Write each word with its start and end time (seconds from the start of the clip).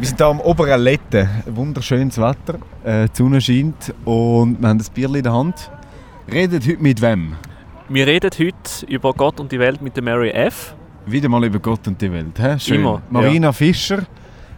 Wir 0.00 0.06
sind 0.06 0.16
hier 0.16 0.28
am 0.28 0.40
oberen 0.40 0.80
Letten. 0.80 1.28
Wunderschönes 1.44 2.16
Wetter, 2.16 2.58
äh, 2.84 3.06
die 3.06 3.16
Sonne 3.18 3.38
scheint 3.38 3.94
und 4.06 4.58
wir 4.58 4.68
haben 4.70 4.78
das 4.78 4.88
Bier 4.88 5.14
in 5.14 5.22
der 5.22 5.34
Hand. 5.34 5.70
Redet 6.32 6.66
heute 6.66 6.82
mit 6.82 7.02
wem? 7.02 7.36
Wir 7.90 8.06
reden 8.06 8.30
heute 8.30 8.86
über 8.86 9.12
Gott 9.12 9.38
und 9.40 9.52
die 9.52 9.58
Welt 9.58 9.82
mit 9.82 9.94
der 9.94 10.02
Mary 10.02 10.30
F. 10.30 10.74
Wieder 11.04 11.28
mal 11.28 11.44
über 11.44 11.58
Gott 11.58 11.86
und 11.86 12.00
die 12.00 12.10
Welt. 12.10 12.38
He? 12.38 12.58
Schön. 12.58 12.76
Immer, 12.76 13.02
Marina 13.10 13.52
Fischer, 13.52 14.06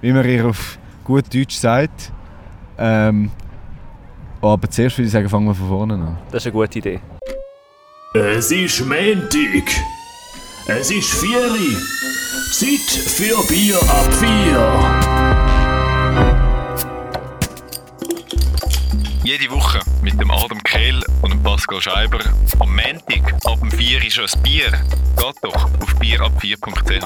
wie 0.01 0.13
man 0.13 0.25
ihr 0.29 0.47
auf 0.47 0.79
gut 1.03 1.25
Deutsch 1.35 1.57
sagt. 1.57 2.13
Ähm, 2.79 3.33
aber 4.41 4.71
zuerst 4.71 4.97
würde 4.97 5.07
ich 5.07 5.13
sagen, 5.13 5.29
fangen 5.29 5.49
wir 5.49 5.57
von 5.57 5.67
vorne 5.67 5.95
an. 5.95 6.19
Das 6.31 6.43
ist 6.43 6.47
eine 6.47 6.53
gute 6.53 6.79
Idee. 6.79 7.01
Es 8.15 8.53
ist 8.53 8.81
Montag. 8.83 9.69
Es 10.69 10.89
ist 10.93 11.11
Vieri. 11.15 11.77
Zeit 12.53 12.91
für 13.09 13.45
Bier 13.49 13.77
ab 13.89 14.15
vier. 14.15 15.12
Jede 19.33 19.51
Woche 19.51 19.79
mit 20.03 20.21
dem 20.21 20.31
Adam 20.31 20.63
Kehl 20.63 21.01
und 21.23 21.33
dem 21.33 21.43
Pascal 21.43 21.81
Scheiber 21.81 22.19
am 22.59 22.69
Montag 22.69 23.33
ab 23.47 23.59
dem 23.61 23.71
4 23.71 24.05
ist 24.05 24.13
schon 24.17 24.27
ein 24.27 24.43
Bier. 24.43 24.71
Geht 25.17 25.35
doch 25.41 25.55
auf 25.65 25.95
bierab4.ch. 25.99 27.03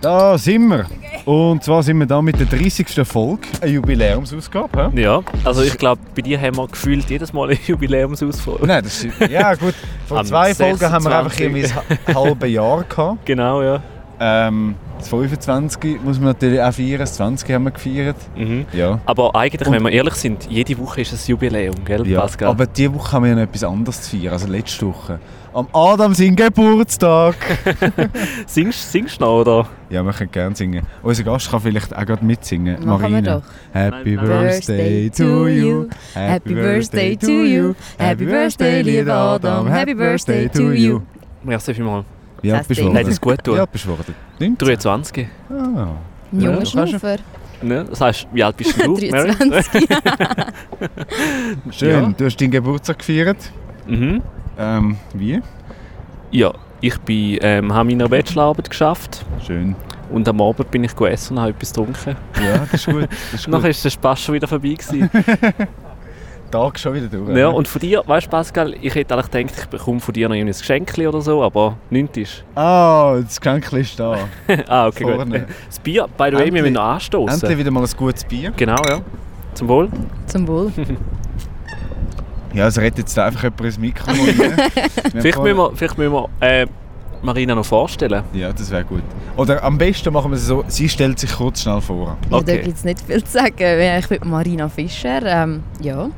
Da 0.00 0.38
sind 0.38 0.68
wir. 0.68 0.86
Und 1.26 1.62
zwar 1.62 1.82
sind 1.82 1.98
wir 1.98 2.06
da 2.06 2.22
mit 2.22 2.40
der 2.40 2.46
30. 2.46 3.06
Folge, 3.06 3.46
eine 3.60 3.72
Jubiläumsausgabe. 3.72 4.92
he? 4.94 5.02
Ja, 5.02 5.22
also 5.44 5.60
ich 5.60 5.76
glaube, 5.76 6.00
bei 6.14 6.22
dir 6.22 6.40
haben 6.40 6.56
wir 6.56 6.68
gefühlt 6.68 7.10
jedes 7.10 7.34
Mal 7.34 7.50
eine 7.50 7.58
Jubiläumsausfolge. 7.66 8.66
Nein, 8.66 8.82
das 8.82 9.04
ist, 9.04 9.20
ja 9.28 9.54
gut. 9.56 9.74
Vor 10.06 10.24
zwei 10.24 10.54
Folgen 10.54 10.90
haben 10.90 11.04
wir 11.04 11.18
einfach 11.18 11.34
26. 11.34 11.70
irgendwie 11.74 12.06
ein 12.06 12.14
halbes 12.14 12.50
Jahr 12.50 12.82
gehabt. 12.84 13.18
Genau, 13.26 13.62
ja. 13.62 13.82
Ähm, 14.18 14.76
das 15.04 15.10
25 15.10 16.02
muss 16.02 16.18
man 16.18 16.28
natürlich 16.28 16.60
auch 16.60 16.72
feiern, 16.72 16.98
das 16.98 17.14
20 17.14 17.50
haben 17.52 17.64
wir 17.64 17.70
gefeiert. 17.70 18.16
Mhm. 18.36 18.64
Ja. 18.72 19.00
Aber 19.06 19.34
eigentlich, 19.36 19.66
Und- 19.68 19.74
wenn 19.74 19.82
wir 19.84 19.92
ehrlich 19.92 20.14
sind, 20.14 20.46
jede 20.50 20.76
Woche 20.78 21.02
ist 21.02 21.12
ein 21.12 21.18
Jubiläum, 21.26 21.74
gell, 21.84 22.06
ja. 22.06 22.20
Pascal? 22.20 22.48
Aber 22.48 22.66
diese 22.66 22.94
Woche 22.94 23.12
haben 23.12 23.22
wir 23.24 23.30
ja 23.30 23.36
noch 23.36 23.42
etwas 23.42 23.64
anderes 23.64 24.02
zu 24.02 24.16
feiern, 24.16 24.32
also 24.32 24.46
letzte 24.48 24.86
Woche. 24.86 25.18
Am 25.52 25.68
Adam 25.72 26.14
sein 26.14 26.34
Geburtstag. 26.34 27.36
Singst, 28.46 28.90
singst 28.90 29.20
du 29.20 29.24
noch, 29.24 29.40
oder? 29.42 29.68
ja, 29.88 30.02
wir 30.02 30.12
können 30.12 30.32
gerne 30.32 30.56
singen. 30.56 30.84
Unser 31.02 31.22
Gast 31.22 31.48
kann 31.48 31.60
vielleicht 31.60 31.94
auch 31.94 32.04
gerade 32.04 32.24
mitsingen. 32.24 32.84
Machen 32.84 33.02
wir 33.02 33.08
Marina. 33.10 33.34
doch. 33.36 33.42
Happy. 33.72 34.16
Birthday 34.16 35.10
to 35.10 35.46
you. 35.46 35.86
Happy 36.14 36.54
Birthday 36.54 37.16
to 37.16 37.30
you. 37.30 37.74
Happy 37.98 38.24
Birthday, 38.24 38.82
lieber 38.82 39.14
Adam. 39.14 39.68
Happy 39.68 39.94
Birthday 39.94 40.48
to 40.48 40.72
you. 40.72 41.02
Merci 41.44 41.72
vielmals. 41.74 42.04
Wie 42.44 42.52
alt 42.52 42.60
Das 42.60 42.68
bist 42.68 42.80
du. 42.80 42.88
Nein, 42.90 43.06
das 43.06 43.20
gut 43.20 43.42
tun. 43.42 43.56
Wie 43.56 43.60
alt 43.60 43.72
bist 43.72 43.84
du 43.84 43.88
geworden? 43.92 44.14
19? 44.38 44.56
23. 44.58 45.26
Ah. 45.50 45.52
Ein 45.54 45.60
Ja, 46.32 46.50
junger 46.50 46.52
du 46.52 46.56
kannst 46.58 46.72
Schnuffer. 46.90 47.16
Ne? 47.62 47.84
Das 47.88 48.00
heißt, 48.00 48.26
wie 48.32 48.44
alt 48.44 48.56
bist 48.56 48.76
du, 48.84 48.92
Mary? 49.10 49.10
23. 49.10 49.88
Schön, 51.70 51.90
Ja. 51.90 52.14
du 52.16 52.24
hast 52.24 52.40
deinen 52.40 52.50
Geburtstag 52.50 52.98
gefeiert. 52.98 53.38
Mhm. 53.86 54.22
Ähm, 54.58 54.96
wie? 55.14 55.40
Ja, 56.30 56.52
ich 56.80 56.98
bin, 56.98 57.38
ähm, 57.40 57.72
habe 57.72 57.88
meine 57.88 58.08
Bachelorarbeit 58.08 58.68
geschafft 58.68 59.24
Schön. 59.46 59.74
und 60.10 60.28
am 60.28 60.40
Abend 60.40 60.70
bin 60.70 60.84
ich 60.84 60.94
gegessen 60.94 61.34
und 61.36 61.40
habe 61.42 61.50
etwas 61.52 61.70
getrunken. 61.72 62.16
Ja, 62.44 62.58
das 62.70 62.74
ist 62.74 62.86
gut. 62.86 63.08
Das 63.32 63.40
ist 63.40 63.48
Nachher 63.48 63.62
gut. 63.62 63.70
ist 63.70 63.84
der 63.84 63.90
Spaß 63.90 64.20
schon 64.20 64.34
wieder 64.34 64.48
vorbei 64.48 64.74
gewesen. 64.74 65.10
Tag 66.54 66.78
schon 66.78 66.94
wieder 66.94 67.06
durch. 67.08 67.36
ja, 67.36 67.48
und 67.48 67.66
von 67.68 67.80
dir, 67.80 68.02
weißt 68.06 68.26
du 68.26 68.30
Pascal, 68.30 68.74
ich 68.80 68.94
hätte 68.94 69.14
eigentlich 69.14 69.30
gedacht, 69.30 69.58
ich 69.62 69.66
bekomme 69.66 70.00
von 70.00 70.14
dir 70.14 70.28
noch 70.28 70.36
ein 70.36 70.46
Geschenk 70.46 70.96
oder 70.98 71.20
so, 71.20 71.42
aber 71.42 71.76
nichts 71.90 72.16
ist. 72.18 72.44
Ah, 72.54 73.16
das 73.20 73.40
Geschenk 73.40 73.72
ist 73.72 73.98
da. 73.98 74.16
ah, 74.68 74.86
okay, 74.86 75.04
Vorne. 75.04 75.40
gut. 75.40 75.48
Das 75.66 75.78
Bier, 75.80 76.06
by 76.16 76.24
the 76.30 76.32
way, 76.32 76.32
wir 76.32 76.38
Endlich- 76.38 76.62
müssen 76.62 76.72
noch 76.74 76.82
anstoßen. 76.82 77.34
Endlich 77.42 77.58
wieder 77.58 77.70
mal 77.70 77.82
ein 77.84 77.90
gutes 77.96 78.24
Bier. 78.24 78.52
Genau, 78.56 78.76
ja. 78.88 79.00
Zum 79.54 79.68
Wohl. 79.68 79.88
Zum 80.26 80.46
Wohl. 80.48 80.72
Ja, 82.54 82.68
es 82.68 82.78
rettet 82.78 82.98
jetzt 82.98 83.18
einfach 83.18 83.42
jemand 83.42 83.60
ins 83.62 83.78
Mikro. 83.78 84.10
rein. 84.12 84.18
Wir 84.38 84.46
haben 84.52 85.20
Vielleicht 85.20 85.38
müssen 85.42 85.56
wir, 85.56 85.72
vielleicht 85.74 85.98
müssen 85.98 86.12
wir 86.12 86.28
äh, 86.40 86.66
Marina 87.20 87.54
noch 87.56 87.64
vorstellen. 87.64 88.22
Ja, 88.32 88.52
das 88.52 88.70
wäre 88.70 88.84
gut. 88.84 89.02
Oder 89.36 89.60
am 89.64 89.76
besten 89.76 90.12
machen 90.12 90.30
wir 90.30 90.36
es 90.36 90.46
so, 90.46 90.62
sie 90.68 90.88
stellt 90.88 91.18
sich 91.18 91.32
kurz 91.32 91.62
schnell 91.62 91.80
vor. 91.80 92.16
Ja, 92.30 92.36
Okay. 92.36 92.44
da 92.58 92.62
gibt 92.62 92.76
es 92.76 92.84
nicht 92.84 93.00
viel 93.00 93.24
zu 93.24 93.32
sagen. 93.32 93.54
Ja, 93.58 93.98
Ich 93.98 94.06
bin 94.08 94.20
Marina 94.30 94.68
Fischer. 94.68 95.20
Ähm, 95.24 95.64
ja. 95.80 96.10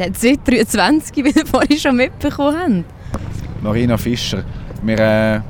Der 0.00 0.06
hat 0.06 0.16
seit 0.16 0.48
23, 0.48 1.14
wie 1.18 1.34
wir 1.34 1.44
vorhin 1.44 1.78
schon 1.78 1.94
mitbekommen 1.94 2.58
haben. 2.58 2.84
Marina 3.62 3.98
Fischer. 3.98 4.42
Wir 4.82 4.98
äh, 4.98 5.40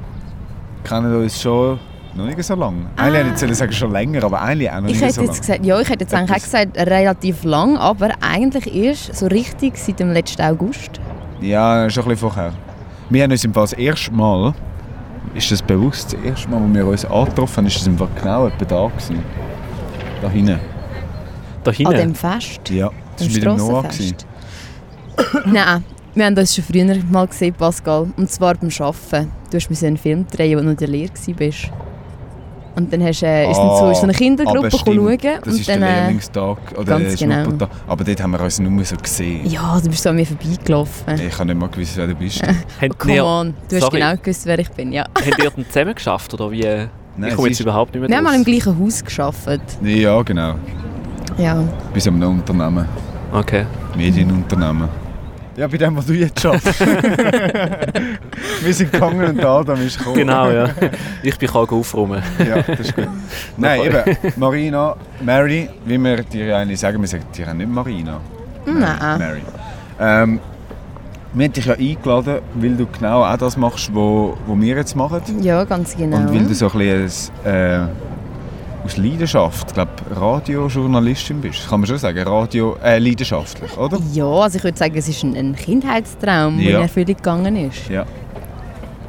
kennen 0.83 1.15
uns 1.23 1.41
schon 1.41 1.79
noch 2.17 2.27
nicht 2.27 2.43
so 2.43 2.57
lange. 2.57 2.87
Eigentlich 2.97 3.41
hätte 3.41 3.47
ich 3.53 3.59
sagen 3.59 3.73
schon 3.73 3.93
länger, 3.93 4.25
aber 4.25 4.43
eigentlich 4.43 4.69
auch 4.69 4.81
noch 4.81 4.89
Ich 4.89 4.95
nicht 4.95 5.03
hätte 5.03 5.13
so 5.15 5.21
jetzt 5.21 5.29
lange. 5.29 5.41
gesagt, 5.41 5.65
ja, 5.67 5.81
ich 5.81 5.89
hätte 5.89 6.01
jetzt 6.03 6.15
eigentlich 6.15 6.31
auch 6.33 6.37
Etwas- 6.37 6.45
gesagt, 6.51 6.77
relativ 6.79 7.45
lang, 7.45 7.77
aber 7.77 8.09
eigentlich 8.21 8.75
erst 8.75 9.15
so 9.15 9.29
richtig 9.29 9.77
seit 9.77 10.01
dem 10.01 10.11
letzten 10.13 10.43
August. 10.43 11.01
Ja, 11.41 11.89
schon 11.89 12.03
ein 12.03 12.09
bisschen 12.09 12.29
vorher. 12.29 12.53
Wir 13.09 13.23
haben 13.23 13.31
uns 13.31 13.45
im 13.45 13.55
Fall 13.55 13.63
das 13.63 13.73
erste 13.75 14.11
Mal, 14.13 14.53
ist 15.33 15.49
das 15.53 15.63
bewusst, 15.63 16.13
das 16.13 16.21
erste 16.25 16.49
Mal, 16.51 16.61
wo 16.61 16.75
wir 16.75 16.87
uns 16.89 17.05
angetroffen 17.05 17.59
haben, 17.59 17.67
ist 17.67 17.77
das 17.77 17.87
im 17.87 17.97
Fall 17.97 18.09
genau 18.21 18.49
etwa 18.49 18.65
da 18.65 18.87
gewesen. 18.89 19.23
Da 20.21 20.29
hinten. 20.29 20.59
Da 21.63 21.71
An 21.71 21.77
hinten. 21.77 21.95
dem 21.97 22.15
Fest. 22.17 22.69
Ja, 22.71 22.91
das 23.17 23.29
Dem 23.29 23.45
war 23.47 23.53
mit 23.55 23.61
dem 23.63 23.69
Noah. 23.69 23.83
gewesen. 23.85 24.17
Nein, 25.47 25.85
wir 26.15 26.25
haben 26.27 26.37
uns 26.37 26.55
schon 26.55 26.65
früher 26.65 26.85
mal 27.11 27.27
gesehen, 27.27 27.55
Pascal. 27.55 28.09
Und 28.17 28.31
zwar 28.31 28.55
beim 28.55 28.71
Arbeiten. 28.79 29.31
Du 29.51 29.57
hast 29.57 29.69
mir 29.71 29.87
einen 29.87 29.97
Film 29.97 30.27
drehen, 30.29 30.57
wo 30.57 30.61
du 30.61 30.65
noch 30.67 30.71
in 30.73 30.77
der 30.79 30.89
Lehre 30.89 31.11
warst. 31.13 31.71
Und 32.77 32.93
dann 32.93 33.03
hast, 33.03 33.23
äh, 33.25 33.51
ist 33.51 33.59
dann 33.59 33.77
so, 33.79 33.91
ist 33.91 33.97
so 33.99 34.05
eine 34.05 34.13
Kindergruppe 34.13 34.69
Ah, 34.69 34.71
schauen. 34.71 35.19
Das 35.19 35.55
und 35.55 35.61
ist 35.61 35.69
dann, 35.69 35.81
der 35.81 35.89
äh, 35.89 36.01
Lehrlingstag 36.03 36.59
oder 36.77 36.85
ganz 36.85 37.17
der 37.17 37.29
genau. 37.29 37.67
Aber 37.89 38.05
dort 38.05 38.23
haben 38.23 38.31
wir 38.31 38.41
uns 38.41 38.59
nur 38.61 38.85
so 38.85 38.97
gesehen. 38.97 39.51
Ja, 39.51 39.79
du 39.83 39.91
bist 39.91 40.03
so 40.05 40.11
an 40.11 40.17
mir 40.17 40.25
vorbeigelaufen. 40.25 41.15
Ich 41.21 41.35
habe 41.37 41.47
nicht 41.47 41.59
mal 41.61 41.69
gewusst, 41.69 41.97
wer 41.97 42.07
du 42.07 42.15
bist. 42.15 42.41
Habt 42.81 42.99
Come 42.99 43.15
ihr, 43.17 43.25
on, 43.25 43.55
du 43.69 43.77
hast 43.77 43.83
Sorry. 43.83 43.99
genau 43.99 44.15
gewusst, 44.23 44.47
wer 44.47 44.59
ich 44.61 44.71
bin, 44.71 44.93
ja. 44.93 45.03
habt 45.15 45.43
ihr 45.43 45.51
dann 45.51 45.67
zusammen 45.67 45.95
geschafft 45.95 46.33
oder 46.33 46.51
wie? 46.53 46.63
Nein, 47.17 47.31
ich 47.31 47.35
komme 47.35 47.49
jetzt 47.49 47.57
ist- 47.59 47.61
überhaupt 47.61 47.93
nicht 47.93 48.01
mehr 48.01 48.09
Wir 48.09 48.17
haben 48.17 48.25
mal 48.25 48.37
im 48.37 48.45
gleichen 48.45 48.79
Haus 48.79 49.05
gearbeitet. 49.05 49.61
Ja, 49.83 50.23
genau. 50.23 50.55
Ja. 51.39 51.63
Bei 51.93 51.99
so 52.01 52.11
einem 52.11 52.23
Unternehmen. 52.23 52.87
Okay. 53.33 53.67
Medienunternehmen. 53.97 54.89
Ja, 55.57 55.67
bei 55.67 55.77
dem, 55.77 55.97
was 55.97 56.07
du 56.07 56.13
jetzt 56.15 56.41
schaffst. 56.41 56.81
wir 58.63 58.75
sind 58.75 58.93
gegangen 58.93 59.25
und 59.31 59.43
da, 59.43 59.59
Adam 59.59 59.85
ist 59.85 59.99
gekommen. 59.99 60.17
Genau, 60.17 60.51
ja. 60.51 60.71
Ich 61.23 61.37
bin 61.37 61.51
auch 61.51 61.71
aufräumen. 61.71 62.23
Ja, 62.39 62.63
das 62.63 62.81
ist 62.81 62.95
gut. 62.95 63.09
Nein, 63.57 63.81
eben, 63.83 64.17
Marina, 64.37 64.97
Mary, 65.21 65.69
wie 65.85 65.99
wir 65.99 66.23
dir 66.23 66.47
ja 66.47 66.59
eigentlich 66.59 66.79
sagen, 66.79 67.01
wir 67.01 67.09
sagen 67.09 67.25
dir 67.37 67.53
nicht 67.53 67.69
Marina. 67.69 68.21
Nein. 68.65 69.19
Mary. 69.19 69.43
Ähm, 69.99 70.41
wir 71.33 71.45
haben 71.45 71.53
dich 71.53 71.65
ja 71.67 71.75
eingeladen, 71.75 72.39
weil 72.55 72.77
du 72.77 72.87
genau 72.87 73.25
auch 73.25 73.37
das 73.37 73.57
machst, 73.57 73.89
was 73.89 73.95
wo, 73.95 74.37
wo 74.47 74.61
wir 74.61 74.77
jetzt 74.77 74.97
machen. 74.97 75.21
Ja, 75.41 75.65
ganz 75.65 75.97
genau. 75.97 76.17
Und 76.17 76.35
weil 76.35 76.45
du 76.45 76.55
so 76.55 76.71
ein 76.71 76.79
bisschen 76.79 77.35
äh, 77.45 77.87
aus 78.85 78.97
Leidenschaft, 78.97 79.69
ich 79.69 79.75
glaube, 79.75 79.93
Radiojournalistin 80.15 81.41
bist. 81.41 81.69
Kann 81.69 81.81
man 81.81 81.87
schon 81.87 81.99
sagen, 81.99 82.19
Radio, 82.27 82.77
äh, 82.83 82.99
leidenschaftlich, 82.99 83.77
oder? 83.77 83.99
Ja, 84.13 84.25
also 84.27 84.59
ich 84.59 84.65
würde 84.65 84.79
sagen, 84.79 84.95
es 84.97 85.09
ist 85.09 85.23
ein, 85.23 85.37
ein 85.37 85.55
Kindheitstraum, 85.55 86.57
der 86.59 86.71
Ja. 86.71 86.77
in 86.79 86.83
Erfüllung 86.83 87.17
gegangen 87.17 87.57
ist. 87.57 87.89
Ja. 87.89 88.07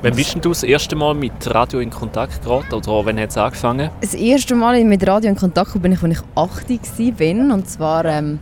Wann 0.03 0.15
bist 0.15 0.33
denn 0.33 0.41
du 0.41 0.49
das 0.49 0.63
erste 0.63 0.95
Mal 0.95 1.13
mit 1.13 1.31
Radio 1.53 1.79
in 1.79 1.91
Kontakt 1.91 2.41
geraten? 2.43 2.73
Oder 2.73 3.05
wann 3.05 3.19
hat 3.19 3.29
es 3.29 3.37
angefangen? 3.37 3.91
Das 4.01 4.15
erste 4.15 4.55
Mal 4.55 4.83
mit 4.83 5.05
Radio 5.07 5.29
in 5.29 5.35
Kontakt 5.35 5.71
kam, 5.73 5.81
bin 5.81 5.91
ich, 5.91 6.01
als 6.01 6.13
ich 6.17 6.21
8 6.35 6.69
war. 7.19 7.55
Und 7.55 7.69
zwar 7.69 8.05
ähm, 8.05 8.39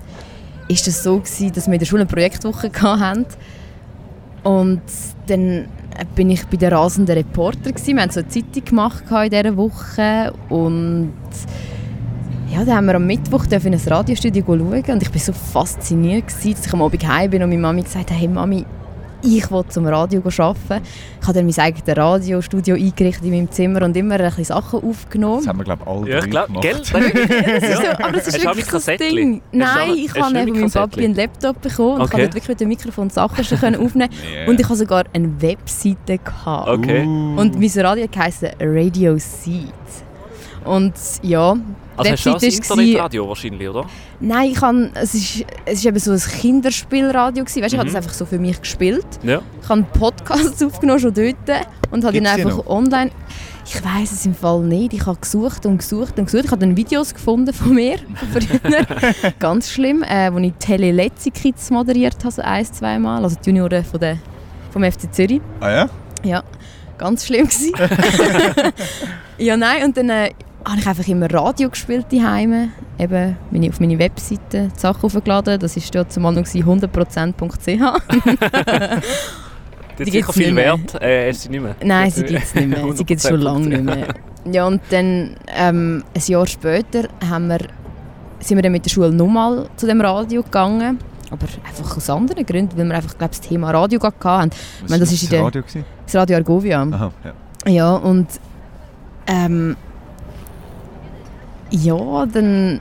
ist 0.70 0.88
das 0.88 1.04
so, 1.04 1.18
gewesen, 1.20 1.52
dass 1.52 1.68
wir 1.68 1.74
in 1.74 1.80
der 1.80 1.86
Schule 1.86 2.04
eine 2.04 2.10
Projektwoche 2.10 2.72
hatten. 2.82 3.26
Und 4.44 4.82
dann 5.28 5.68
bin 6.16 6.30
ich 6.30 6.46
bei 6.48 6.58
den 6.58 6.74
rasenden 6.74 7.16
Reporter. 7.16 7.72
Gewesen. 7.72 7.96
Wir 7.96 8.04
haben 8.04 8.12
so 8.12 8.20
eine 8.20 8.30
Zeitung 8.30 8.66
gemacht 8.66 9.04
in 9.10 9.30
dieser 9.30 9.58
Woche. 9.58 10.34
Und 10.50 11.14
ja, 12.52 12.66
dann 12.66 12.76
haben 12.76 12.86
wir 12.86 12.96
am 12.96 13.06
Mittwoch 13.08 13.46
in 13.46 13.74
ein 13.74 13.82
Radiostudio 13.86 14.44
schauen. 14.46 14.62
Und 14.62 15.02
ich 15.02 15.14
war 15.14 15.20
so 15.20 15.34
fasziniert, 15.34 16.28
gewesen, 16.28 16.54
dass 16.54 16.66
ich 16.66 16.74
am 16.74 16.82
Abend 16.82 17.08
heim 17.08 17.30
bin 17.30 17.44
und 17.44 17.50
meine 17.50 17.62
Mami 17.62 17.84
gesagt 17.84 18.12
hat, 18.12 18.18
hey 18.18 18.28
Mami, 18.28 18.66
ich 19.22 19.52
will 19.52 19.64
zum 19.70 19.86
Radio 19.88 20.22
arbeiten. 20.22 20.84
Ich 21.22 21.28
habe 21.28 21.34
dann 21.34 21.46
mein 21.46 21.58
eigenes 21.60 21.98
Radiostudio 21.98 22.76
eingerichtet 22.76 23.24
in 23.26 23.32
meinem 23.32 23.52
Zimmer 23.52 23.82
und 23.84 23.96
immer 23.98 24.16
ein 24.20 24.26
bisschen 24.26 24.46
Sachen 24.46 24.84
aufgenommen. 24.84 25.38
Das 25.40 25.48
haben 25.48 25.60
wir, 25.60 25.64
glaube 25.66 25.84
ich, 25.84 25.90
alle 25.92 26.10
Ja, 26.12 26.20
glaube, 26.22 26.48
gemacht. 26.48 26.62
gell? 26.64 26.80
Das 26.80 27.64
ist 27.64 27.78
so, 27.78 27.88
aber 27.90 28.12
das 28.12 28.28
Hast 28.28 28.38
ist 28.38 28.48
auch 28.48 28.56
wirklich 28.56 28.56
mit 28.56 28.66
so 28.66 28.72
das 28.72 28.86
Kassettchen? 28.86 29.16
Ding. 29.16 29.42
Hast 29.42 29.76
Nein, 29.76 29.92
ich 29.96 30.14
hast 30.14 30.22
habe 30.22 30.46
mit 30.46 30.56
meinem 30.56 30.72
Papi 30.72 31.04
einen 31.06 31.16
Laptop 31.16 31.62
bekommen 31.62 31.94
und 31.96 32.02
Okay. 32.02 32.06
ich 32.06 32.12
konnte 32.12 32.28
wirklich 32.36 32.48
mit 32.50 32.60
dem 32.62 32.68
Mikrofon 32.70 33.10
Sachen 33.10 33.44
schon 33.44 33.58
können 33.60 33.76
aufnehmen 33.86 34.10
Yeah. 34.32 34.50
Und 34.50 34.60
ich 34.60 34.66
hatte 34.66 34.78
sogar 34.78 35.04
eine 35.14 35.42
Webseite. 35.42 36.18
Gehabt. 36.24 36.68
Okay. 36.68 37.04
Und 37.04 37.60
mein 37.60 37.86
Radio 37.86 38.08
heisst 38.18 38.44
Radio 38.60 39.18
Seed. 39.18 39.74
Und 40.66 40.94
ja, 41.22 41.56
Also 42.00 42.12
hast 42.12 42.26
du 42.26 42.32
auch 42.32 42.42
ist 42.42 42.58
Internetradio 42.72 43.28
wahrscheinlich, 43.28 43.70
oder? 43.70 43.86
Nein, 44.20 44.52
ich 44.52 44.58
kann, 44.60 44.92
es 44.96 45.14
ist, 45.14 45.46
es 45.66 45.74
ist 45.80 45.86
eben 45.86 46.00
so 46.00 46.12
ein 46.12 46.20
Kinderspielradio 46.20 47.44
gewesen. 47.44 47.64
Weißt, 47.64 47.74
ich 47.74 47.80
habe 47.80 47.90
Mhm. 47.90 47.94
das 47.94 48.04
einfach 48.04 48.14
so 48.16 48.26
für 48.26 48.40
mich 48.40 48.60
gespielt. 48.60 49.06
Ja. 49.24 49.42
Ich 49.62 49.70
habe 49.70 49.84
Podcasts 49.98 50.64
aufgenommen 50.66 51.00
schon 51.00 51.14
dort 51.14 51.36
und 51.92 52.04
habe 52.06 52.18
ihn 52.18 52.28
einfach 52.28 52.58
noch? 52.58 52.68
online. 52.68 53.12
Ich 53.66 53.76
weiß 53.84 54.12
es 54.12 54.26
im 54.26 54.34
Fall 54.34 54.62
nicht. 54.62 54.94
Ich 54.94 55.06
habe 55.06 55.20
gesucht 55.20 55.66
und 55.68 55.78
gesucht 55.78 56.18
und 56.18 56.26
gesucht. 56.26 56.46
Ich 56.46 56.52
habe 56.52 56.60
dann 56.62 56.76
Videos 56.76 57.14
gefunden 57.14 57.54
von 57.54 57.74
mir 57.76 57.98
von 57.98 58.42
früher. 58.42 59.32
Ganz 59.40 59.70
schlimm, 59.72 60.02
äh, 60.04 60.34
wo 60.34 60.40
ich 60.40 60.54
Tele 60.58 60.92
Letzi 60.92 61.30
Kids 61.30 61.70
moderiert 61.70 62.18
habe, 62.24 62.32
so 62.32 62.42
ein, 62.42 62.66
zwei 62.66 62.98
Mal. 62.98 63.24
Also 63.24 63.36
die 63.44 63.50
Junioren 63.50 63.86
von 63.86 64.00
der, 64.00 64.18
vom 64.72 64.84
FC 64.84 65.14
Zürich. 65.14 65.42
Ah 65.60 65.70
ja? 65.70 65.90
Ja, 66.24 66.44
ganz 66.98 67.26
schlimm 67.28 67.48
gewesen. 67.48 67.74
ja, 69.38 69.56
nein, 69.56 69.84
und 69.84 69.96
dann 69.98 70.10
äh, 70.10 70.32
habe 70.70 70.80
ich 70.80 70.88
einfach 70.88 71.08
immer 71.08 71.32
Radio 71.34 71.70
gespielt 71.70 72.08
daheim. 72.12 72.72
Eben 72.98 73.38
meine, 73.52 73.70
auf 73.70 73.80
meine 73.80 73.98
Webseite 74.00 74.70
die 74.76 74.80
Sachen 74.80 75.04
hochgeladen. 75.12 75.60
Das 75.60 75.76
war 75.76 75.84
dort 75.92 76.12
zum 76.14 76.26
Anfang 76.26 76.44
100%.ch. 76.44 77.68
Die 79.98 80.06
Die 80.06 80.12
sicher 80.12 80.18
gibt's 80.28 80.34
viel 80.38 80.46
nicht 80.46 80.56
mehr. 80.56 80.66
wert. 80.80 81.02
Äh, 81.02 81.30
du 81.32 81.38
sie 81.38 81.50
nicht 81.50 81.62
mehr? 81.62 81.76
Nein, 81.84 82.10
sie 82.10 82.24
gibt 82.24 82.42
es 82.42 82.56
nicht 82.56 82.70
mehr. 82.70 82.94
Sie 82.94 83.04
gibt 83.04 83.20
es 83.22 83.28
schon 83.28 83.42
lange 83.42 83.68
nicht 83.68 83.84
mehr. 83.84 84.08
Ja, 84.50 84.66
und 84.66 84.82
dann 84.92 85.36
ähm, 85.54 86.04
ein 86.16 86.22
Jahr 86.26 86.48
später 86.48 87.10
haben 87.30 87.50
wir, 87.50 87.60
sind 88.40 88.58
wir 88.58 88.62
dann 88.62 88.72
mit 88.72 88.86
der 88.86 88.90
Schule 88.92 89.12
nochmal 89.12 89.68
zu 89.76 89.86
dem 89.88 90.00
Radio 90.00 90.42
gegangen. 90.42 91.00
Aber 91.32 91.46
einfach 91.68 91.98
aus 91.98 92.10
anderen 92.10 92.46
Gründen, 92.46 92.78
weil 92.78 92.86
wir 92.88 92.96
einfach 92.96 93.18
glaub, 93.18 93.32
das 93.32 93.42
Thema 93.42 93.72
Radio 93.72 94.00
haben. 94.02 94.52
Was 94.82 94.90
meine, 94.90 95.02
das 95.02 95.10
war 95.10 95.14
ist 95.16 95.32
der- 95.34 95.44
Radio? 95.44 95.62
gewesen? 95.64 95.86
Das 96.06 96.16
Radio 96.16 96.38
Argovia. 96.38 96.82
Aha, 96.90 97.12
ja. 97.66 97.72
Ja, 97.72 97.96
und 97.96 98.28
ähm, 99.28 99.76
ja, 101.72 102.26
dann 102.26 102.80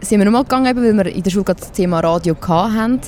sind 0.00 0.18
wir 0.18 0.24
nochmal 0.24 0.42
gegangen, 0.42 0.76
weil 0.76 0.96
wir 0.96 1.06
in 1.06 1.22
der 1.22 1.30
Schule 1.30 1.44
gerade 1.44 1.60
das 1.60 1.72
Thema 1.72 2.00
Radio 2.00 2.36
hatten. 2.46 3.00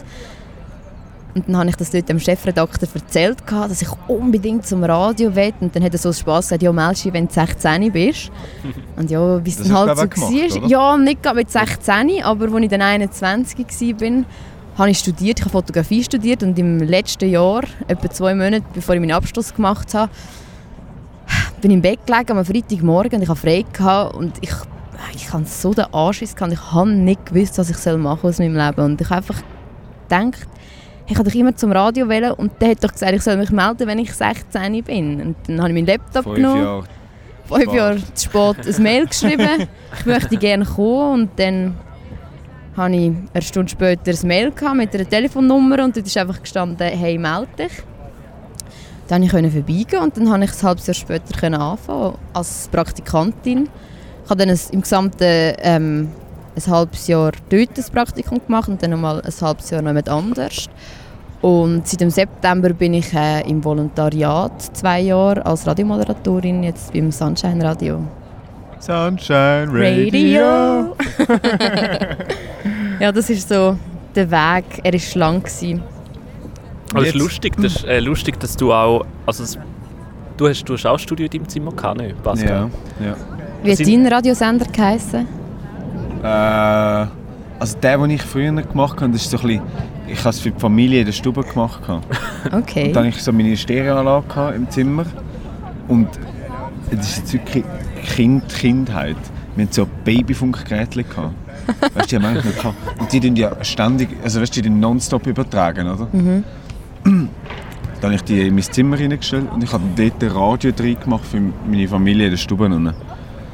Und 1.34 1.46
dann 1.46 1.58
habe 1.58 1.68
ich 1.68 1.76
das 1.76 1.90
dort 1.90 2.08
dem 2.08 2.18
Chefredakteur 2.18 2.88
erzählt, 2.94 3.38
dass 3.46 3.82
ich 3.82 3.88
unbedingt 4.08 4.66
zum 4.66 4.82
Radio 4.82 5.34
will. 5.36 5.52
Und 5.60 5.76
dann 5.76 5.84
hat 5.84 5.92
er 5.92 5.98
so 5.98 6.12
Spass 6.12 6.46
gesagt, 6.46 6.62
ja, 6.62 6.72
melde 6.72 6.94
dich, 6.94 7.12
wenn 7.12 7.28
du 7.28 7.32
16 7.32 7.92
bist. 7.92 8.30
Und 8.96 9.10
ja, 9.10 9.44
wie 9.44 9.50
es 9.50 9.58
dann 9.58 9.72
halt 9.72 9.90
du 9.90 9.96
so 9.96 10.08
gemacht, 10.08 10.32
war. 10.32 10.56
oder? 10.56 10.66
Ja, 10.66 10.96
nicht 10.96 11.22
gerade 11.22 11.36
mit 11.36 11.50
16, 11.50 12.22
aber 12.24 12.52
als 12.52 12.62
ich 12.62 12.68
dann 12.70 12.82
21 12.82 13.58
war, 14.00 14.24
habe 14.78 14.90
ich 14.90 14.98
studiert. 14.98 15.38
Ich 15.38 15.44
habe 15.44 15.52
Fotografie 15.52 16.02
studiert 16.02 16.42
und 16.42 16.58
im 16.58 16.78
letzten 16.78 17.28
Jahr, 17.28 17.62
etwa 17.86 18.10
zwei 18.10 18.34
Monate 18.34 18.64
bevor 18.72 18.94
ich 18.94 19.00
meinen 19.00 19.12
Abschluss 19.12 19.54
gemacht 19.54 19.92
habe, 19.94 20.10
bin 21.60 21.70
im 21.72 21.82
Bett 21.82 22.06
gelegen 22.06 22.38
am 22.38 22.44
Freitagmorgen 22.44 23.16
und 23.16 23.22
ich 23.22 23.28
hatte 23.28 23.40
frei 23.40 23.64
gehabt 23.72 24.14
und 24.14 24.32
ich, 24.40 24.52
ich 25.14 25.32
hatte 25.32 25.46
so 25.46 25.72
den 25.72 25.86
Anschiss 25.92 26.34
gehabt. 26.34 26.52
Ich 26.52 26.72
habe 26.72 26.90
nicht 26.90 27.26
gewusst, 27.26 27.58
was 27.58 27.70
ich 27.70 27.76
soll 27.76 27.98
machen 27.98 28.28
aus 28.28 28.38
meinem 28.38 28.56
Leben 28.56 28.80
und 28.84 29.00
ich 29.00 29.08
habe 29.08 29.18
einfach 29.18 29.42
gedacht, 30.08 30.48
ich 31.06 31.16
wollte 31.16 31.30
doch 31.30 31.36
immer 31.38 31.56
zum 31.56 31.72
Radio 31.72 32.08
wählen 32.08 32.32
und 32.32 32.52
der 32.60 32.70
hat 32.70 32.84
doch 32.84 32.92
gesagt, 32.92 33.12
ich 33.12 33.22
soll 33.22 33.36
mich 33.36 33.50
melden, 33.50 33.86
wenn 33.86 33.98
ich 33.98 34.12
16 34.12 34.82
bin. 34.84 35.20
Und 35.20 35.36
dann 35.46 35.60
habe 35.60 35.70
ich 35.70 35.74
meinen 35.74 35.86
Laptop 35.86 36.24
Fünf 36.24 36.36
genommen, 36.36 36.62
Jahre. 36.62 36.84
fünf 37.46 37.62
spät. 37.62 37.74
Jahre 37.74 38.14
zu 38.14 38.24
spät 38.24 38.76
ein 38.76 38.82
Mail 38.82 39.06
geschrieben, 39.06 39.68
ich 39.98 40.06
möchte 40.06 40.36
gerne 40.36 40.64
kommen 40.66 41.22
und 41.22 41.30
dann 41.36 41.74
habe 42.76 42.94
ich 42.94 43.12
eine 43.32 43.42
Stunde 43.42 43.70
später 43.70 44.10
ein 44.10 44.28
Mail 44.28 44.50
gehabt 44.52 44.76
mit 44.76 44.94
einer 44.94 45.08
Telefonnummer 45.08 45.82
und 45.84 45.96
dort 45.96 46.06
ist 46.06 46.16
einfach 46.16 46.40
gestanden, 46.40 46.86
hey, 46.86 47.16
melde 47.18 47.48
dich. 47.58 47.72
Dann 49.08 49.26
konnte 49.26 49.46
ich 49.46 49.52
vorbeigehen 49.54 50.02
und 50.02 50.16
dann 50.16 50.26
konnte 50.26 50.44
ich 50.44 50.52
ein 50.52 50.62
halbes 50.62 50.86
Jahr 50.86 50.94
später 50.94 51.60
anfangen 51.60 52.14
als 52.34 52.68
Praktikantin. 52.70 53.68
Ich 54.28 54.30
habe 54.30 54.44
dann 54.44 54.50
ein, 54.50 54.60
im 54.72 54.82
Gesamten 54.82 55.22
ähm, 55.22 56.08
ein 56.54 56.70
halbes 56.70 57.06
Jahr 57.06 57.32
dort 57.48 57.78
ein 57.78 57.84
Praktikum 57.90 58.38
gemacht 58.44 58.68
und 58.68 58.82
dann 58.82 58.90
nochmal 58.90 59.22
ein 59.22 59.32
halbes 59.40 59.70
Jahr 59.70 59.80
noch 59.80 59.88
jemand 59.88 60.10
anders. 60.10 60.68
Und 61.40 61.88
seit 61.88 62.02
dem 62.02 62.10
September 62.10 62.74
bin 62.74 62.92
ich 62.92 63.10
äh, 63.14 63.40
im 63.48 63.64
Volontariat 63.64 64.76
zwei 64.76 65.00
Jahre 65.00 65.46
als 65.46 65.66
Radiomoderatorin 65.66 66.62
jetzt 66.62 66.92
beim 66.92 67.10
Sunshine 67.10 67.64
Radio. 67.64 68.04
Sunshine 68.78 69.66
Radio. 69.72 70.94
ja, 73.00 73.10
das 73.10 73.30
ist 73.30 73.48
so 73.48 73.78
der 74.14 74.30
Weg. 74.30 74.64
Er 74.82 74.92
war 74.92 75.00
schlank. 75.00 75.44
gewesen. 75.44 75.82
Aber 76.92 77.00
es 77.00 77.08
ist 77.08 77.14
lustig, 77.14 77.54
das 77.56 77.76
ist, 77.76 77.84
äh, 77.84 78.00
lustig, 78.00 78.38
dass 78.38 78.54
du 78.58 78.74
auch. 78.74 79.06
Also 79.24 79.58
du, 80.36 80.48
hast, 80.48 80.64
du 80.64 80.74
hast 80.74 80.84
auch 80.84 80.98
Studio 80.98 81.24
in 81.24 81.30
deinem 81.30 81.48
Zimmer 81.48 81.72
gehabt, 81.72 81.98
nicht, 81.98 82.22
Pascal? 82.22 82.70
Ja, 83.00 83.06
ja. 83.06 83.16
Wie 83.62 83.70
hat 83.70 83.78
Sind- 83.78 84.04
dein 84.04 84.12
Radiosender 84.12 84.66
geheißen? 84.66 85.26
Äh, 86.22 86.26
also 86.26 87.78
der, 87.82 87.98
den 87.98 88.10
ich 88.10 88.22
früher 88.22 88.52
gemacht 88.52 89.00
habe, 89.00 89.12
das 89.12 89.22
ist 89.22 89.30
so 89.30 89.38
ein 89.38 89.46
bisschen, 89.46 89.62
ich 90.06 90.18
habe 90.20 90.30
es 90.30 90.40
für 90.40 90.50
die 90.50 90.60
Familie 90.60 91.00
in 91.00 91.06
der 91.06 91.12
Stube 91.12 91.42
gemacht. 91.42 91.80
Okay. 92.52 92.86
Und 92.86 92.96
dann 92.96 93.06
hatte 93.06 93.16
ich 93.16 93.22
so 93.22 93.32
meine 93.32 93.56
Stereoanlage 93.56 94.54
im 94.54 94.70
Zimmer. 94.70 95.04
Und 95.88 96.08
das 96.90 97.08
ist 97.10 97.18
jetzt 97.18 97.32
wirklich 97.32 97.64
kind, 98.06 98.48
Kindheit. 98.48 99.16
Wir 99.56 99.64
hatten 99.64 99.72
so 99.74 99.88
Babyfunkgeräte. 100.04 101.04
Weißt 101.94 101.94
du, 101.96 102.06
die 102.06 102.16
haben 102.16 102.24
eigentlich 102.24 102.56
gehabt. 102.56 102.76
Und 103.00 103.12
die 103.12 103.18
tun 103.20 103.34
ja 103.34 103.52
ständig, 103.62 104.10
also 104.22 104.40
weißt 104.40 104.56
du, 104.56 104.62
die 104.62 104.70
nonstop 104.70 105.26
übertragen, 105.26 105.88
oder? 105.90 106.06
Dann 107.04 107.28
habe 108.02 108.14
ich 108.14 108.22
die 108.22 108.46
in 108.46 108.54
mein 108.54 108.62
Zimmer 108.62 108.98
reingestellt 108.98 109.50
und 109.52 109.64
ich 109.64 109.72
habe 109.72 109.82
dort 109.96 110.22
ein 110.22 110.30
Radio 110.30 110.70
drin 110.70 110.96
gemacht 111.02 111.24
für 111.28 111.40
meine 111.68 111.88
Familie 111.88 112.26
in 112.26 112.30
der 112.30 112.38
Stube. 112.38 112.68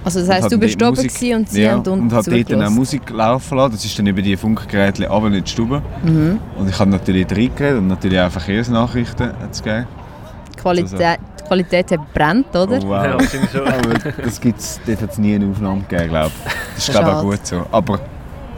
Also 0.05 0.21
das 0.21 0.29
heisst, 0.29 0.53
du 0.53 0.59
bist 0.59 0.77
oben 0.83 0.91
Musik- 0.91 1.15
gewesen 1.15 1.37
und 1.37 1.49
sie 1.49 1.63
ja, 1.63 1.73
haben 1.73 1.79
unten 1.79 1.91
und 2.03 2.13
hat 2.13 2.27
dort 2.27 2.51
dann 2.51 2.63
auch. 2.63 2.71
Musik 2.71 3.09
laufen 3.11 3.57
lassen. 3.57 3.73
Das 3.73 3.85
ist 3.85 3.99
dann 3.99 4.07
über 4.07 4.21
die 4.23 4.37
Funkgeräte 4.37 5.11
aber 5.11 5.29
in 5.29 5.43
die 5.43 5.51
Stube. 5.51 5.81
Mhm. 6.05 6.39
Und 6.59 6.69
ich 6.69 6.79
habe 6.79 6.91
natürlich 6.91 7.27
reingeredet 7.31 7.79
und 7.79 7.89
natürlich 7.89 8.21
auch 8.21 8.31
Verkehrsnachrichten 8.31 9.33
hat's 9.41 9.63
gegeben. 9.63 9.87
Die 10.53 10.61
Qualität, 10.61 11.19
die 11.41 11.45
Qualität 11.49 11.91
hat 11.91 12.13
brennt, 12.15 12.49
oder? 12.55 12.79
Oh, 12.83 12.89
wow. 12.89 13.05
Ja, 13.05 13.15
wahrscheinlich 13.15 13.51
schon. 13.51 13.67
Aber 13.67 14.13
das 14.23 14.41
gibt's, 14.41 14.81
dort 14.87 15.01
hat 15.03 15.11
es 15.13 15.19
nie 15.19 15.35
eine 15.35 15.47
Aufnahme 15.51 15.81
gegeben, 15.89 16.09
glaube 16.11 16.31
ich. 16.47 16.53
Das 16.75 16.89
ist 16.89 16.91
glaube 16.91 17.09
ich 17.11 17.15
auch 17.17 17.23
gut 17.23 17.47
so. 17.47 17.67
Aber 17.73 18.01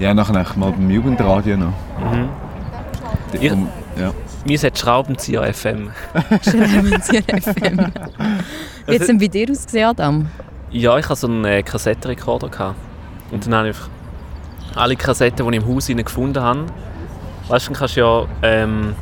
ja, 0.01 0.13
nachher 0.15 0.33
mal 0.57 0.73
beim 0.73 0.91
Jugendradio 0.91 1.57
noch. 1.57 1.67
Mhm. 1.67 2.29
Die- 3.33 3.45
Ihr- 3.45 3.53
um, 3.53 3.69
ja. 3.99 4.13
Wir 4.45 4.59
sind 4.59 4.79
Schraubenzieher 4.79 5.43
FM. 5.53 5.91
Schreibenzieher 6.43 7.23
FM. 7.23 7.79
Wie 8.87 8.95
hat 8.95 9.01
es 9.01 9.07
denn 9.09 9.19
bei 9.19 9.27
dir 9.27 9.51
ausgesehen, 9.51 9.89
Adam? 9.89 10.27
Ja, 10.71 10.99
ich 10.99 11.09
hatte 11.09 11.21
so 11.21 11.27
einen 11.27 11.45
äh, 11.45 11.63
Kassettenrekorder. 11.63 12.49
Gehabt. 12.49 12.77
Und 13.31 13.47
dann 13.47 13.55
habe 13.55 13.71
ich 13.71 13.77
alle 14.75 14.97
Kassetten, 14.97 15.47
die 15.47 15.57
ich 15.57 15.63
im 15.63 15.75
Haus 15.75 15.87
gefunden 15.87 16.43
habe. 16.43 16.67
Weißt 17.49 17.67
du, 17.67 17.73
dann 17.73 17.79
kannst 17.79 17.97
du 17.97 18.01
ja. 18.01 18.27
Ähm, 18.43 18.95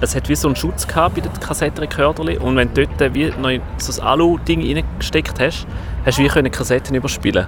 es 0.00 0.14
hat 0.14 0.28
wie 0.28 0.36
so 0.36 0.46
einen 0.46 0.54
Schutz 0.54 0.86
gehabt 0.86 1.16
bei 1.16 1.20
den 1.22 1.32
Kassettenrekordern. 1.32 2.38
Und 2.38 2.56
wenn 2.56 2.72
du 2.72 2.86
dort 2.86 3.14
wie 3.14 3.30
noch 3.30 3.50
so 3.78 4.00
ein 4.00 4.06
Alu-Ding 4.06 4.62
reingesteckt 4.62 5.40
hast, 5.40 5.66
hast 6.06 6.18
du 6.18 6.22
wie 6.22 6.28
können 6.28 6.52
Kassetten 6.52 6.94
überspielen. 6.94 7.46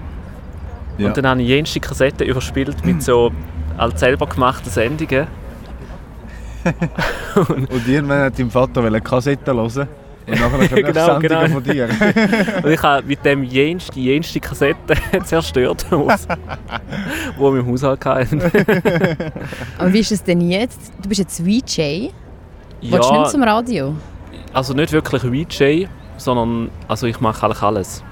Ja. 0.99 1.07
Und 1.07 1.17
dann 1.17 1.29
habe 1.29 1.43
ich 1.43 1.49
jenste 1.49 1.79
Kassetten 1.79 2.27
überspielt 2.27 2.85
mit 2.85 3.03
so 3.03 3.31
als 3.79 4.01
selber 4.01 4.27
gemachten 4.27 4.71
Sendungen. 4.71 5.29
Und 7.35 7.89
irgendwann 7.89 8.23
hat 8.23 8.39
dein 8.39 8.51
Vater 8.51 8.85
eine 8.85 9.01
Kassette 9.01 9.55
hören 9.55 9.89
und 10.27 10.41
nachher 10.41 10.69
kommen 10.69 10.85
Genau, 10.85 11.07
Sendungen 11.07 11.21
genau. 11.21 11.47
von 11.49 11.63
dir. 11.63 11.89
Und 12.65 12.71
ich 12.71 12.83
habe 12.83 13.07
mit 13.07 13.25
dem 13.25 13.43
jenste, 13.43 13.93
die 13.93 14.05
jenste 14.05 14.41
Kassette 14.41 14.95
zerstört, 15.25 15.87
wo 15.91 17.53
wir 17.53 17.61
im 17.61 17.67
Haushalt 17.67 18.05
hatten. 18.05 18.41
Aber 19.79 19.93
wie 19.93 19.99
ist 20.01 20.13
es 20.13 20.23
denn 20.23 20.41
jetzt? 20.43 20.93
Du 21.03 21.09
bist 21.09 21.19
jetzt 21.21 21.39
VJ. 21.41 22.11
Willst 22.83 22.83
du 22.83 22.89
nicht 22.89 23.11
mehr 23.11 23.19
Ja, 23.21 23.25
zum 23.25 23.43
Radio? 23.43 23.95
also 24.53 24.75
nicht 24.75 24.93
wirklich 24.93 25.23
VJ, 25.23 25.87
sondern 26.17 26.71
also 26.89 27.07
ich 27.07 27.21
mache 27.21 27.45
eigentlich 27.47 27.63
alles. 27.63 28.03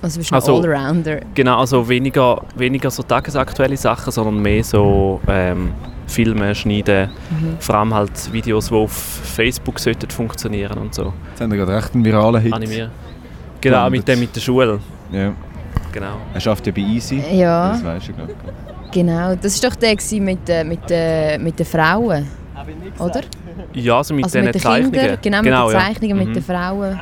Also 0.00 0.14
du 0.16 0.18
bist 0.20 0.32
ein 0.32 0.36
Also- 0.36 0.56
Allrounder. 0.62 1.20
Genau, 1.34 1.58
also 1.60 1.88
weniger, 1.88 2.40
weniger 2.56 2.90
so 2.90 3.02
tagesaktuelle 3.02 3.76
Sachen, 3.76 4.12
sondern 4.12 4.40
mehr 4.40 4.62
so 4.62 5.20
ähm, 5.28 5.72
Filme 6.06 6.54
schneiden, 6.54 7.10
vor 7.58 7.74
allem 7.74 7.92
halt 7.92 8.32
Videos, 8.32 8.68
die 8.68 8.74
auf 8.74 8.92
Facebook 8.92 9.78
sollten 9.78 10.08
funktionieren 10.10 10.78
und 10.78 10.94
so. 10.94 11.12
Jetzt 11.30 11.40
haben 11.40 11.50
wir 11.50 11.58
gerade 11.58 11.76
recht 11.76 11.94
einen 11.94 12.04
viralen 12.04 12.40
Hit. 12.40 12.52
Animieren. 12.52 12.90
Genau, 13.60 13.90
mit 13.90 14.06
dem 14.06 14.20
mit 14.20 14.34
der 14.34 14.40
Schule. 14.40 14.78
Ja. 15.10 15.32
Genau. 15.92 16.16
Er 16.32 16.40
schafft 16.40 16.66
ja 16.66 16.72
bei 16.72 16.80
Easy. 16.82 17.22
Ja, 17.32 17.70
Das 17.72 17.84
weißt 17.84 18.08
du, 18.08 18.12
glaube 18.12 18.32
ich. 18.32 18.90
genau. 18.92 19.34
Das 19.34 19.62
war 19.62 19.70
doch 19.70 19.76
der 19.76 19.96
mit, 20.20 20.46
den- 20.48 20.68
mit, 20.68 20.88
den- 20.88 21.42
mit 21.42 21.58
den 21.58 21.66
Frauen. 21.66 22.26
Oder? 22.98 23.20
Ja, 23.80 23.96
also 23.98 24.14
mit 24.14 24.24
also 24.24 24.38
diesen 24.38 24.44
mit 24.46 24.54
den 24.54 24.62
Zeichnungen. 24.62 24.92
Kindern. 24.92 25.18
Genau, 25.22 25.38
mit 25.42 25.46
den 25.46 25.52
ja. 25.52 25.68
Zeichnungen 25.68 26.18
mit 26.18 26.28
Mhm. 26.28 26.32
den 26.34 26.42
Frauen. 26.42 27.00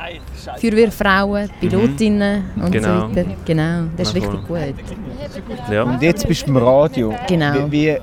Feuerwehrfrauen, 0.61 1.49
Pilotinnen 1.59 2.43
und 2.55 2.71
Genau. 2.71 3.07
so 3.09 3.15
weiter. 3.15 3.25
Genau, 3.45 3.83
das 3.97 4.07
ist 4.07 4.15
Na, 4.15 4.21
richtig 4.29 4.47
gut. 4.47 5.71
Ja. 5.71 5.83
Und 5.83 6.01
jetzt 6.01 6.27
bist 6.27 6.47
du 6.47 6.53
beim 6.53 6.63
Radio. 6.63 7.13
Genau. 7.27 7.53
Wie, 7.69 7.71
wie, 7.87 7.97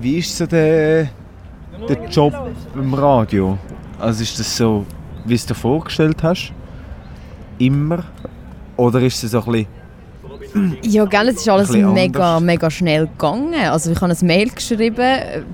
wie 0.00 0.18
ist 0.18 0.36
so 0.36 0.46
der, 0.46 1.08
der 1.88 2.08
Job 2.10 2.32
im 2.74 2.94
Radio? 2.94 3.56
Also 3.98 4.22
ist 4.22 4.38
das 4.38 4.56
so, 4.56 4.84
wie 5.24 5.28
du 5.30 5.34
es 5.34 5.46
dir 5.46 5.54
vorgestellt 5.54 6.22
hast? 6.22 6.52
Immer? 7.58 8.04
Oder 8.76 9.00
ist 9.00 9.22
es 9.22 9.30
so 9.32 9.42
ein 9.44 9.66
bisschen 10.52 10.78
Ja, 10.82 11.04
gell, 11.04 11.28
es 11.28 11.36
ist 11.36 11.48
alles 11.48 11.70
mega, 11.72 12.36
anders. 12.36 12.40
mega 12.42 12.70
schnell 12.70 13.06
gegangen. 13.06 13.54
Also 13.70 13.90
ich 13.90 14.00
habe 14.00 14.12
ein 14.12 14.26
Mail 14.26 14.50
geschrieben, 14.50 15.44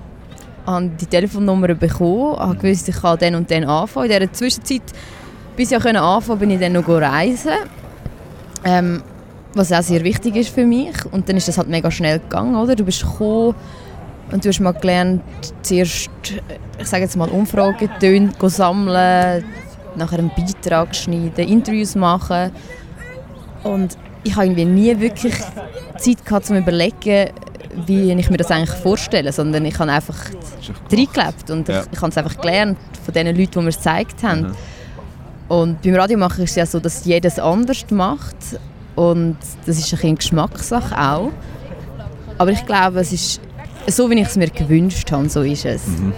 habe 0.66 0.90
die 1.00 1.06
Telefonnummer 1.06 1.74
bekommen, 1.74 2.36
habe 2.36 2.56
gewusst, 2.56 2.88
ich 2.88 2.96
kann 2.96 3.18
dann 3.18 3.34
und 3.34 3.50
dann 3.50 3.64
anfangen. 3.64 4.10
In 4.10 4.18
dieser 4.18 4.32
Zwischenzeit, 4.32 4.82
bis 5.56 5.70
ich 5.70 5.76
anfangen 5.76 5.96
konnte, 6.26 6.36
bin 6.36 6.50
ich 6.50 6.60
dann 6.60 6.72
noch 6.72 6.88
reisen. 6.88 7.52
Ähm, 8.64 9.02
was 9.54 9.72
auch 9.72 9.82
sehr 9.82 10.02
wichtig 10.02 10.36
ist 10.36 10.48
für 10.48 10.66
mich. 10.66 10.94
Und 11.12 11.28
dann 11.28 11.36
ist 11.36 11.48
das 11.48 11.58
halt 11.58 11.68
mega 11.68 11.90
schnell 11.90 12.18
gegangen, 12.18 12.56
oder? 12.56 12.74
Du 12.74 12.84
bist 12.84 13.02
gekommen 13.02 13.54
und 14.32 14.44
du 14.44 14.48
hast 14.48 14.60
mal 14.60 14.72
gelernt, 14.72 15.22
zuerst, 15.62 16.10
ich 16.78 16.86
sage 16.86 17.04
jetzt 17.04 17.16
mal, 17.16 17.28
Umfragen 17.28 17.88
tön- 18.00 18.32
go 18.38 18.48
sammeln, 18.48 19.44
nachher 19.96 20.18
einen 20.18 20.30
Beitrag 20.36 20.94
schneiden, 20.96 21.46
Interviews 21.46 21.94
machen. 21.94 22.50
Und 23.62 23.96
ich 24.24 24.34
habe 24.34 24.46
irgendwie 24.46 24.64
nie 24.64 24.98
wirklich 24.98 25.34
Zeit 25.98 26.24
gehabt, 26.24 26.50
um 26.50 26.56
zu 26.56 26.58
überlegen, 26.58 27.30
wie 27.86 28.12
ich 28.12 28.30
mir 28.30 28.36
das 28.36 28.50
eigentlich 28.50 28.70
vorstelle, 28.78 29.32
sondern 29.32 29.64
ich 29.64 29.78
habe 29.78 29.90
einfach 29.92 30.16
reingelebt 30.90 31.50
und 31.50 31.68
Ja. 31.68 31.80
ich, 31.80 31.86
ich 31.92 31.98
habe 32.00 32.08
es 32.10 32.18
einfach 32.18 32.36
gelernt 32.40 32.78
von 33.04 33.14
den 33.14 33.26
Leuten, 33.28 33.50
die 33.52 33.58
mir 33.60 33.68
es 33.68 33.76
gezeigt 33.76 34.22
haben. 34.22 34.42
Mhm. 34.42 34.54
Und 35.48 35.82
beim 35.82 35.94
Radio 35.96 36.18
machen 36.18 36.42
ist 36.44 36.50
es 36.50 36.56
ja 36.56 36.66
so, 36.66 36.80
dass 36.80 37.04
jedes 37.04 37.38
anders 37.38 37.84
macht 37.90 38.36
und 38.94 39.36
das 39.66 39.78
ist 39.78 39.86
ein 39.92 39.96
bisschen 39.98 40.14
Geschmackssache 40.16 40.98
auch. 40.98 41.30
Aber 42.38 42.50
ich 42.50 42.64
glaube, 42.66 43.00
es 43.00 43.12
ist 43.12 43.40
so, 43.86 44.08
wie 44.10 44.14
ich 44.20 44.26
es 44.28 44.36
mir 44.36 44.48
gewünscht 44.48 45.12
habe, 45.12 45.28
so 45.28 45.42
ist 45.42 45.64
es. 45.66 45.86
Mhm. 45.86 46.12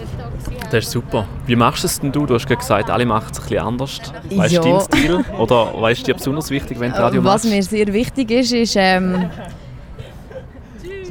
Das 0.71 0.85
ist 0.85 0.91
super. 0.91 1.25
Wie 1.45 1.55
machst 1.55 1.83
du 1.83 1.87
es 1.87 1.99
denn 1.99 2.11
du? 2.11 2.25
Du 2.25 2.33
hast 2.33 2.45
gerade 2.45 2.59
gesagt, 2.59 2.89
alle 2.89 3.05
machen 3.05 3.27
es 3.31 3.37
ein 3.39 3.43
bisschen 3.43 3.59
anders. 3.65 3.99
Weißt 4.29 4.53
Ja. 4.53 4.61
du 4.61 4.67
deinen 4.69 4.81
Stil? 4.81 5.25
Oder 5.37 5.81
weißt 5.81 6.01
du 6.01 6.05
dir 6.05 6.13
besonders 6.15 6.49
wichtig, 6.49 6.79
wenn 6.79 6.91
du 6.91 6.97
Radio 6.97 7.23
Was 7.23 7.43
machst? 7.43 7.45
mir 7.55 7.63
sehr 7.63 7.93
wichtig 7.93 8.31
ist, 8.31 8.51
ist, 8.53 8.75
ähm, 8.77 9.29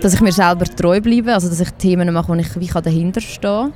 dass 0.06 0.14
ich 0.14 0.20
mir 0.20 0.30
selber 0.30 0.66
treu 0.66 1.00
bleibe, 1.00 1.34
also 1.34 1.48
dass 1.48 1.58
ich 1.58 1.70
Themen 1.72 2.12
mache, 2.12 2.28
wo 2.28 2.34
ich 2.34 2.60
wie 2.60 2.68
dahinter 2.68 3.20
stehe 3.20 3.72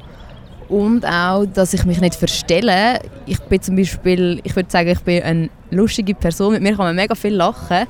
und 0.68 1.04
auch, 1.04 1.44
dass 1.44 1.75
ich 1.75 1.84
mich 1.84 2.00
nicht 2.00 2.14
verstelle. 2.14 3.00
Ich 3.26 3.40
bin 3.40 3.60
zum 3.60 3.75
Beispiel, 3.75 4.40
ich 4.44 4.54
würde 4.54 4.70
sagen, 4.70 4.90
ich 4.90 5.00
bin 5.00 5.25
eine 5.25 5.50
lustige 5.72 6.14
Person, 6.14 6.52
mit 6.52 6.62
mir 6.62 6.76
kann 6.76 6.87
man 6.87 6.94
mega 6.94 7.16
viel 7.16 7.34
lachen. 7.34 7.84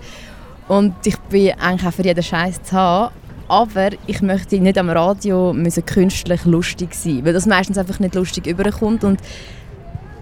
Und 0.69 0.95
ich 1.05 1.19
bin 1.19 1.53
eigentlich 1.61 1.87
auch 1.87 1.93
für 1.93 2.03
jeden 2.03 2.23
Scheiß 2.23 2.63
zu 2.63 2.73
haben, 2.73 3.15
aber 3.47 3.91
ich 4.07 4.23
möchte 4.23 4.59
nicht 4.59 4.79
am 4.79 4.89
Radio 4.89 5.53
müssen 5.53 5.85
künstlich 5.85 6.43
lustig 6.47 6.95
sein, 6.95 7.23
weil 7.27 7.35
das 7.35 7.45
meistens 7.45 7.77
einfach 7.77 8.01
nicht 8.01 8.15
lustig 8.15 8.47
überkommt. 8.47 9.05
Und 9.05 9.21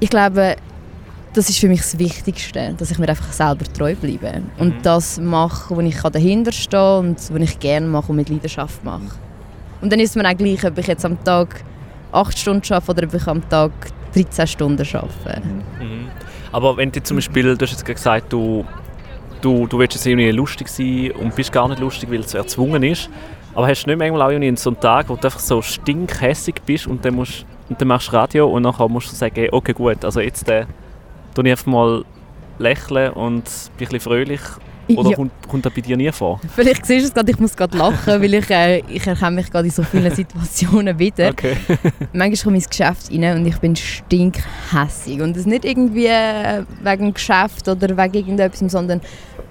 ich 0.00 0.10
glaube, 0.10 0.56
das 1.38 1.48
ist 1.48 1.60
für 1.60 1.68
mich 1.68 1.80
das 1.80 1.96
Wichtigste, 2.00 2.74
dass 2.76 2.90
ich 2.90 2.98
mir 2.98 3.08
einfach 3.08 3.32
selber 3.32 3.64
treu 3.72 3.94
bleibe 3.94 4.42
und 4.58 4.84
das 4.84 5.20
mache, 5.20 5.74
wo 5.74 5.80
ich 5.80 6.00
dahinter 6.00 6.50
stehe 6.50 6.98
und 6.98 7.16
was 7.16 7.40
ich 7.42 7.60
gerne 7.60 7.86
mache 7.86 8.10
und 8.10 8.16
mit 8.16 8.28
Leidenschaft 8.28 8.82
mache. 8.84 9.16
Und 9.80 9.92
dann 9.92 10.00
ist 10.00 10.10
es 10.10 10.16
mir 10.16 10.28
auch 10.28 10.36
gleich, 10.36 10.66
ob 10.66 10.76
ich 10.78 10.88
jetzt 10.88 11.04
am 11.04 11.22
Tag 11.22 11.62
8 12.10 12.36
Stunden 12.36 12.72
arbeite 12.72 12.90
oder 12.90 13.02
ob 13.04 13.14
ich 13.14 13.26
am 13.28 13.48
Tag 13.48 13.70
13 14.14 14.48
Stunden 14.48 14.84
arbeite. 14.92 15.40
Mhm. 15.80 16.08
Aber 16.50 16.76
wenn 16.76 16.90
du 16.90 17.00
zum 17.04 17.18
Beispiel, 17.18 17.56
du 17.56 17.64
hast 17.64 17.70
jetzt 17.70 17.84
gesagt, 17.84 18.32
du, 18.32 18.64
du, 19.40 19.68
du 19.68 19.78
willst 19.78 19.94
jetzt 19.94 20.06
irgendwie 20.06 20.32
lustig 20.32 20.66
sein 20.66 21.12
und 21.12 21.36
bist 21.36 21.52
gar 21.52 21.68
nicht 21.68 21.78
lustig, 21.78 22.10
weil 22.10 22.18
es 22.18 22.34
erzwungen 22.34 22.82
ist. 22.82 23.08
Aber 23.54 23.68
hast 23.68 23.84
du 23.84 23.90
nicht 23.90 23.98
manchmal 24.00 24.22
auch 24.22 24.30
irgendwie 24.30 24.56
so 24.56 24.70
einen 24.70 24.80
Tag, 24.80 25.08
wo 25.08 25.14
du 25.14 25.22
einfach 25.22 25.38
so 25.38 25.62
stinkhässig 25.62 26.62
bist 26.66 26.88
und 26.88 27.04
dann, 27.04 27.14
musst, 27.14 27.46
und 27.68 27.80
dann 27.80 27.86
machst 27.86 28.08
du 28.08 28.16
Radio 28.16 28.48
und 28.48 28.62
nachher 28.62 28.88
musst 28.88 29.12
du 29.12 29.14
sagen, 29.14 29.46
okay 29.52 29.72
gut, 29.72 30.04
also 30.04 30.18
jetzt 30.20 30.48
äh, 30.48 30.66
tue 31.42 31.46
ich 31.48 31.52
einfach 31.52 31.66
mal 31.66 32.04
lächeln 32.58 33.12
und 33.12 33.44
bin 33.44 33.86
ein 33.86 33.90
bisschen 33.90 34.00
fröhlich. 34.00 34.40
Oder 34.96 35.10
Ja. 35.10 35.16
kommt, 35.16 35.32
kommt 35.46 35.66
das 35.66 35.72
bei 35.74 35.82
dir 35.82 35.96
nie 35.98 36.10
vor? 36.10 36.40
Vielleicht 36.56 36.86
siehst 36.86 37.04
du 37.04 37.08
es 37.08 37.14
gerade, 37.14 37.30
ich 37.30 37.38
muss 37.38 37.54
gerade 37.54 37.76
lachen, 37.76 38.22
weil 38.22 38.32
ich, 38.34 38.48
äh, 38.50 38.78
ich 38.88 39.06
erkenne 39.06 39.32
mich 39.32 39.50
gerade 39.50 39.66
in 39.66 39.70
so 39.70 39.82
vielen 39.82 40.10
Situationen 40.14 40.98
wieder. 40.98 41.28
Okay. 41.28 41.56
Manchmal 42.14 42.42
komme 42.42 42.56
ich 42.56 42.64
ins 42.64 42.70
Geschäft 42.70 43.10
rein 43.12 43.36
und 43.36 43.46
ich 43.46 43.58
bin 43.58 43.76
stinkhässig. 43.76 45.20
Und 45.20 45.36
das 45.36 45.44
nicht 45.44 45.66
irgendwie 45.66 46.06
äh, 46.06 46.64
wegen 46.82 47.04
dem 47.04 47.14
Geschäft 47.14 47.68
oder 47.68 47.88
wegen 47.96 48.14
irgendetwas, 48.14 48.72
sondern 48.72 49.02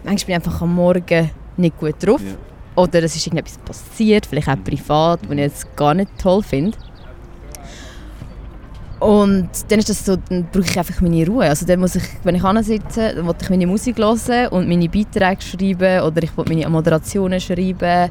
manchmal 0.03 0.25
bin 0.25 0.41
ich 0.41 0.47
einfach 0.47 0.61
am 0.63 0.73
Morgen 0.73 1.29
nicht 1.55 1.77
gut 1.77 1.95
drauf. 1.99 2.21
Ja. 2.21 2.83
Oder 2.83 3.03
es 3.03 3.15
ist 3.15 3.27
irgendetwas 3.27 3.59
passiert, 3.59 4.25
vielleicht 4.25 4.49
auch 4.49 4.63
privat, 4.63 5.19
was 5.23 5.31
ich 5.31 5.37
jetzt 5.37 5.75
gar 5.75 5.93
nicht 5.93 6.09
toll 6.17 6.41
finde. 6.41 6.77
Und 8.99 9.49
dann 9.69 9.79
ist 9.79 9.89
das 9.89 10.03
so, 10.03 10.15
dann 10.15 10.47
brauche 10.51 10.65
ich 10.65 10.77
einfach 10.77 11.01
meine 11.01 11.25
Ruhe. 11.27 11.45
Also 11.45 11.65
dann 11.67 11.79
muss 11.79 11.95
ich, 11.95 12.03
wenn 12.23 12.35
ich 12.35 12.65
sitze, 12.65 13.13
dann 13.15 13.27
will 13.27 13.35
ich 13.39 13.49
meine 13.49 13.67
Musik 13.67 13.97
hören 13.97 14.47
und 14.49 14.67
meine 14.67 14.89
Beiträge 14.89 15.41
schreiben 15.41 16.01
oder 16.01 16.23
ich 16.23 16.35
will 16.35 16.45
meine 16.47 16.67
Moderationen 16.67 17.39
schreiben 17.39 18.09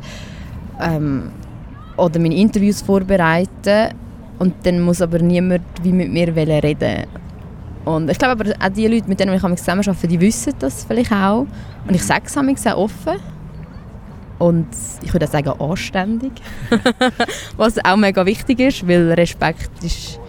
ähm, 0.80 1.30
oder 1.96 2.20
meine 2.20 2.36
Interviews 2.36 2.82
vorbereiten. 2.82 3.94
Und 4.38 4.54
dann 4.64 4.80
muss 4.80 5.02
aber 5.02 5.18
niemand 5.18 5.62
wie 5.82 5.92
mit 5.92 6.12
mir 6.12 6.28
reden 6.36 7.06
Und 7.84 8.10
ich 8.10 8.18
glaube 8.18 8.32
aber 8.32 8.50
auch 8.64 8.68
die 8.68 8.86
Leute, 8.86 9.08
mit 9.08 9.18
denen 9.18 9.34
ich 9.34 9.42
manchmal 9.42 9.58
zusammen 9.58 9.80
arbeite, 9.88 10.06
die 10.06 10.20
wissen 10.20 10.52
das 10.58 10.84
vielleicht 10.84 11.10
auch. 11.10 11.46
Und 11.88 11.94
ich 11.94 12.02
sage 12.04 12.24
es 12.26 12.36
manchmal 12.36 12.58
sehr 12.58 12.78
offen. 12.78 13.14
Und 14.38 14.68
ich 15.02 15.12
würde 15.12 15.26
auch 15.26 15.30
sagen, 15.30 15.48
anständig. 15.48 16.32
Was 17.56 17.82
auch 17.84 17.96
mega 17.96 18.24
wichtig 18.24 18.60
ist, 18.60 18.86
weil 18.86 19.12
Respekt 19.12 19.82
ist 19.82 20.20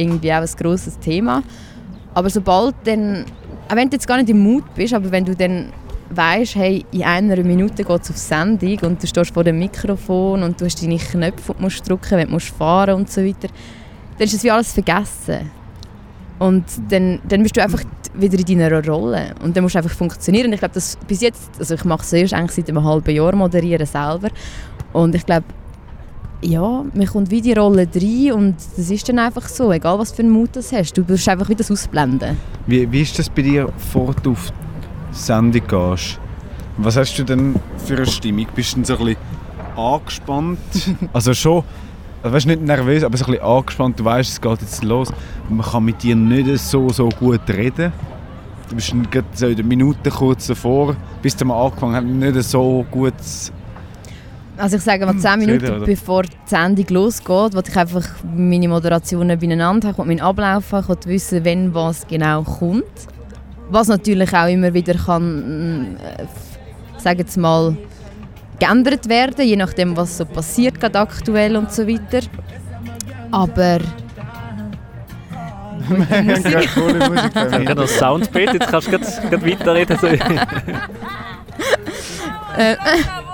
irgendwie 0.00 0.32
auch 0.32 0.40
ein 0.40 0.48
grosses 0.58 0.98
Thema. 0.98 1.42
Aber 2.14 2.30
sobald 2.30 2.74
dann, 2.84 3.24
auch 3.68 3.76
wenn 3.76 3.88
du 3.88 3.96
jetzt 3.96 4.06
gar 4.06 4.16
nicht 4.16 4.30
im 4.30 4.40
Mut 4.40 4.64
bist, 4.74 4.94
aber 4.94 5.10
wenn 5.10 5.24
du 5.24 5.34
dann 5.34 5.72
weißt, 6.10 6.56
hey, 6.56 6.84
in 6.90 7.04
einer 7.04 7.36
Minute 7.42 7.84
geht 7.84 8.02
es 8.02 8.10
auf 8.10 8.16
Sendung 8.16 8.78
und 8.80 9.02
du 9.02 9.06
stehst 9.06 9.32
vor 9.32 9.44
dem 9.44 9.58
Mikrofon 9.58 10.42
und 10.42 10.60
du 10.60 10.64
hast 10.64 10.82
deine 10.82 10.96
Knöpfe, 10.96 11.54
du 11.54 11.62
musst 11.62 11.88
drücken 11.88 12.18
wenn 12.18 12.26
du 12.26 12.32
musst 12.32 12.48
fahren 12.48 12.96
und 12.96 13.10
so 13.10 13.24
weiter, 13.24 13.48
dann 14.18 14.26
ist 14.26 14.34
das 14.34 14.44
wie 14.44 14.50
alles 14.50 14.72
vergessen. 14.72 15.50
Und 16.38 16.64
dann, 16.88 17.20
dann 17.28 17.42
bist 17.42 17.56
du 17.56 17.62
einfach 17.62 17.82
wieder 18.14 18.38
in 18.38 18.58
deiner 18.58 18.84
Rolle 18.84 19.34
und 19.42 19.56
dann 19.56 19.62
musst 19.62 19.74
du 19.74 19.78
einfach 19.78 19.94
funktionieren. 19.94 20.46
Und 20.46 20.54
ich 20.54 20.58
glaube, 20.58 20.80
bis 21.06 21.20
jetzt, 21.20 21.50
also 21.58 21.74
ich 21.74 21.84
mache 21.84 22.02
es 22.02 22.12
erst 22.12 22.34
eigentlich 22.34 22.56
seit 22.56 22.68
einem 22.70 22.82
halben 22.82 23.14
Jahr 23.14 23.36
moderieren 23.36 23.86
selber 23.86 24.30
und 24.92 25.14
ich 25.14 25.24
glaube, 25.24 25.44
ja, 26.42 26.84
man 26.94 27.06
kommt 27.06 27.30
wie 27.30 27.40
die 27.40 27.52
Rolle 27.52 27.86
rein 27.94 28.32
und 28.32 28.56
das 28.76 28.90
ist 28.90 29.08
dann 29.08 29.18
einfach 29.18 29.46
so, 29.48 29.72
egal 29.72 29.98
was 29.98 30.12
für 30.12 30.22
einen 30.22 30.30
Mut 30.30 30.56
du 30.56 30.60
hast, 30.60 30.96
du 30.96 31.04
musst 31.06 31.28
einfach 31.28 31.48
wieder 31.48 31.58
das 31.58 31.70
ausblenden. 31.70 32.36
Wie, 32.66 32.90
wie 32.90 33.02
ist 33.02 33.18
das 33.18 33.28
bei 33.28 33.42
dir, 33.42 33.66
bevor 33.66 34.14
du 34.22 34.32
auf 34.32 34.52
die 35.12 35.16
Sendung 35.16 35.62
gehst? 35.66 36.18
Was 36.78 36.96
hast 36.96 37.18
du 37.18 37.24
denn 37.24 37.56
für 37.84 37.96
eine 37.96 38.06
Stimmung? 38.06 38.46
Bist 38.54 38.76
du 38.76 38.84
so 38.84 38.96
ein 38.96 39.04
bisschen 39.04 39.16
angespannt? 39.76 40.58
also 41.12 41.34
schon, 41.34 41.62
also 42.22 42.34
weißt, 42.34 42.46
nicht 42.46 42.62
nervös, 42.62 43.04
aber 43.04 43.16
so 43.16 43.26
ein 43.26 43.32
bisschen 43.32 43.46
angespannt. 43.46 44.00
Du 44.00 44.04
weißt, 44.04 44.30
es 44.30 44.40
geht 44.40 44.60
jetzt 44.62 44.84
los. 44.84 45.12
Man 45.48 45.66
kann 45.66 45.84
mit 45.84 46.02
dir 46.02 46.16
nicht 46.16 46.58
so, 46.58 46.88
so 46.88 47.08
gut 47.08 47.40
reden. 47.48 47.92
Du 48.68 48.76
bist 48.76 48.94
gerade 49.10 49.26
so 49.34 49.46
in 49.46 49.56
der 49.56 49.64
Minute 49.64 50.10
kurz 50.10 50.46
davor, 50.46 50.96
bis 51.20 51.34
du 51.34 51.44
mal 51.44 51.66
angefangen 51.66 51.94
hast, 51.96 52.04
nicht 52.04 52.48
so 52.48 52.86
gut 52.90 53.14
Also 54.60 54.76
ich 54.76 54.82
sage 54.82 55.06
mal 55.06 55.16
10 55.16 55.30
Reden, 55.30 55.46
Minuten 55.46 55.76
oder? 55.76 55.86
bevor 55.86 56.22
die 56.22 56.36
Sendung 56.44 56.86
losgeht, 56.90 57.54
wollte 57.54 57.70
ich 57.70 57.76
einfach 57.76 58.06
meine 58.36 58.68
Moderationen 58.68 59.38
beieinander 59.38 59.88
haben, 59.88 60.06
meinen 60.06 60.20
Ablauf 60.20 60.72
haben, 60.72 60.88
wollte 60.88 61.08
wissen, 61.08 61.44
wann 61.44 61.74
was 61.74 62.06
genau 62.06 62.42
kommt. 62.42 62.84
Was 63.70 63.88
natürlich 63.88 64.34
auch 64.34 64.48
immer 64.48 64.74
wieder 64.74 64.94
kann, 64.94 65.96
äh, 65.96 66.26
sage 66.98 67.20
jetzt 67.20 67.38
mal, 67.38 67.74
geändert 68.58 69.08
werden, 69.08 69.46
je 69.46 69.56
nachdem 69.56 69.96
was 69.96 70.18
so 70.18 70.26
passiert, 70.26 70.78
gerade 70.78 70.98
aktuell 70.98 71.56
und 71.56 71.72
so 71.72 71.88
weiter. 71.88 72.20
Aber 73.30 73.78
Musik 75.88 76.68
bei 77.34 77.62
Ich 77.62 77.68
habe 77.68 77.74
noch 77.74 77.88
Soundbit, 77.88 78.52
jetzt 78.52 78.68
kannst 78.68 78.88
du 78.88 78.98
gerade, 78.98 79.46
weiterreden. 79.46 79.98
So. 79.98 80.06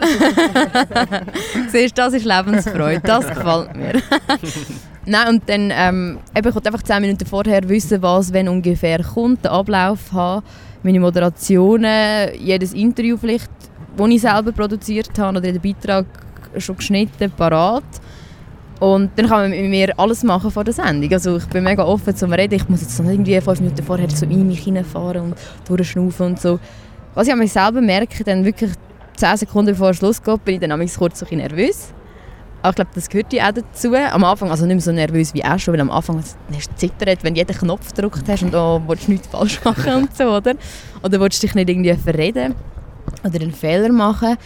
Siehst 1.70 1.98
das 1.98 2.14
ist 2.14 2.24
Lebensfreude, 2.24 3.00
das 3.02 3.26
gefällt 3.26 3.76
mir. 3.76 3.92
Nein, 5.06 5.28
und 5.28 5.48
dann 5.48 5.72
ähm, 5.74 6.18
eben, 6.36 6.48
ich 6.48 6.66
einfach 6.66 6.82
10 6.82 7.00
Minuten 7.00 7.26
vorher 7.26 7.68
wissen, 7.68 8.02
was 8.02 8.32
wenn 8.32 8.48
ungefähr 8.48 9.02
kommt, 9.02 9.44
den 9.44 9.50
Ablauf 9.50 10.12
haben, 10.12 10.44
meine 10.82 11.00
Moderationen, 11.00 12.34
jedes 12.38 12.72
Interview 12.72 13.16
vielleicht, 13.16 13.50
das 13.96 14.08
ich 14.08 14.20
selber 14.20 14.52
produziert 14.52 15.18
habe 15.18 15.38
oder 15.38 15.52
den 15.52 15.60
Beitrag 15.60 16.06
schon 16.58 16.76
geschnitten, 16.76 17.30
parat. 17.30 17.84
Und 18.78 19.10
dann 19.16 19.26
kann 19.26 19.40
man 19.42 19.50
mit 19.50 19.68
mir 19.68 19.98
alles 19.98 20.22
machen 20.22 20.50
vor 20.50 20.64
der 20.64 20.72
Sendung. 20.72 21.12
Also 21.12 21.36
ich 21.36 21.46
bin 21.46 21.64
mega 21.64 21.84
offen 21.84 22.16
zum 22.16 22.32
Reden. 22.32 22.54
Ich 22.54 22.68
muss 22.68 22.80
jetzt 22.80 22.98
nicht 22.98 23.12
irgendwie 23.12 23.38
fünf 23.40 23.60
Minuten 23.60 23.82
vorher 23.82 24.08
so 24.08 24.24
in 24.24 24.46
mich 24.46 24.60
hineinfahren 24.60 25.20
und 25.22 25.34
durchschnaufen 25.68 26.26
und 26.26 26.40
so. 26.40 26.58
Was 27.14 27.26
ich 27.26 27.32
an 27.32 27.38
mir 27.38 27.48
selber 27.48 27.82
merke, 27.82 28.24
dann 28.24 28.44
wirklich 28.44 28.70
10 29.20 29.36
Sekunden 29.36 29.72
bevor 29.72 29.90
es 29.90 30.00
losgeht, 30.00 30.44
bin 30.44 30.54
ich 30.54 30.60
dann 30.60 30.70
kurz 30.98 31.18
so 31.18 31.26
ein 31.26 31.28
bisschen 31.28 31.38
nervös. 31.38 31.92
Aber 32.62 32.70
ich 32.70 32.76
glaube, 32.76 32.90
das 32.94 33.08
gehört 33.08 33.32
ja 33.32 33.48
auch 33.48 33.52
dazu. 33.52 33.94
Am 33.94 34.24
Anfang, 34.24 34.50
also 34.50 34.66
nicht 34.66 34.74
mehr 34.74 34.82
so 34.82 34.92
nervös 34.92 35.32
wie 35.32 35.44
auch 35.44 35.58
schon, 35.58 35.74
weil 35.74 35.80
am 35.80 35.90
Anfang 35.90 36.18
hast 36.18 36.36
du 36.52 36.76
zittert, 36.76 37.22
wenn 37.22 37.34
du 37.34 37.40
jeden 37.40 37.56
Knopf 37.56 37.94
gedrückt 37.94 38.24
hast 38.28 38.42
und 38.42 38.54
oh, 38.54 38.82
willst 38.86 39.08
du 39.08 39.12
nichts 39.12 39.28
falsch 39.28 39.60
machen 39.64 39.94
und 39.94 40.16
so, 40.16 40.24
oder? 40.24 40.54
Oder 41.02 41.20
willst 41.20 41.42
du 41.42 41.46
dich 41.46 41.54
nicht 41.54 41.70
irgendwie 41.70 41.94
verreden. 41.94 42.54
oder 43.24 43.40
einen 43.40 43.52
Fehler 43.52 43.90
machen. 43.90 44.36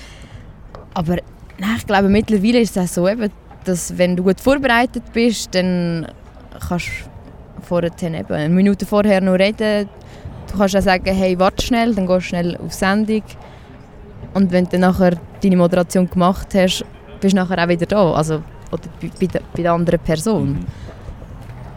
Aber 0.92 1.16
nein, 1.58 1.74
ich 1.76 1.86
glaube, 1.86 2.08
mittlerweile 2.08 2.60
ist 2.60 2.76
es 2.76 2.82
auch 2.84 2.92
so, 2.92 3.08
eben, 3.08 3.30
dass 3.64 3.96
wenn 3.98 4.16
du 4.16 4.22
gut 4.22 4.40
vorbereitet 4.40 5.04
bist, 5.12 5.54
dann 5.54 6.06
kannst 6.68 6.86
du 6.86 7.62
vorher 7.62 7.90
eben 8.00 8.32
eine 8.32 8.54
Minute 8.54 8.86
vorher 8.86 9.20
noch 9.20 9.34
reden. 9.34 9.88
Du 10.50 10.58
kannst 10.58 10.76
auch 10.76 10.82
sagen, 10.82 11.12
hey, 11.12 11.38
warte 11.38 11.64
schnell, 11.64 11.94
dann 11.94 12.06
gehst 12.06 12.26
du 12.26 12.28
schnell 12.28 12.56
auf 12.58 12.72
Sendung. 12.72 13.22
Und 14.34 14.50
wenn 14.52 14.64
du 14.64 14.70
dann 14.72 14.80
nachher 14.80 15.12
deine 15.42 15.56
Moderation 15.56 16.08
gemacht 16.10 16.48
hast, 16.54 16.84
bist 17.20 17.32
du 17.32 17.36
nachher 17.36 17.62
auch 17.64 17.68
wieder 17.68 17.86
da. 17.86 18.12
Also, 18.12 18.42
oder 18.72 18.82
bei, 19.20 19.26
der- 19.26 19.40
bei 19.56 19.62
der 19.62 19.72
anderen 19.72 20.00
Person. 20.00 20.58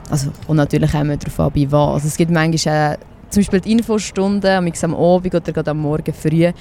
Also, 0.10 0.32
und 0.48 0.58
natürlich 0.58 0.94
auch 0.96 1.02
immer 1.02 1.18
darauf 1.18 1.40
an, 1.40 1.52
bei 1.54 1.68
was. 1.72 1.94
Also, 1.96 2.08
es 2.08 2.18
gibt 2.18 2.32
manchmal 2.32 2.94
auch, 2.96 2.98
zum 3.30 3.42
Beispiel 3.42 3.60
die 3.62 3.72
Infostunden, 3.74 4.50
am 4.50 4.72
am 4.82 4.96
Abend 4.96 5.36
oder 5.36 5.52
gerade 5.52 5.72
am 5.72 5.80
Morgen 5.80 6.14
früh. 6.14 6.52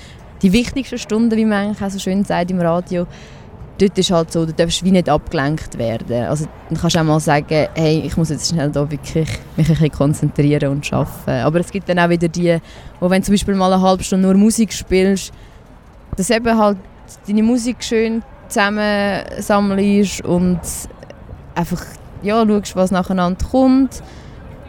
Die 0.43 0.53
wichtigsten 0.53 0.99
Stunden, 0.99 1.35
wie 1.37 1.45
man 1.45 1.67
eigentlich 1.69 1.83
auch 1.83 1.91
so 1.91 1.99
schön 1.99 2.25
sagt 2.25 2.51
im 2.51 2.61
Radio, 2.61 3.07
dort 3.79 3.97
ist 3.97 4.11
halt 4.11 4.33
so, 4.33 4.45
du 4.45 4.53
darfst 4.53 4.85
wie 4.85 4.91
nicht 4.91 5.09
abgelenkt 5.09 5.79
werden. 5.79 6.25
Also, 6.25 6.47
dann 6.69 6.79
kannst 6.79 6.97
du 6.97 7.01
auch 7.01 7.05
mal 7.05 7.21
sagen, 7.21 7.69
hey, 7.75 8.01
ich 8.05 8.17
muss 8.17 8.31
jetzt 8.31 8.51
schnell 8.51 8.71
da 8.71 8.91
wirklich 8.91 9.29
mich 9.57 9.69
ein 9.69 9.75
bisschen 9.75 9.93
konzentrieren 9.93 10.71
und 10.73 10.93
arbeiten. 10.93 11.31
Aber 11.47 11.61
es 11.61 11.71
gibt 11.71 11.89
dann 11.89 11.99
auch 12.01 12.09
wieder 12.11 12.29
die, 12.29 12.59
wo 13.01 13.09
wenn 13.09 13.23
du 13.23 13.27
zum 13.27 13.35
Beispiel 13.35 13.55
mal 13.55 13.73
eine 13.73 13.81
halbe 13.81 14.03
Stunde 14.03 14.27
nur 14.27 14.37
Musik 14.37 14.73
spielst, 14.73 15.33
dass 16.17 16.31
eben 16.31 16.57
halt 16.59 16.79
deine 17.27 17.43
Musik 17.43 17.83
schön 17.85 18.23
zusammensammelst 18.49 20.25
und 20.25 20.61
einfach 21.55 21.83
ja, 22.23 22.45
schaust, 22.47 22.77
was 22.77 22.91
nacheinander 22.91 23.45
kommt. 23.51 24.03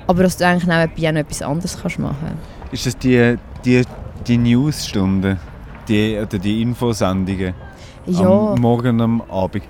Aber 0.07 0.23
dass 0.23 0.37
du 0.37 0.45
eigentlich 0.45 0.65
nebenbei 0.67 1.09
auch 1.09 1.13
noch 1.13 1.19
etwas 1.21 1.41
anderes 1.41 1.77
kannst 1.81 1.99
machen 1.99 2.31
Ist 2.71 2.85
das 2.85 2.97
die, 2.97 3.35
die, 3.65 3.81
die 4.25 4.37
Newsstunde? 4.37 5.37
Die, 5.87 6.17
oder 6.17 6.37
die 6.39 6.61
Infosendungen? 6.61 7.53
Ja, 8.05 8.21
Am 8.53 8.59
Morgen, 8.61 9.01
am 9.01 9.21
Abend? 9.29 9.63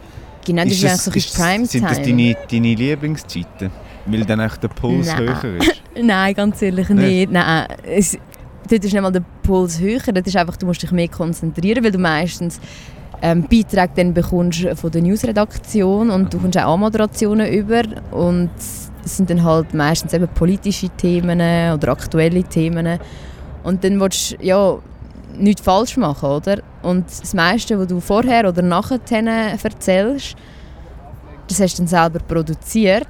genau, 0.46 0.64
das 0.64 0.74
ist, 0.74 0.84
eigentlich 0.86 1.02
so 1.02 1.12
ist- 1.12 1.24
bisschen 1.38 1.66
Sind 1.66 1.84
das 1.86 2.00
Primetime. 2.00 2.36
deine, 2.36 2.48
deine 2.52 2.76
Lieblingszeiten? 2.76 3.72
Weil 4.06 4.26
dann 4.26 4.40
echt 4.40 4.64
der 4.64 4.68
Puls 4.70 5.08
Nein. 5.08 5.20
höher 5.44 5.56
ist? 5.58 5.82
Nein, 6.02 6.34
ganz 6.34 6.62
ehrlich 6.62 6.88
Nicht? 6.90 7.02
nicht. 7.08 7.32
Nein, 7.32 7.68
es, 7.84 8.18
dort 8.68 8.84
ist 8.84 8.94
nicht 8.94 9.02
mal 9.02 9.12
der 9.12 9.24
Puls 9.44 9.80
höher, 9.80 10.00
dort 10.00 10.28
ist 10.28 10.36
einfach, 10.36 10.58
du 10.58 10.66
musst 10.66 10.82
dich 10.82 10.92
mehr 10.92 11.08
konzentrieren, 11.08 11.84
weil 11.84 11.92
du 11.92 11.98
meistens 11.98 12.60
ähm, 13.22 13.44
Beiträge 13.44 13.92
dann 13.96 14.14
bekommst 14.14 14.68
von 14.76 14.92
der 14.92 15.02
Newsredaktion 15.02 16.10
und 16.10 16.34
du 16.34 16.40
kommst 16.40 16.58
auch 16.58 16.74
Anmoderationen 16.74 17.52
über 17.52 17.84
und 18.12 18.50
es 18.58 19.18
sind 19.18 19.30
dann 19.30 19.44
halt 19.44 19.74
meistens 19.74 20.14
eben 20.14 20.28
politische 20.28 20.90
Themen 20.90 21.40
oder 21.40 21.90
aktuelle 21.90 22.44
Themen 22.44 23.00
und 23.64 23.84
dann 23.84 24.00
willst 24.00 24.34
du 24.34 24.46
ja 24.46 24.78
nichts 25.38 25.62
falsch 25.62 25.98
machen, 25.98 26.30
oder? 26.30 26.60
Und 26.82 27.06
das 27.08 27.34
meiste, 27.34 27.80
was 27.80 27.88
du 27.88 28.00
vorher 28.00 28.48
oder 28.48 28.62
nachher 28.62 29.00
erzählst, 29.10 30.36
das 31.48 31.60
hast 31.60 31.76
du 31.76 31.84
dann 31.84 31.88
selber 31.88 32.20
produziert 32.20 33.08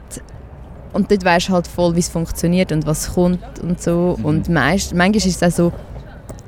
und 0.94 1.12
dort 1.12 1.24
weisst 1.26 1.50
du 1.50 1.54
halt 1.54 1.68
voll, 1.68 1.96
wie 1.96 2.00
es 2.00 2.10
funktioniert 2.10 2.72
und 2.72 2.86
was 2.86 3.14
kommt 3.14 3.60
und 3.62 3.82
so. 3.82 4.16
Mhm. 4.18 4.26
Und 4.26 4.50
meist, 4.50 4.94
manchmal 4.94 5.18
ist 5.18 5.26
es 5.26 5.44
auch 5.44 5.56
so, 5.56 5.74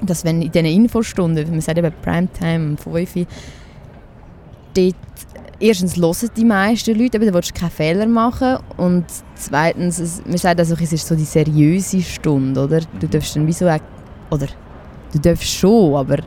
dass 0.01 0.23
wenn 0.23 0.41
in 0.41 0.51
diesen 0.51 0.65
Infostunden, 0.65 1.49
man 1.49 1.61
sagt 1.61 1.77
eben 1.77 1.91
Primetime 2.01 2.69
um 2.71 2.77
5 2.77 3.15
Uhr, 3.15 3.25
dort 4.73 4.95
erstens 5.59 5.97
hören 5.97 6.29
die 6.37 6.45
meisten 6.45 6.97
Leute, 6.97 7.17
eben, 7.17 7.27
da 7.27 7.33
willst 7.33 7.51
du 7.55 7.59
keine 7.59 7.71
Fehler 7.71 8.07
machen 8.07 8.57
und 8.77 9.05
zweitens, 9.35 9.99
es, 9.99 10.23
man 10.25 10.37
sagt 10.37 10.59
also, 10.59 10.75
es 10.81 10.93
ist 10.93 11.05
so 11.05 11.15
die 11.15 11.25
seriöse 11.25 12.01
Stunde, 12.01 12.61
oder? 12.63 12.79
Du 12.99 13.07
Mhm. 13.07 13.11
darfst 13.11 13.35
dann 13.35 13.45
wie 13.45 13.51
so, 13.53 13.67
auch- 13.67 13.79
oder 14.31 14.47
du 15.11 15.19
darfst 15.19 15.49
schon, 15.49 15.95
aber 15.95 16.17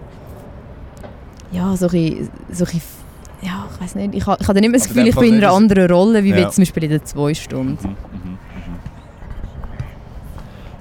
ja, 1.50 1.74
so 1.76 1.86
ein, 1.88 2.28
ja, 3.42 3.66
ich 3.74 3.80
weiß 3.82 3.94
nicht, 3.96 4.14
ich, 4.14 4.26
ha- 4.26 4.36
ich 4.40 4.46
habe 4.48 4.54
dann 4.54 4.64
immer 4.64 4.78
das 4.78 4.86
Aber 4.86 4.94
Gefühl, 4.94 5.08
ich 5.08 5.14
bin 5.16 5.34
in 5.38 5.44
einer 5.44 5.52
anderen 5.52 5.90
Rolle, 5.90 6.22
wie 6.24 6.30
Ja. 6.30 6.36
jetzt 6.38 6.54
zum 6.54 6.62
Beispiel 6.62 6.84
in 6.84 6.90
den 6.90 7.04
zwei 7.04 7.34
Stunden. 7.34 7.72
Mhm, 7.82 7.88
mhm, 7.90 8.30
mhm. 8.30 8.78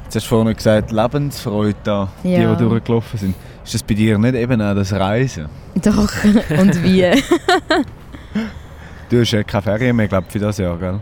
Jetzt 0.06 0.16
hast 0.16 0.26
du 0.26 0.30
vorhin 0.30 0.54
gesagt, 0.56 0.92
Lebensfreude 0.92 1.76
da, 1.84 2.08
die, 2.24 2.32
Ja. 2.34 2.54
die 2.56 2.64
durchgelaufen 2.64 3.18
sind. 3.20 3.36
Ist 3.64 3.74
das 3.76 3.84
bei 3.84 3.94
dir 3.94 4.18
nicht 4.18 4.36
eben 4.36 4.62
auch 4.62 4.76
das 4.76 4.92
Reisen? 4.94 5.48
Doch, 5.76 6.10
und 6.60 6.84
wie? 6.84 7.12
Du 9.10 9.20
hast 9.22 9.32
ja 9.32 9.44
keine 9.44 9.62
Ferien 9.62 9.96
mehr, 9.96 10.08
glaube 10.08 10.26
ich, 10.28 10.34
für 10.34 10.40
das 10.40 10.58
Jahr, 10.58 10.78
gell? 10.78 11.00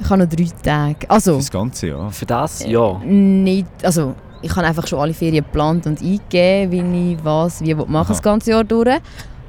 Ich 0.00 0.10
habe 0.10 0.22
noch 0.24 0.28
drei 0.28 0.48
Tage. 0.62 1.08
Also, 1.08 1.32
Für 1.34 1.38
das 1.38 1.50
ganze 1.50 1.86
Jahr. 1.88 2.10
Für 2.10 2.26
das, 2.26 2.64
ja. 2.66 2.98
nicht, 3.04 3.66
also 3.82 4.14
ich 4.40 4.50
habe 4.56 4.66
einfach 4.66 4.86
schon 4.86 4.98
alle 4.98 5.14
Ferien 5.14 5.44
geplant 5.44 5.86
und 5.86 6.00
eingegeben, 6.02 6.72
wie 6.92 7.12
ich 7.12 7.24
was, 7.24 7.60
wie 7.62 7.70
ich 7.70 7.76
machen 7.86 8.08
das 8.08 8.20
ganze 8.22 8.50
Jahr 8.50 8.64
durch. 8.64 8.88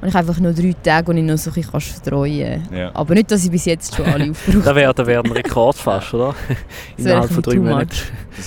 Und 0.04 0.10
ich 0.10 0.16
habe 0.16 0.28
einfach 0.28 0.38
nur 0.38 0.52
drei 0.52 0.74
Tage, 0.82 1.14
die 1.14 1.20
ich 1.20 1.26
noch 1.26 1.38
so 1.38 1.48
ein 1.48 1.54
bisschen 1.54 1.80
streuen 1.80 2.62
kann. 2.68 2.76
Ja. 2.76 2.90
Aber 2.92 3.14
nicht, 3.14 3.30
dass 3.30 3.42
ich 3.42 3.50
bis 3.50 3.64
jetzt 3.64 3.96
schon 3.96 4.04
alle 4.04 4.30
aufgebraucht 4.32 4.66
Das 4.66 4.74
wäre 4.74 5.06
wär 5.06 5.24
ein 5.24 5.32
Rekord 5.32 5.76
fast, 5.76 6.12
oder? 6.12 6.34
Innerhalb 6.98 7.32
von 7.32 7.42
drei 7.42 7.56
Monaten. 7.56 7.88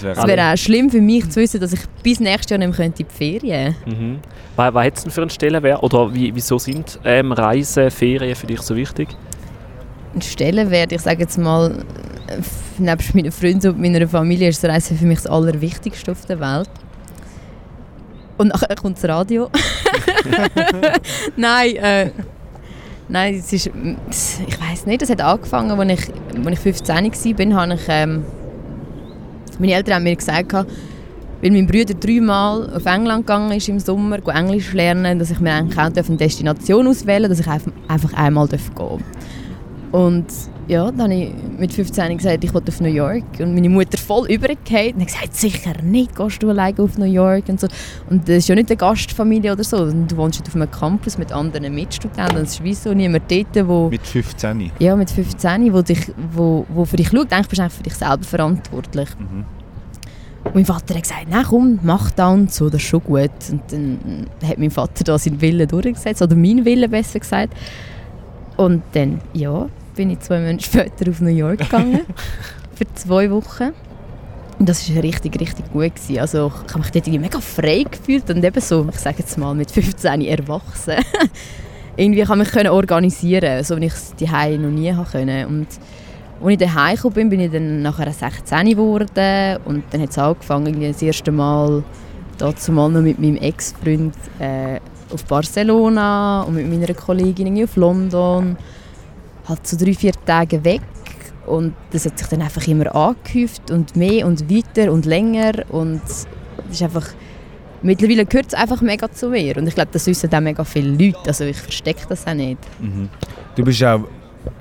wäre 0.02 0.12
Es 0.16 0.28
wäre 0.28 0.54
auch 0.54 0.56
schlimm 0.56 0.92
für 0.92 1.02
mich 1.02 1.28
zu 1.32 1.40
wissen, 1.40 1.60
dass 1.60 1.74
ich 1.74 1.80
bis 2.04 2.20
nächstes 2.20 2.52
Jahr 2.52 2.60
nicht 2.60 2.68
mehr 2.68 2.78
könnte 2.78 3.02
in 3.02 3.08
die 3.10 3.16
Ferien 3.16 3.76
Mhm. 3.88 4.20
Was, 4.56 4.72
was 4.72 4.86
es 4.86 5.02
denn 5.02 5.12
für 5.12 5.22
einen 5.22 5.30
Stellenwert? 5.32 5.82
Oder 5.82 6.14
wie, 6.14 6.36
wieso 6.36 6.60
sind 6.60 7.00
ähm, 7.04 7.32
Reisen, 7.32 7.90
Ferien 7.90 8.36
für 8.36 8.46
dich 8.46 8.62
so 8.62 8.76
wichtig? 8.76 9.08
Ein 10.14 10.22
Stellenwert, 10.22 10.92
ich 10.92 11.02
sage 11.02 11.22
jetzt 11.22 11.40
mal, 11.40 11.84
nebst 12.78 13.16
meinen 13.16 13.32
Freunden 13.32 13.70
und 13.70 13.80
meiner 13.82 14.08
Familie 14.08 14.50
ist 14.50 14.64
das 14.64 14.70
Reisen 14.70 14.96
für 14.96 15.06
mich 15.06 15.22
das 15.22 15.26
Allerwichtigste 15.26 16.12
auf 16.12 16.24
der 16.28 16.40
Welt. 16.40 16.70
Und 18.38 18.50
nachher 18.50 18.76
kommt 18.76 18.98
das 18.98 19.10
Radio. 19.10 19.50
nein, 21.36 21.76
äh, 21.76 22.10
nein, 23.10 23.36
es 23.36 23.54
ist, 23.54 23.68
ich 23.68 24.60
weiß 24.60 24.86
nicht, 24.86 25.02
das 25.02 25.10
hat 25.10 25.22
angefangen, 25.22 25.72
als 25.72 25.92
ich, 25.92 26.14
als 26.46 26.54
ich 26.54 26.60
15 26.60 26.96
war, 27.54 27.72
ich, 27.72 27.82
ähm, 27.88 28.24
meine 29.60 29.74
Eltern 29.74 29.96
haben 29.96 30.04
mir 30.04 30.16
gesagt, 30.16 30.54
weil 30.54 31.52
mein 31.52 31.68
Bruder 31.68 31.94
dreimal 31.94 32.74
auf 32.76 32.86
England 32.86 33.28
gegangen 33.28 33.52
ist 33.52 33.70
im 33.70 33.80
Sommer, 33.80 34.20
Englisch 34.34 34.74
lernen, 34.74 35.20
dass 35.20 35.30
ich 35.32 35.40
mir 35.40 35.54
eigentlich 35.54 35.78
auch 35.78 35.84
eine 35.84 36.18
Destination 36.18 36.88
auswählen 36.88 37.24
darf, 37.24 37.38
dass 37.38 37.40
ich 37.40 37.48
einfach- 37.88 38.14
einmal 38.14 38.48
gehen 38.48 38.60
darf. 38.76 39.00
Und 39.92 40.26
ja, 40.68 40.92
dann 40.92 41.12
habe 41.12 41.14
ich 41.14 41.32
mit 41.58 41.74
15 41.74 42.18
gesagt, 42.18 42.44
ich 42.44 42.54
will 42.54 42.62
auf 42.68 42.82
New 42.82 42.90
York. 42.90 43.24
Und 43.40 43.54
meine 43.54 43.70
Mutter 43.70 43.98
voll 43.98 44.30
übergefallen 44.30 44.96
und 44.96 45.02
hat 45.02 45.08
gesagt, 45.08 45.36
sicher 45.36 45.82
nicht, 45.82 46.16
gehst 46.16 46.44
du 46.44 46.50
alleine 46.50 46.80
auf 46.80 46.98
New 46.98 47.06
York 47.06 47.46
und 47.48 47.60
so. 47.60 47.68
Und 48.10 48.28
das 48.28 48.38
ist 48.38 48.50
ja 48.50 48.56
nicht 48.56 48.70
eine 48.70 48.78
Gastfamilie 48.78 49.54
oder 49.54 49.64
so. 49.64 49.90
Du 49.90 50.18
wohnst 50.18 50.46
auf 50.46 50.56
einem 50.56 50.70
Campus 50.70 51.18
mit 51.18 51.32
anderen 51.32 51.74
Mitstudenten. 51.74 52.38
Es 52.38 52.56
ist 52.56 52.64
wie 52.64 52.74
so 52.74 52.94
niemand 52.94 53.32
dort, 53.32 53.68
wo... 53.68 53.90
Mit 53.90 54.06
15. 54.06 54.72
Ja, 54.80 54.96
mit 54.96 55.10
15, 55.10 55.74
wo, 55.74 55.82
dich, 55.82 56.12
wo, 56.34 56.66
wo 56.70 56.84
für 56.86 56.98
dich 56.98 57.10
schaut. 57.10 57.32
Eigentlich 57.32 57.48
bist 57.48 57.62
du 57.62 57.70
für 57.70 57.84
dich 57.84 57.96
selber 57.96 58.24
verantwortlich. 58.24 59.10
Mhm. 59.18 59.46
Und 60.44 60.56
mein 60.56 60.66
Vater 60.66 60.96
hat 60.96 61.04
gesagt, 61.04 61.28
nein 61.30 61.46
komm, 61.48 61.80
mach 61.84 62.12
da 62.12 62.30
und 62.30 62.52
so, 62.54 62.70
das 62.70 62.82
ist 62.82 62.88
schon 62.88 63.04
gut. 63.04 63.32
Und 63.52 63.62
dann 63.70 64.28
hat 64.44 64.58
mein 64.58 64.72
Vater 64.72 65.04
da 65.04 65.18
seinen 65.18 65.42
Willen 65.42 65.68
durchgesetzt, 65.68 66.22
oder 66.22 66.36
meinen 66.36 66.66
Willen 66.66 66.90
besser 66.90 67.20
gesagt. 67.20 67.54
Und 68.56 68.82
dann, 68.94 69.22
ja, 69.34 69.68
bin 69.98 70.12
ich 70.12 70.20
zwei 70.20 70.40
Monate 70.40 70.64
später 70.64 71.10
auf 71.10 71.20
New 71.20 71.36
York 71.36 71.58
gegangen. 71.58 72.02
für 72.76 72.94
zwei 72.94 73.30
Wochen. 73.32 73.74
Und 74.60 74.70
das 74.70 74.94
war 74.96 75.04
richtig, 75.04 75.40
richtig 75.42 75.72
gut. 75.74 75.96
Gewesen. 75.96 76.20
Also 76.20 76.52
ich 76.66 76.74
habe 76.74 76.80
mich 76.80 76.92
dort 76.92 77.08
irgendwie 77.08 77.20
mega 77.20 77.40
frei 77.40 77.84
gefühlt 77.90 78.30
und 78.30 78.44
eben 78.44 78.62
so, 78.62 78.88
ich 78.90 79.00
sage 79.00 79.18
jetzt 79.20 79.38
mal, 79.38 79.54
mit 79.54 79.72
15 79.72 80.22
erwachsen. 80.22 80.96
irgendwie 81.98 82.24
kann 82.24 82.42
ich 82.42 82.54
mich 82.54 82.70
organisieren, 82.70 83.64
so 83.64 83.76
wie 83.78 83.86
ich 83.86 83.94
es 83.94 84.14
daheim 84.16 84.62
noch 84.62 84.70
nie 84.70 84.96
können. 85.12 85.46
Und 85.48 85.68
als 86.42 86.52
ich 86.52 86.58
daheim 86.58 86.96
gekommen 86.96 87.14
bin, 87.16 87.30
bin 87.30 87.40
ich 87.40 87.52
dann 87.52 87.82
nachher 87.82 88.12
16 88.12 88.70
geworden 88.70 89.60
und 89.66 89.84
dann 89.92 90.02
hat 90.02 90.12
es 90.12 90.18
angefangen, 90.18 90.68
irgendwie 90.68 90.88
das 90.88 91.02
erste 91.02 91.32
Mal 91.32 91.84
dazu 92.38 92.72
mal 92.72 92.90
noch 92.90 93.02
mit 93.02 93.20
meinem 93.20 93.38
Ex-Freund 93.38 94.14
äh, 94.40 94.80
auf 95.12 95.26
Barcelona 95.26 96.44
und 96.44 96.56
mit 96.56 96.70
meiner 96.70 96.94
Kollegin 96.94 97.48
irgendwie 97.48 97.64
auf 97.64 97.76
London. 97.76 98.58
Halt 99.48 99.66
so 99.66 99.78
drei, 99.78 99.94
vier 99.94 100.14
Tage 100.26 100.64
weg 100.64 100.82
und 101.46 101.74
das 101.92 102.06
hat 102.06 102.20
sich 102.20 102.28
dann 102.28 102.42
einfach 102.42 102.68
immer 102.68 102.94
angehäuft 102.96 103.72
und 103.72 103.96
mehr 103.96 104.28
und 104.28 104.50
weiter 104.54 104.92
und 104.92 105.06
länger 105.06 105.54
und 105.70 106.02
es 106.06 106.28
ist 106.72 106.84
einfach 106.84 107.08
mittlerweile 107.82 108.26
gehört 108.26 108.48
es 108.48 108.54
einfach 108.54 108.82
mega 108.82 109.10
zu 109.12 109.30
mir 109.30 109.56
und 109.58 109.68
ich 109.68 109.76
glaube, 109.76 109.90
das 109.92 110.06
wissen 110.08 110.34
auch 110.34 110.42
mega 110.42 110.64
viele 110.64 110.90
Leute, 110.90 111.20
also 111.28 111.46
ich 111.46 111.58
verstecke 111.58 112.06
das 112.10 112.28
auch 112.28 112.34
nicht. 112.34 112.58
Mhm. 112.80 113.10
Du 113.56 113.64
bist 113.64 113.84
auch 113.84 114.02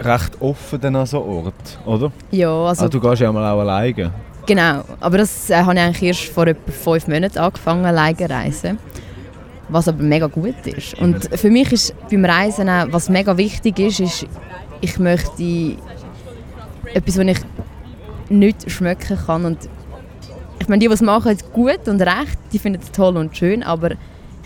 recht 0.01 0.41
offen 0.41 0.81
dann 0.81 0.97
an 0.97 1.07
so 1.07 1.23
Ort, 1.23 1.79
oder? 1.85 2.13
Ja, 2.31 2.49
also 2.51 2.85
Also, 2.85 2.89
du 2.89 3.01
gehst 3.01 3.23
ja 3.23 3.33
mal 3.33 3.53
auch 3.53 3.61
alleine. 3.61 4.13
Genau, 4.47 4.85
aber 5.01 5.19
das 5.19 5.51
äh, 5.51 5.57
habe 5.57 5.75
ich 5.75 5.81
eigentlich 5.81 6.03
erst 6.03 6.25
vor 6.33 6.47
etwa 6.47 6.71
fünf 6.71 7.09
Monaten 7.09 7.39
angefangen, 7.39 7.85
alleine 7.85 8.17
zu 8.17 8.31
reisen. 8.31 8.79
Was 9.69 9.89
aber 9.89 10.05
mega 10.05 10.29
gut 10.29 10.55
ist. 10.65 10.95
Und 11.01 11.29
für 11.37 11.51
mich 11.51 11.73
ist 11.73 11.95
beim 12.09 12.25
Reisen 12.25 12.69
auch, 12.69 12.87
was 12.93 13.09
mega 13.09 13.37
wichtig 13.37 13.81
ist, 13.81 13.99
ist, 13.99 14.27
ich 14.81 14.99
möchte 14.99 15.77
etwas, 16.95 17.19
was 17.19 17.27
ich 17.27 17.39
nicht 18.29 18.71
schmecken 18.71 19.19
kann. 19.27 19.45
Und 19.45 19.69
ich 20.59 20.69
meine, 20.69 20.81
die, 20.81 20.89
die 20.89 20.95
es 20.95 21.03
machen, 21.03 21.37
gut 21.53 21.87
und 21.89 22.01
recht, 22.01 22.39
die 22.53 22.59
finden 22.59 22.81
es 22.83 22.91
toll 22.91 23.17
und 23.17 23.37
schön, 23.37 23.63
aber 23.63 23.93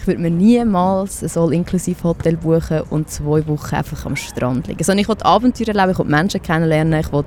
Ich 0.00 0.06
würde 0.06 0.22
mir 0.22 0.30
niemals 0.30 1.22
ein 1.22 1.42
All-Inclusive-Hotel 1.42 2.38
buchen 2.38 2.80
und 2.88 3.10
zwei 3.10 3.46
Wochen 3.46 3.74
einfach 3.74 4.06
am 4.06 4.16
Strand 4.16 4.66
liegen. 4.66 4.82
Sondern 4.82 5.02
ich 5.02 5.08
will 5.08 5.16
Abenteuer 5.20 5.68
erleben, 5.68 5.90
ich 5.90 5.98
will 5.98 6.06
Menschen 6.06 6.40
kennenlernen, 6.40 7.00
ich 7.00 7.12
will, 7.12 7.24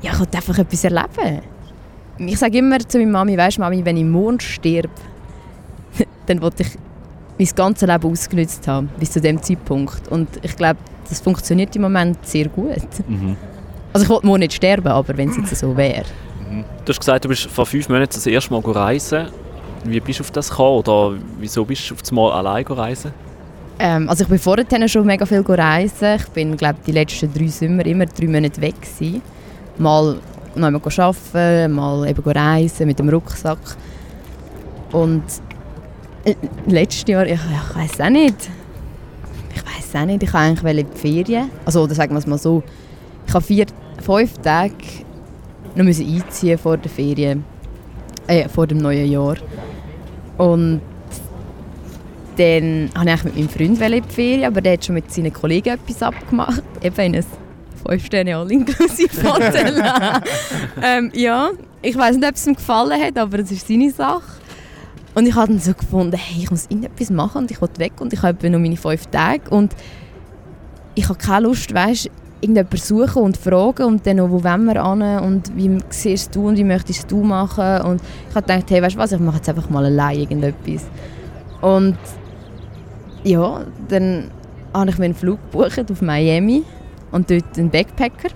ja, 0.00 0.12
ich 0.12 0.20
will 0.20 0.28
einfach 0.34 0.58
etwas 0.58 0.84
erleben. 0.84 1.42
Ich 2.16 2.38
sage 2.38 2.56
immer 2.56 2.78
zu 2.78 2.96
meiner 2.98 3.10
Mami, 3.10 3.36
weisst 3.36 3.58
Mami, 3.58 3.84
wenn 3.84 3.98
ich 3.98 4.04
morgen 4.04 4.40
sterbe, 4.40 4.88
dann 6.26 6.40
will 6.40 6.50
ich 6.56 6.78
mein 7.38 7.48
ganzes 7.54 7.88
Leben 7.88 8.10
ausgenutzt 8.10 8.66
haben, 8.66 8.88
bis 8.98 9.10
zu 9.10 9.20
dem 9.20 9.42
Zeitpunkt. 9.42 10.08
Und 10.08 10.28
ich 10.40 10.56
glaube, 10.56 10.78
das 11.08 11.20
funktioniert 11.20 11.74
im 11.76 11.82
Moment 11.82 12.24
sehr 12.26 12.48
gut. 12.48 12.78
Also 13.92 14.04
ich 14.04 14.10
will 14.10 14.18
morgen 14.22 14.40
nicht 14.40 14.54
sterben, 14.54 14.88
aber 14.88 15.16
wenn 15.16 15.30
es 15.30 15.36
jetzt 15.36 15.56
so 15.56 15.76
wäre. 15.76 16.04
Du 16.84 16.90
hast 16.90 16.98
gesagt, 16.98 17.24
du 17.24 17.28
bist 17.28 17.46
vor 17.46 17.66
fünf 17.66 17.88
Monaten 17.88 18.12
das 18.12 18.26
erste 18.26 18.52
Mal 18.52 18.60
reisen. 18.60 19.28
Wie 19.84 20.00
bist 20.00 20.18
du 20.18 20.24
auf 20.24 20.30
das 20.30 20.48
gekommen? 20.50 20.78
Oder 20.78 21.16
wieso 21.38 21.64
bist 21.64 21.90
du 21.90 21.94
auf 21.94 22.00
das 22.00 22.12
Mal 22.12 22.32
allein 22.32 22.64
reisen? 22.66 23.12
Ähm, 23.78 24.08
also 24.08 24.24
ich 24.24 24.30
bin 24.30 24.38
vorher 24.38 24.88
schon 24.88 25.06
mega 25.06 25.26
viel 25.26 25.40
reisen. 25.40 26.16
Ich 26.16 26.28
bin, 26.28 26.56
glaube 26.56 26.78
die 26.86 26.92
letzten 26.92 27.32
drei 27.32 27.48
Sommer 27.48 27.84
immer 27.86 28.06
drei 28.06 28.26
Monate 28.26 28.60
weg 28.60 28.80
gewesen. 28.80 29.22
Mal 29.78 30.18
noch 30.54 30.66
einmal 30.66 30.80
arbeiten, 30.96 31.72
mal 31.72 32.08
eben 32.08 32.22
reisen 32.22 32.86
mit 32.86 32.98
dem 32.98 33.08
Rucksack. 33.08 33.58
Und 34.92 35.24
äh, 36.24 36.34
letztes 36.66 37.04
Jahr, 37.08 37.26
ich, 37.26 37.32
ich 37.34 37.76
weiß 37.76 38.00
auch 38.00 38.10
nicht. 38.10 38.48
Ich 39.54 39.62
weiß 39.64 40.02
auch 40.02 40.06
nicht, 40.06 40.22
ich 40.22 40.32
wollte 40.32 40.66
eigentlich 40.66 40.86
in 40.86 40.90
die 40.92 40.98
Ferien. 40.98 41.50
Also, 41.64 41.82
oder 41.82 41.94
sagen 41.94 42.14
wir 42.14 42.18
es 42.18 42.26
mal 42.26 42.38
so. 42.38 42.62
Ich 43.26 43.32
habe 43.32 43.44
vier, 43.44 43.66
fünf 44.02 44.38
Tage 44.38 44.74
noch 45.74 45.84
müssen 45.84 46.06
einziehen 46.06 46.58
vor 46.58 46.76
der 46.76 46.90
Ferien. 46.90 47.44
Äh, 48.26 48.48
vor 48.48 48.66
dem 48.66 48.78
neuen 48.78 49.10
Jahr. 49.10 49.36
Und 50.38 50.80
dann 52.36 52.90
wollte 52.94 53.10
ich 53.12 53.24
mit 53.24 53.36
meinem 53.36 53.48
Freund 53.48 53.80
in 53.80 54.02
die 54.02 54.14
Ferien, 54.14 54.44
aber 54.44 54.60
der 54.60 54.74
hat 54.74 54.84
schon 54.84 54.94
mit 54.94 55.12
seinen 55.12 55.32
Kollegen 55.32 55.74
etwas 55.74 56.02
abgemacht. 56.02 56.62
Eben 56.82 57.00
in 57.00 57.16
ein 57.16 57.24
5 57.86 58.06
Sterne 58.06 58.36
all-inklusive 58.36 59.22
Hotel. 59.22 59.82
ähm, 60.82 61.10
ja, 61.14 61.50
ich 61.82 61.96
weiß 61.96 62.16
nicht, 62.16 62.26
ob 62.26 62.34
es 62.34 62.46
ihm 62.46 62.54
gefallen 62.54 63.00
hat, 63.00 63.18
aber 63.18 63.38
es 63.40 63.50
ist 63.50 63.68
seine 63.68 63.90
Sache. 63.90 64.22
Und 65.14 65.26
ich 65.26 65.34
habe 65.34 65.48
dann 65.48 65.60
so 65.60 65.74
gefunden, 65.74 66.16
hey, 66.16 66.42
ich 66.42 66.50
muss 66.50 66.66
irgendetwas 66.68 67.10
machen 67.10 67.42
und 67.42 67.50
ich 67.50 67.60
will 67.60 67.68
weg 67.78 67.92
und 68.00 68.12
ich 68.12 68.22
habe 68.22 68.50
noch 68.50 68.58
meine 68.58 68.76
fünf 68.76 69.06
Tage 69.06 69.48
und 69.50 69.74
ich 70.96 71.08
habe 71.08 71.18
keine 71.18 71.46
Lust, 71.46 71.72
weißt, 71.72 72.10
irgendjemanden 72.40 72.78
suchen 72.78 73.22
und 73.22 73.36
fragen 73.36 73.84
und 73.84 74.06
dann 74.06 74.16
noch, 74.16 74.30
wo 74.30 74.42
wollen 74.42 74.64
wir 74.64 74.84
hin 74.84 75.18
und 75.20 75.56
wie 75.56 75.78
siehst 75.88 76.34
du 76.34 76.48
und 76.48 76.58
wie 76.58 76.64
möchtest 76.64 77.10
du 77.10 77.22
machen 77.22 77.82
und 77.82 78.02
ich 78.28 78.34
habe 78.34 78.46
gedacht, 78.46 78.70
hey, 78.70 78.82
weißt 78.82 78.96
du 78.96 78.98
was, 78.98 79.12
ich 79.12 79.20
mache 79.20 79.36
jetzt 79.36 79.48
einfach 79.48 79.70
mal 79.70 79.84
allein 79.84 80.18
irgendetwas. 80.18 80.84
Und 81.60 81.96
ja, 83.22 83.64
dann 83.88 84.30
habe 84.74 84.90
ich 84.90 84.98
mir 84.98 85.06
einen 85.06 85.14
Flug 85.14 85.38
gebucht 85.50 85.90
auf 85.90 86.02
Miami 86.02 86.64
und 87.12 87.30
dort 87.30 87.56
einen 87.56 87.70
Backpacker. 87.70 88.30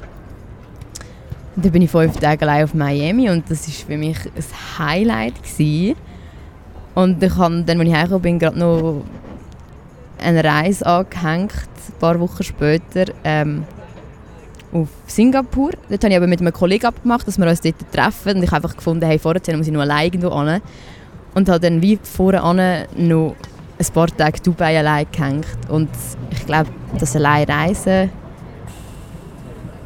Und 1.56 1.64
dann 1.64 1.72
bin 1.72 1.82
ich 1.82 1.90
fünf 1.90 2.16
Tage 2.16 2.42
allein 2.42 2.64
auf 2.64 2.72
Miami 2.72 3.28
und 3.28 3.50
das 3.50 3.66
war 3.66 3.74
für 3.86 3.98
mich 3.98 4.18
ein 4.24 4.78
Highlight. 4.78 5.34
Gewesen. 5.42 5.96
Und 6.98 7.22
ich 7.22 7.36
habe 7.36 7.62
dann, 7.62 7.78
als 7.78 7.88
ich 7.88 7.94
heimgekommen 7.94 8.22
bin, 8.22 8.38
gerade 8.40 8.58
noch 8.58 9.04
eine 10.20 10.42
Reise 10.42 10.84
angehängt, 10.84 11.52
ein 11.52 11.98
paar 12.00 12.18
Wochen 12.18 12.42
später, 12.42 13.12
ähm, 13.22 13.62
auf 14.72 14.88
Singapur. 15.06 15.70
Dort 15.88 16.02
habe 16.02 16.12
ich 16.12 16.16
aber 16.16 16.26
mit 16.26 16.40
einem 16.40 16.52
Kollegen 16.52 16.86
abgemacht, 16.86 17.28
dass 17.28 17.38
wir 17.38 17.46
uns 17.46 17.60
dort 17.60 17.76
treffen. 17.92 18.38
Und 18.38 18.42
ich 18.42 18.50
habe 18.50 18.64
einfach 18.64 18.76
gefunden, 18.76 19.06
hey, 19.06 19.16
vorher 19.16 19.56
muss 19.56 19.68
ich 19.68 19.72
noch 19.72 19.82
allein 19.82 20.06
irgendwo 20.06 20.42
hin. 20.42 20.60
Und 21.36 21.48
habe 21.48 21.60
dann 21.60 21.80
wie 21.80 22.00
vorher 22.02 22.42
noch 22.96 23.36
ein 23.78 23.86
paar 23.94 24.08
Tage 24.08 24.40
Dubai 24.40 24.76
allein 24.76 25.06
gehängt. 25.12 25.46
Und 25.68 25.90
ich 26.32 26.46
glaube, 26.46 26.70
das 26.98 27.14
allein 27.14 27.48
Reisen, 27.48 28.10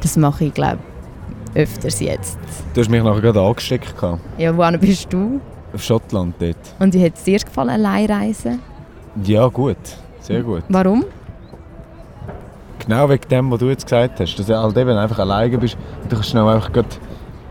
das 0.01 0.17
mache 0.17 0.45
ich, 0.45 0.53
glaube 0.55 0.79
öfters 1.53 1.99
jetzt. 1.99 2.39
Du 2.73 2.81
hast 2.81 2.89
mich 2.89 3.03
nachher 3.03 3.21
gerade 3.21 3.39
angesteckt. 3.39 3.93
Ja, 4.39 4.57
wohin 4.57 4.79
bist 4.79 5.13
du? 5.13 5.39
Auf 5.73 5.83
Schottland 5.83 6.35
dort. 6.39 6.57
Und 6.79 6.93
wie 6.93 7.03
hat 7.03 7.15
es 7.15 7.23
dir 7.23 7.39
gefallen, 7.39 7.69
allein 7.69 8.05
reisen? 8.05 8.59
Ja, 9.23 9.47
gut. 9.47 9.77
Sehr 10.19 10.41
gut. 10.41 10.63
Warum? 10.69 11.05
Genau 12.79 13.09
wegen 13.09 13.27
dem, 13.29 13.51
was 13.51 13.59
du 13.59 13.69
jetzt 13.69 13.85
gesagt 13.85 14.19
hast. 14.19 14.35
Dass 14.37 14.45
du 14.45 14.57
halt 14.57 14.77
eben 14.77 14.97
einfach 14.97 15.19
alleine 15.19 15.57
bist 15.57 15.77
und 16.03 16.11
du 16.11 16.15
kannst 16.15 16.29
schnell 16.29 16.47
einfach 16.47 16.71
grad, 16.71 16.99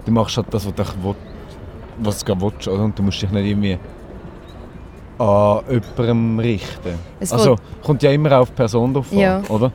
du 0.05 0.13
machst 0.13 0.37
halt 0.37 0.47
das, 0.51 0.67
was 0.67 0.75
du, 0.75 1.05
will, 1.05 1.15
was 1.99 2.19
du 2.19 2.25
gerade 2.27 2.41
willst. 2.41 2.69
Oder? 2.69 2.85
Und 2.85 2.99
du 2.99 3.03
musst 3.03 3.21
dich 3.21 3.31
nicht 3.31 3.47
irgendwie 3.47 3.79
an 5.19 5.61
jemandem 5.69 6.39
richten. 6.39 6.99
Es 7.21 7.33
also, 7.33 7.57
kommt 7.83 8.03
ja 8.03 8.11
immer 8.11 8.39
auf 8.39 8.51
die 8.51 8.57
Person 8.57 8.97
an, 8.97 9.05
Ja. 9.11 9.43
oder? 9.49 9.73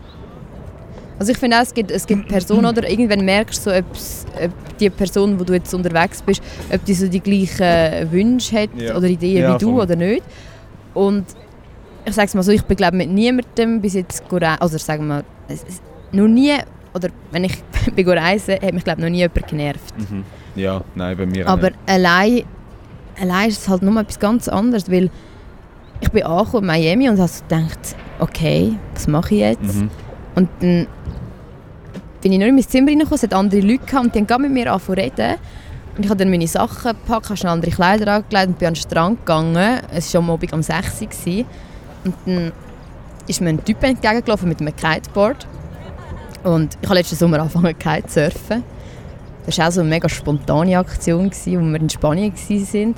Also 1.20 1.32
ich 1.32 1.38
finde 1.38 1.58
auch, 1.58 1.62
es 1.64 1.74
gibt, 1.74 1.90
es 1.92 2.06
gibt 2.06 2.28
Personen, 2.28 2.66
oder 2.68 2.88
irgendwann 2.90 3.26
merkst 3.26 3.66
du, 3.66 3.72
so, 3.72 3.76
ob 3.76 4.78
die 4.80 4.90
Person, 4.90 5.40
wo 5.40 5.44
du 5.44 5.54
jetzt 5.54 5.74
unterwegs 5.74 6.22
bist, 6.22 6.42
ob 6.72 6.84
die 6.86 6.94
so 6.94 7.08
die 7.08 7.20
gleichen 7.20 8.12
Wünsche 8.12 8.62
hat 8.62 8.70
Ja. 8.78 8.96
oder 8.96 9.08
Ideen 9.08 9.42
Ja, 9.44 9.56
wie 9.56 9.58
du 9.58 9.72
voll. 9.74 9.82
oder 9.84 9.96
nicht. 9.96 10.24
Und 10.94 11.26
ich 12.06 12.14
sage 12.14 12.28
es 12.28 12.36
mal 12.36 12.44
so, 12.44 12.52
ich 12.52 12.64
bin 12.64 12.78
glaube 12.78 12.98
mit 12.98 13.10
niemandem 13.10 13.82
bis 13.82 13.94
jetzt 13.96 14.24
also 14.60 14.78
sagen 14.78 15.08
wir, 15.08 15.24
noch 16.12 16.28
nie, 16.28 16.54
oder 16.94 17.10
wenn 17.32 17.44
ich 17.46 17.64
bin 17.96 18.06
go 18.06 18.12
reisen, 18.12 18.56
hat 18.62 18.74
mich 18.74 18.84
glaube 18.84 19.02
noch 19.02 19.10
nie 19.10 19.18
jemand 19.18 19.48
genervt. 19.48 19.94
Ja, 20.56 20.82
nein, 20.96 21.18
bei 21.18 21.26
mir 21.26 21.48
auch 21.48 21.54
Aber 21.54 21.70
nicht. 21.72 21.80
allein, 21.88 22.44
allein 23.20 23.50
ist 23.50 23.62
es 23.64 23.70
halt 23.70 23.82
nochmal 23.82 24.04
etwas 24.04 24.20
ganz 24.20 24.48
anderes, 24.48 24.90
weil 24.92 25.10
ich 26.00 26.10
bin 26.12 26.24
angekommen 26.24 26.70
in 26.70 26.82
Miami 26.84 27.10
und 27.10 27.18
habe 27.18 27.28
so 27.28 27.42
gedacht, 27.44 27.96
okay, 28.20 28.74
was 28.94 29.08
mache 29.08 29.34
ich 29.34 29.42
jetzt? 29.42 29.76
Mhm. 29.76 29.90
Und 30.38 30.50
dann 30.60 30.86
bin 32.22 32.32
ich 32.32 32.38
nur 32.38 32.48
in 32.48 32.54
mein 32.54 32.64
Zimmer 32.64 32.90
reingekommen, 32.90 33.16
es 33.16 33.24
hat 33.24 33.34
andere 33.34 33.60
Leute 33.60 33.86
gehabt 33.86 34.06
und 34.06 34.16
die 34.16 34.34
haben 34.34 34.44
mit 34.44 34.52
mir 34.52 34.72
angefangen 34.72 35.00
reden. 35.00 35.36
Und 35.96 36.04
ich 36.04 36.10
habe 36.12 36.20
dann 36.20 36.30
meine 36.30 36.48
Sachen 36.48 36.92
gepackt, 36.92 37.26
habe 37.26 37.38
schnell 37.38 37.54
andere 37.54 37.72
Kleider 37.72 38.14
angelegt 38.14 38.48
und 38.50 38.60
bin 38.60 38.68
an 38.68 38.74
den 38.76 38.80
Strand 38.80 39.26
gegangen. 39.26 39.80
Es 39.92 40.14
war 40.14 40.22
schon 40.22 40.30
am 40.30 40.36
Abend 40.36 40.54
um 40.54 40.62
6 40.62 41.02
Uhr. 41.02 41.46
Und 42.06 42.14
dann 42.28 42.52
ist 43.28 43.42
mir 43.42 43.50
ein 43.50 43.66
Typ 43.66 43.84
entgegengelaufen 43.84 44.48
mit 44.48 44.62
einem 44.62 44.76
Kiteboard. 44.76 45.48
Und 46.44 46.78
ich 46.80 46.88
habe 46.88 47.00
letzten 47.00 47.16
Sommer 47.16 47.40
angefangen 47.40 47.76
Kite 47.76 48.06
zu 48.06 48.20
surfen. 48.20 48.64
Das 49.48 49.58
war 49.58 49.70
auch 49.70 49.72
so 49.72 49.82
eine 49.82 49.90
mega 49.90 50.08
spontane 50.08 50.78
Aktion, 50.78 51.32
wo 51.32 51.50
wir 51.50 51.82
in 51.82 51.90
Spanien 51.90 52.32
waren. 52.32 52.96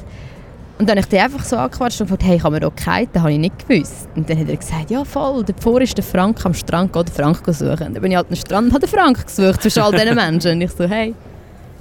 Und 0.80 0.88
dann 0.88 0.98
habe 0.98 1.02
ich 1.02 1.08
den 1.08 1.20
einfach 1.20 1.44
so 1.44 1.58
angequatscht 1.58 2.02
und 2.02 2.08
gefragt, 2.08 2.24
hey, 2.24 2.38
kann 2.40 2.54
man 2.54 2.62
hier 2.62 2.72
kiten? 2.72 3.10
Das 3.14 3.22
habe 3.22 3.34
ich 3.34 3.38
nicht 3.38 3.68
gewusst. 3.68 4.08
Und 4.16 4.30
dann 4.30 4.40
hat 4.40 4.50
er 4.50 4.56
gesagt, 4.56 4.90
ja 4.90 5.04
voll, 5.04 5.44
davor 5.44 5.82
ist 5.82 5.98
der 5.98 6.04
Frank 6.04 6.44
am 6.46 6.54
Strand, 6.54 6.94
geh 6.94 7.04
den 7.04 7.14
Frank 7.14 7.42
suchen. 7.46 7.70
Und 7.70 7.80
dann 7.80 8.02
bin 8.02 8.12
ich 8.12 8.18
halt 8.18 8.28
am 8.30 8.36
Strand 8.36 8.68
und 8.68 8.74
habe 8.74 8.88
den 8.88 8.90
Frank 8.90 9.26
gesucht 9.26 9.62
zwischen 9.62 9.82
all 9.82 9.92
diesen 9.92 10.16
Menschen. 10.16 10.54
Und 10.54 10.62
ich 10.62 10.72
so, 10.72 10.86
hey, 10.86 11.14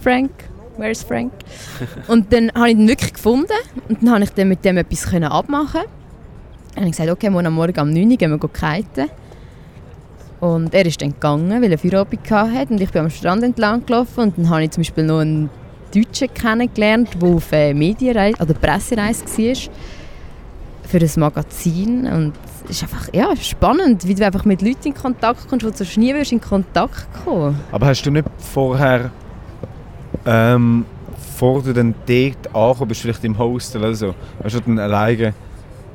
Frank, 0.02 0.30
where 0.76 0.90
is 0.90 1.02
Frank? 1.02 1.32
und 2.08 2.32
dann 2.32 2.50
habe 2.52 2.70
ich 2.70 2.76
ihn 2.76 2.88
wirklich 2.88 3.14
gefunden 3.14 3.52
und 3.88 4.02
dann 4.02 4.10
habe 4.10 4.24
ich 4.24 4.30
dann 4.30 4.48
mit 4.48 4.64
dem 4.64 4.76
etwas 4.76 5.06
können 5.06 5.30
abmachen 5.30 5.82
habe 6.78 6.86
ich 6.86 6.96
gesagt, 6.96 7.10
okay, 7.10 7.30
morgen 7.30 7.52
Morgen 7.52 7.80
um 7.80 7.90
9 7.90 8.10
Uhr 8.10 8.16
gehen 8.16 8.30
wir 8.30 8.48
kiten. 8.48 9.10
Und 10.40 10.72
er 10.72 10.86
ist 10.86 11.02
dann 11.02 11.10
gegangen, 11.10 11.62
weil 11.62 11.72
er 11.72 11.78
Feierabend 11.78 12.30
hatte 12.30 12.72
und 12.72 12.80
ich 12.80 12.90
bin 12.90 13.02
am 13.02 13.10
Strand 13.10 13.42
entlang 13.42 13.84
gelaufen 13.84 14.20
und 14.20 14.38
dann 14.38 14.48
habe 14.48 14.62
ich 14.62 14.70
zum 14.70 14.82
Beispiel 14.82 15.04
noch 15.04 15.18
einen 15.18 15.50
Deutschen 15.94 16.32
kennengelernt, 16.32 17.10
der 17.20 17.28
auf 17.28 17.52
äh, 17.52 17.72
oder 18.40 18.54
Pressereise 18.54 19.24
war 19.24 19.72
für 20.88 20.98
ein 20.98 21.10
Magazin. 21.16 22.06
Und 22.06 22.32
es 22.64 22.70
ist 22.70 22.82
einfach 22.82 23.08
ja, 23.12 23.34
spannend, 23.36 24.06
wie 24.06 24.14
du 24.14 24.24
einfach 24.24 24.44
mit 24.44 24.62
Leuten 24.62 24.88
in 24.88 24.94
Kontakt 24.94 25.48
kommst, 25.48 25.64
wo 25.64 25.70
du 25.70 25.76
sonst 25.76 25.96
nie 25.96 26.10
in 26.10 26.40
Kontakt 26.40 27.06
kommen. 27.24 27.58
Aber 27.72 27.86
hast 27.86 28.02
du 28.02 28.10
nicht 28.10 28.26
vorher, 28.38 29.10
ähm, 30.26 30.84
bevor 31.14 31.62
du 31.62 31.72
dann 31.72 31.94
dort 32.06 32.54
angekommen 32.54 32.88
bist, 32.88 33.00
vielleicht 33.02 33.24
im 33.24 33.38
Hostel 33.38 33.82
oder 33.82 33.94
so, 33.94 34.14
hast 34.42 34.56
du 34.56 34.60
dann 34.60 34.78
alleine, 34.78 35.34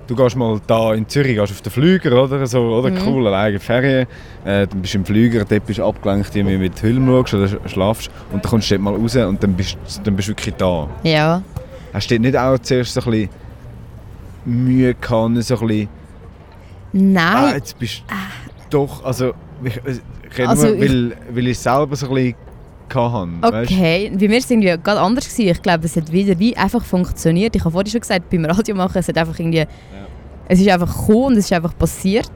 du 0.08 0.16
gehst 0.16 0.36
mal 0.36 0.60
da 0.68 0.94
in 0.94 1.08
Zürich, 1.08 1.36
gehst 1.38 1.52
auf 1.52 1.62
den 1.62 1.72
Flüger 1.72 2.24
oder 2.24 2.46
so, 2.48 2.60
oder 2.62 2.90
Mhm. 2.92 2.98
cool, 3.08 3.28
alleine 3.28 3.60
Ferien, 3.60 4.08
äh, 4.46 4.68
dann 4.68 4.82
bist 4.82 4.94
du 4.94 5.00
im 5.00 5.06
Flüger, 5.06 5.46
dort 5.46 5.66
bist 5.66 5.80
du 5.80 5.86
abgelenkt, 5.86 6.36
irgendwie 6.36 6.58
mit 6.58 6.78
Film 6.78 7.06
schaust 7.08 7.34
oder 7.34 7.46
sch- 7.46 7.68
schlafst 7.70 8.10
und 8.32 8.44
dann 8.44 8.50
kommst 8.50 8.70
du 8.72 8.76
dort 8.76 8.84
mal 8.84 8.96
raus 8.96 9.16
und 9.16 9.42
dann 9.44 9.54
bist, 9.54 9.78
dann 10.04 10.16
bist 10.16 10.28
du 10.28 10.32
wirklich 10.32 10.56
da. 10.56 10.90
Ja. 11.04 11.42
Hast 11.94 12.10
du 12.10 12.16
dort 12.16 12.22
nicht 12.22 12.38
auch 12.38 12.58
zuerst 12.60 12.94
so 12.94 13.02
ein 13.02 13.12
bisschen 13.12 13.30
Mühe 14.46 14.94
gehabt, 14.94 15.44
so 15.44 15.58
ein 15.60 15.68
bisschen, 15.68 15.88
ah, 15.88 15.90
Nein, 16.94 17.56
jetzt 17.56 17.80
bist 17.80 18.04
du 18.08 18.16
doch, 18.70 19.04
also 19.04 19.34
ich, 19.64 19.78
ich 19.78 20.38
rede 20.38 20.50
Also 20.50 20.68
nur, 20.68 20.76
ich- 20.76 20.90
weil, 20.92 21.18
weil 21.32 21.48
ich 21.48 21.60
selber 21.60 21.96
so 21.96 22.08
ein 22.10 22.14
bisschen 22.14 22.36
weisst? 22.96 23.72
okay. 23.72 24.12
Bei 24.14 24.28
mir 24.28 24.32
war 24.32 24.38
es 24.38 24.52
irgendwie 24.52 24.68
gerade 24.68 25.00
anders. 25.00 25.26
Gewesen. 25.26 25.50
Ich 25.50 25.62
glaube, 25.62 25.86
es 25.86 25.96
hat 25.96 26.12
wieder 26.12 26.38
wie 26.40 26.56
einfach 26.56 26.84
funktioniert. 26.84 27.56
Ich 27.56 27.62
habe 27.62 27.72
vorhin 27.72 27.92
schon 27.92 28.02
gesagt, 28.02 28.30
beim 28.30 28.46
Radio 28.46 28.76
machen, 28.76 28.98
es 28.98 29.08
hat 29.08 29.18
einfach 29.18 29.38
irgendwie... 29.38 29.66
Es 30.48 30.60
ist 30.60 30.68
einfach 30.68 30.94
gekommen 30.94 31.26
und 31.26 31.38
es 31.38 31.46
ist 31.46 31.54
einfach 31.54 31.78
passiert. 31.78 32.32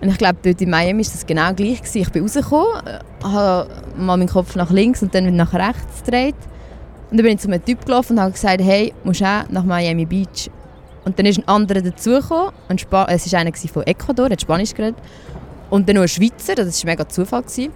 Und 0.00 0.08
ich 0.08 0.18
glaube, 0.18 0.36
dort 0.42 0.60
in 0.60 0.70
Miami 0.70 1.04
war 1.04 1.12
das 1.12 1.26
genau 1.26 1.52
gleich. 1.54 1.78
Gewesen. 1.78 1.98
Ich 1.98 2.10
bin 2.10 2.22
rausgekommen, 2.22 2.82
habe 3.22 3.68
mal 3.96 4.16
meinen 4.16 4.28
Kopf 4.28 4.56
nach 4.56 4.70
links 4.70 5.02
und 5.02 5.14
dann 5.14 5.36
nach 5.36 5.52
rechts 5.52 6.02
gedreht. 6.04 6.34
Und 7.10 7.18
dann 7.18 7.24
bin 7.24 7.34
ich 7.34 7.40
zu 7.40 7.48
einem 7.48 7.64
Typ 7.64 7.84
gelaufen 7.84 8.14
und 8.14 8.20
habe 8.22 8.32
gesagt, 8.32 8.62
hey, 8.62 8.92
musst 9.04 9.20
du 9.20 9.26
auch 9.26 9.48
nach 9.50 9.64
Miami 9.64 10.06
Beach? 10.06 10.50
Und 11.04 11.18
dann 11.18 11.26
ist 11.26 11.38
ein 11.38 11.46
anderer 11.46 11.82
dazugekommen. 11.82 12.52
Ein 12.68 12.76
es 12.78 13.32
war 13.32 13.40
einer 13.40 13.52
von 13.52 13.82
Ecuador, 13.86 14.30
hat 14.30 14.40
Spanisch 14.40 14.74
geredet. 14.74 14.96
Und 15.70 15.88
dann 15.88 15.96
noch 15.96 16.02
ein 16.02 16.08
Schweizer, 16.08 16.54
das 16.54 16.84
war 16.84 16.90
mega 16.90 17.08
Zufall. 17.08 17.42
Gewesen. 17.42 17.72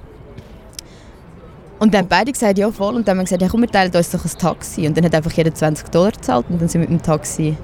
Und 1.78 1.92
dann 1.92 2.02
haben 2.02 2.08
beide 2.08 2.32
gesagt, 2.32 2.56
ja 2.58 2.70
voll. 2.70 2.94
Und 2.94 3.06
dann 3.06 3.12
haben 3.12 3.18
wir 3.18 3.24
gesagt, 3.24 3.42
ja 3.42 3.48
komm, 3.48 3.60
wir 3.62 3.70
teilen 3.70 3.92
uns 3.94 4.10
doch 4.10 4.24
ein 4.24 4.30
Taxi. 4.38 4.86
Und 4.86 4.96
dann 4.96 5.04
hat 5.04 5.14
einfach 5.14 5.32
jeder 5.32 5.52
20 5.54 5.88
Dollar 5.90 6.12
gezahlt 6.12 6.46
und 6.48 6.60
dann 6.60 6.68
sind 6.68 6.80
wir 6.82 6.88
mit 6.88 7.00
dem 7.00 7.02
Taxi 7.04 7.56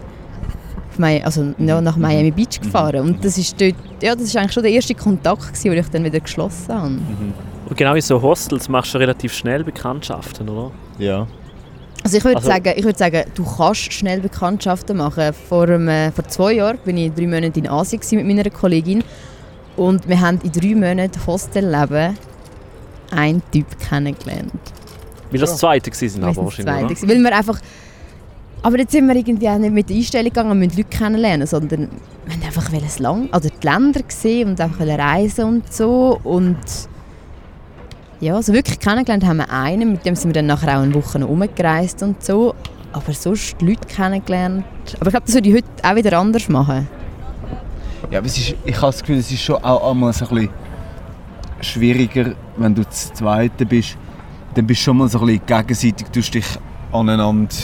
auf 0.91 0.99
Mi- 0.99 1.23
also, 1.25 1.55
ja, 1.59 1.81
nach 1.81 1.97
Miami 1.97 2.31
Beach 2.31 2.61
gefahren. 2.61 3.01
Und 3.01 3.25
das 3.25 3.39
ist 3.39 3.59
dort, 3.59 3.75
ja, 4.03 4.15
das 4.15 4.25
ist 4.25 4.37
eigentlich 4.37 4.53
schon 4.53 4.63
der 4.63 4.73
erste 4.73 4.95
Kontakt, 4.95 5.47
gewesen, 5.49 5.71
den 5.71 5.79
ich 5.79 5.89
dann 5.89 6.05
wieder 6.05 6.21
geschlossen 6.21 6.75
habe. 6.75 6.99
Und 7.69 7.77
genau 7.79 7.95
in 7.95 8.03
so 8.03 8.21
Hostels 8.21 8.69
machst 8.69 8.93
du 8.93 8.99
relativ 8.99 9.33
schnell 9.33 9.65
Bekanntschaften, 9.65 10.47
oder? 10.51 10.71
Ja. 10.99 11.27
Also 12.05 12.19
ich 12.19 12.25
würde 12.25 12.37
Also- 12.37 12.49
sagen, 12.51 12.73
ich 12.77 12.85
würde 12.85 12.99
sagen, 12.99 13.23
du 13.35 13.45
kannst 13.45 13.93
schnell 13.95 14.21
Bekanntschaften 14.21 14.99
machen. 14.99 15.33
Vor, 15.49 15.63
einem, 15.65 15.89
äh, 15.89 16.11
vor 16.13 16.27
zwei 16.29 16.53
Jahren 16.55 16.77
bin 16.85 16.99
ich 16.99 17.13
drei 17.15 17.27
Monate 17.27 17.59
in 17.61 17.69
Asien 17.69 18.01
gewesen 18.01 18.17
mit 18.17 18.27
meiner 18.27 18.51
Kollegin 18.51 19.03
und 19.77 20.07
wir 20.07 20.21
haben 20.21 20.39
in 20.43 20.53
drei 20.53 20.75
Monaten 20.75 21.19
Hostelleben 21.27 22.19
einen 23.13 23.43
Typ 23.53 23.67
kennengelernt. 23.79 24.53
Weil 25.31 25.41
das 25.41 25.57
zweite 25.57 25.91
war, 25.91 25.97
sind 25.97 26.21
Wir 26.21 26.29
aber 26.29 26.45
wahrscheinlich, 26.45 26.75
zwei 26.75 26.85
oder? 26.85 26.95
gewesen, 26.95 27.09
Weil 27.09 27.19
wir 27.19 27.37
einfach... 27.37 27.61
Aber 28.65 28.79
jetzt 28.79 28.93
sind 28.93 29.09
wir 29.09 29.17
irgendwie 29.17 29.49
auch 29.49 29.59
nicht 29.59 29.73
mit 29.73 29.89
der 29.89 29.97
Einstellung 29.97 30.27
gegangen, 30.27 30.49
wir 30.51 30.67
müssen 30.67 30.77
Leute 30.77 30.97
kennenlernen, 30.97 31.47
sondern 31.49 31.89
wir 32.27 32.35
haben 32.35 32.43
einfach 32.45 32.71
das 32.71 32.99
Land, 33.01 33.35
also 33.35 33.49
die 33.49 33.67
Länder 33.67 34.03
gesehen 34.03 34.51
und 34.51 34.61
einfach 34.61 34.81
reisen 34.81 35.45
und 35.47 35.73
so 35.73 36.21
und 36.23 36.59
ja, 38.21 38.37
also 38.37 38.53
wirklich 38.53 38.79
kennengelernt 38.79 39.27
haben 39.27 39.39
wir 39.39 39.51
einen, 39.51 39.91
mit 39.91 40.07
dem 40.07 40.15
sind 40.15 40.29
wir 40.29 40.35
dann 40.35 40.47
nachher 40.47 40.79
auch 40.79 40.83
eine 40.83 40.95
Woche 40.95 41.19
noch 41.19 41.29
rumgereist 41.29 42.05
und 42.05 42.23
so, 42.23 42.55
aber 42.93 43.13
sonst 43.13 43.57
die 43.61 43.67
Leute 43.67 43.89
kennengelernt. 43.89 44.65
Aber 45.01 45.07
ich 45.07 45.11
glaube, 45.11 45.27
das 45.27 45.35
würde 45.35 45.49
ich 45.49 45.57
heute 45.57 45.67
auch 45.83 45.97
wieder 45.97 46.17
anders 46.17 46.49
machen. 46.49 46.87
Ja, 48.13 48.19
aber 48.19 48.29
es 48.29 48.39
ist, 48.39 48.55
ich 48.65 48.77
habe 48.77 48.87
das 48.93 49.01
Gefühl, 49.01 49.19
es 49.19 49.31
ist 49.33 49.43
schon 49.43 49.57
auch 49.57 49.91
einmal 49.91 50.13
so 50.13 50.25
ein 50.27 50.37
bisschen 50.37 50.51
schwieriger, 51.63 52.33
wenn 52.57 52.75
du 52.75 52.83
das 52.85 53.13
Zweite 53.13 53.65
bist. 53.67 53.97
Dann 54.55 54.67
bist 54.67 54.81
du 54.81 54.85
schon 54.85 54.99
mal 54.99 55.09
so 55.09 55.21
ein 55.21 55.27
bisschen 55.27 55.47
gegenseitig, 55.47 56.07
du 56.09 56.21
dich 56.21 56.47
aneinander 56.93 57.55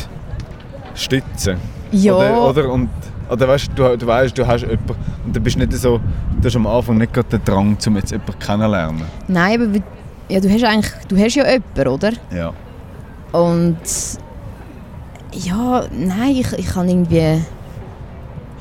stützen. 0.95 1.57
Ja, 1.93 2.15
Oder, 2.15 2.49
oder, 2.49 2.73
und, 2.73 2.89
oder 3.31 3.49
weißt, 3.49 3.71
du, 3.75 3.97
du 3.97 4.07
weißt, 4.07 4.37
du 4.37 4.47
hast 4.47 4.63
jemanden 4.63 4.95
und 5.25 5.37
dann 5.37 5.43
bist 5.43 5.57
du 5.57 5.61
nicht 5.61 5.73
so, 5.75 5.99
du 6.41 6.47
hast 6.47 6.57
am 6.57 6.67
Anfang 6.67 6.99
nicht 6.99 7.13
gerade 7.13 7.29
den 7.29 7.45
Drang, 7.45 7.77
um 7.87 7.97
jetzt 7.97 8.11
jemanden 8.11 8.39
kennenzulernen. 8.39 9.03
nein, 9.27 9.61
aber 9.63 9.79
ja, 10.29 10.41
du 10.41 10.51
hast 10.51 10.65
eigentlich, 10.65 10.93
du 11.09 11.17
hast 11.19 11.35
ja 11.35 11.45
jemanden, 11.47 11.89
oder? 11.89 12.13
Ja. 12.35 12.53
Und 13.33 13.79
ja, 15.33 15.85
nein, 15.93 16.31
ich, 16.31 16.53
ich 16.55 16.75
habe 16.75 16.89
irgendwie 16.89 17.43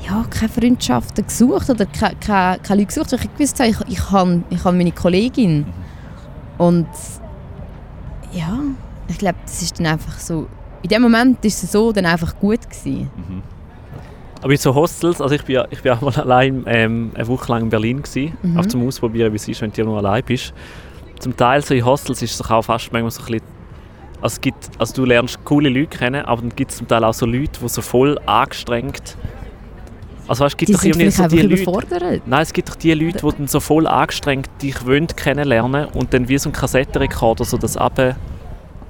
ja, 0.06 0.24
keine 0.30 0.48
Freundschaften 0.48 1.26
gesucht 1.26 1.68
oder 1.70 1.86
keine, 1.86 2.14
keine, 2.16 2.58
keine 2.60 2.80
Leute 2.80 2.86
gesucht. 2.94 3.12
weil 3.12 3.20
Ich 3.20 3.32
gewusst 3.34 3.60
habe, 3.60 3.70
ich, 3.70 3.76
ich, 3.88 4.10
habe, 4.10 4.42
ich 4.50 4.64
habe 4.64 4.76
meine 4.76 4.92
Kollegin. 4.92 5.66
Und 6.56 6.86
ja, 8.32 8.58
ich 9.08 9.18
glaube, 9.18 9.38
das 9.44 9.62
ist 9.62 9.78
dann 9.78 9.86
einfach 9.86 10.18
so. 10.18 10.46
In 10.82 10.88
dem 10.90 11.02
Moment 11.02 11.44
ist 11.44 11.62
es 11.62 11.72
so 11.72 11.92
dann 11.92 12.06
einfach 12.06 12.38
gut 12.38 12.60
gewesen. 12.68 13.10
Aber 14.40 14.52
in 14.52 14.58
so 14.58 14.72
Hostels, 14.74 15.20
also 15.20 15.34
ich 15.34 15.42
bin, 15.44 15.60
ich 15.70 15.82
bin 15.82 15.92
auch 15.92 16.00
mal 16.00 16.14
allein 16.14 16.62
ähm, 16.66 17.10
eine 17.14 17.26
Woche 17.26 17.50
lang 17.50 17.62
in 17.62 17.68
Berlin 17.70 18.02
gewesen, 18.02 18.36
Mhm. 18.42 18.58
auch 18.58 18.66
zum 18.66 18.86
Ausprobieren, 18.86 19.32
wie 19.32 19.36
es 19.36 19.48
ist, 19.48 19.60
wenn 19.60 19.72
du 19.72 19.82
nur 19.84 19.98
allein 19.98 20.22
bist. 20.24 20.52
Zum 21.18 21.36
Teil 21.36 21.62
so 21.64 21.74
in 21.74 21.84
Hostels 21.84 22.22
ist 22.22 22.38
es 22.40 22.48
auch 22.48 22.62
fast 22.62 22.92
manchmal 22.92 23.10
so 23.10 23.22
ein 23.22 23.26
bisschen, 23.26 23.42
also, 24.20 24.40
gibt, 24.40 24.70
also 24.78 24.94
du 24.94 25.04
lernst 25.04 25.44
coole 25.44 25.68
Leute 25.68 25.98
kennen, 25.98 26.24
aber 26.24 26.42
dann 26.42 26.50
gibt 26.54 26.70
es 26.70 26.76
zum 26.76 26.86
Teil 26.86 27.02
auch 27.02 27.14
so 27.14 27.26
Leute, 27.26 27.58
die 27.60 27.68
so 27.68 27.82
voll 27.82 28.16
angestrengt, 28.26 29.16
also 30.28 30.44
weißt, 30.44 30.54
es 30.54 30.56
gibt 30.56 30.68
Die 30.68 30.72
doch 30.74 30.80
sind 30.82 30.90
irgendwie 30.90 31.10
vielleicht 31.10 31.30
so 31.30 31.36
die 31.36 31.40
einfach 31.40 31.50
Leute, 31.50 31.62
überfordert. 31.62 32.22
Nein, 32.26 32.42
es 32.42 32.52
gibt 32.52 32.68
doch 32.68 32.76
die 32.76 32.92
Leute, 32.94 33.18
die 33.26 33.36
dann 33.38 33.48
so 33.48 33.60
voll 33.60 33.86
angestrengt 33.86 34.48
dich 34.62 34.86
wollen 34.86 35.06
kennenlernen 35.08 35.86
und 35.86 36.12
dann 36.14 36.28
wie 36.28 36.38
so 36.38 36.50
ein 36.50 36.52
Kassettenrekorder 36.52 37.44
so 37.44 37.56
das 37.56 37.76
ab... 37.76 38.16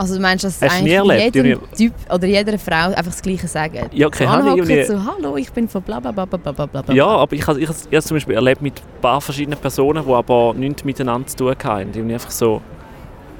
Also 0.01 0.15
du 0.15 0.21
meinst, 0.21 0.45
dass 0.45 0.63
eigentlich 0.63 0.93
erlebt, 0.93 1.35
jedem? 1.35 1.61
Typ 1.77 1.93
oder 2.13 2.27
jeder 2.27 2.57
Frau 2.57 2.91
einfach 2.91 3.07
das 3.07 3.21
Gleiche 3.21 3.49
sagen? 3.49 3.89
Ja, 3.93 4.09
keine 4.09 4.31
so 4.31 4.37
Ahnung, 4.37 4.65
so, 4.87 5.05
hallo, 5.05 5.37
ich 5.37 5.51
bin 5.51 5.69
von 5.69 5.83
bla 5.83 5.99
bla 5.99 6.13
bla 6.13 6.25
bla 6.25 6.37
bla 6.53 6.67
bla 6.67 6.83
bla. 6.83 6.95
Ja, 6.95 7.07
aber 7.07 7.33
ich 7.35 7.45
habe 7.45 7.61
ich, 7.61 7.69
has- 7.69 7.89
ich 7.91 8.01
zum 8.03 8.15
Beispiel 8.15 8.37
erlebt 8.37 8.63
mit 8.63 8.75
ein 8.75 9.01
paar 9.01 9.21
verschiedenen 9.21 9.59
Personen, 9.59 10.05
die 10.07 10.13
aber 10.13 10.55
nichts 10.55 10.85
miteinander 10.85 11.27
zu 11.27 11.37
tun 11.37 11.49
hatten. 11.51 11.91
Die 11.91 12.01
haben 12.01 12.11
einfach 12.13 12.31
so... 12.31 12.63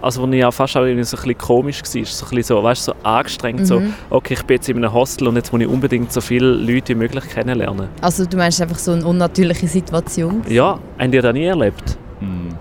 Also 0.01 0.23
wo 0.23 0.27
ich 0.29 0.39
ja 0.39 0.51
fast 0.53 0.77
auch 0.77 0.83
irgendwie 0.85 1.03
so 1.05 1.17
ein 1.17 1.23
bisschen 1.23 1.39
komisch 1.39 1.83
war, 1.83 1.87
so 1.91 1.99
ein 1.99 2.03
bisschen 2.31 2.43
so, 2.45 2.63
weißt, 2.63 2.85
so 2.85 2.93
angestrengt, 3.03 3.67
so 3.67 3.81
Mhm. 3.81 3.95
okay, 4.11 4.35
ich 4.35 4.43
bin 4.45 4.57
jetzt 4.57 4.69
in 4.69 4.77
einem 4.77 4.93
Hostel 4.93 5.27
und 5.29 5.37
jetzt 5.37 5.53
muss 5.53 5.61
ich 5.63 5.67
unbedingt 5.69 6.13
so 6.13 6.21
viele 6.21 6.47
Leute 6.51 6.91
wie 6.91 6.95
möglich 6.95 7.25
kennenlernen. 7.29 7.89
Also 8.01 8.25
du 8.25 8.37
meinst 8.37 8.63
einfach 8.63 8.79
so 8.79 8.93
eine 8.93 9.05
unnatürliche 9.05 9.67
Situation? 9.67 10.43
Ja, 10.49 10.79
habt 10.99 11.15
ihr 11.15 11.23
das 11.23 11.33
nie 11.33 11.45
erlebt? 11.47 11.99
Mhm. 12.21 12.55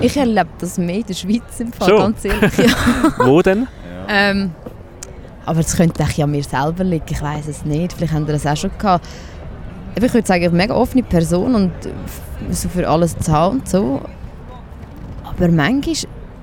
Ich 0.00 0.16
erlebe 0.16 0.48
das 0.58 0.78
mehr 0.78 0.96
in 0.96 1.06
der 1.06 1.14
Schweiz 1.14 1.60
im 1.60 1.72
Fall, 1.72 1.88
Schon? 1.88 1.98
ganz 1.98 2.24
ehrlich. 2.24 2.58
Ja. 2.58 2.66
Wo 3.26 3.40
denn? 3.40 3.66
ähm, 4.08 4.50
aber 5.46 5.60
es 5.60 5.76
könnte 5.76 6.02
eigentlich 6.02 6.22
an 6.22 6.30
mir 6.30 6.42
selber 6.42 6.84
liegen, 6.84 7.04
ich 7.08 7.22
weiß 7.22 7.48
es 7.48 7.64
nicht. 7.64 7.92
Vielleicht 7.94 8.12
haben 8.12 8.26
wir 8.26 8.34
das 8.34 8.46
auch 8.46 8.56
schon 8.56 8.70
gehabt. 8.78 9.06
Ich 9.94 10.02
würde 10.02 10.26
sagen, 10.26 10.42
ich 10.42 10.50
bin 10.50 10.60
eine 10.60 10.68
mega 10.68 10.74
offene 10.74 11.02
Person 11.02 11.54
und 11.54 11.70
so 12.50 12.68
für 12.68 12.86
alles 12.88 13.16
zu 13.18 13.32
haben 13.32 13.58
und 13.60 13.68
so. 13.68 14.00
Aber 15.24 15.48
manchmal, 15.48 15.94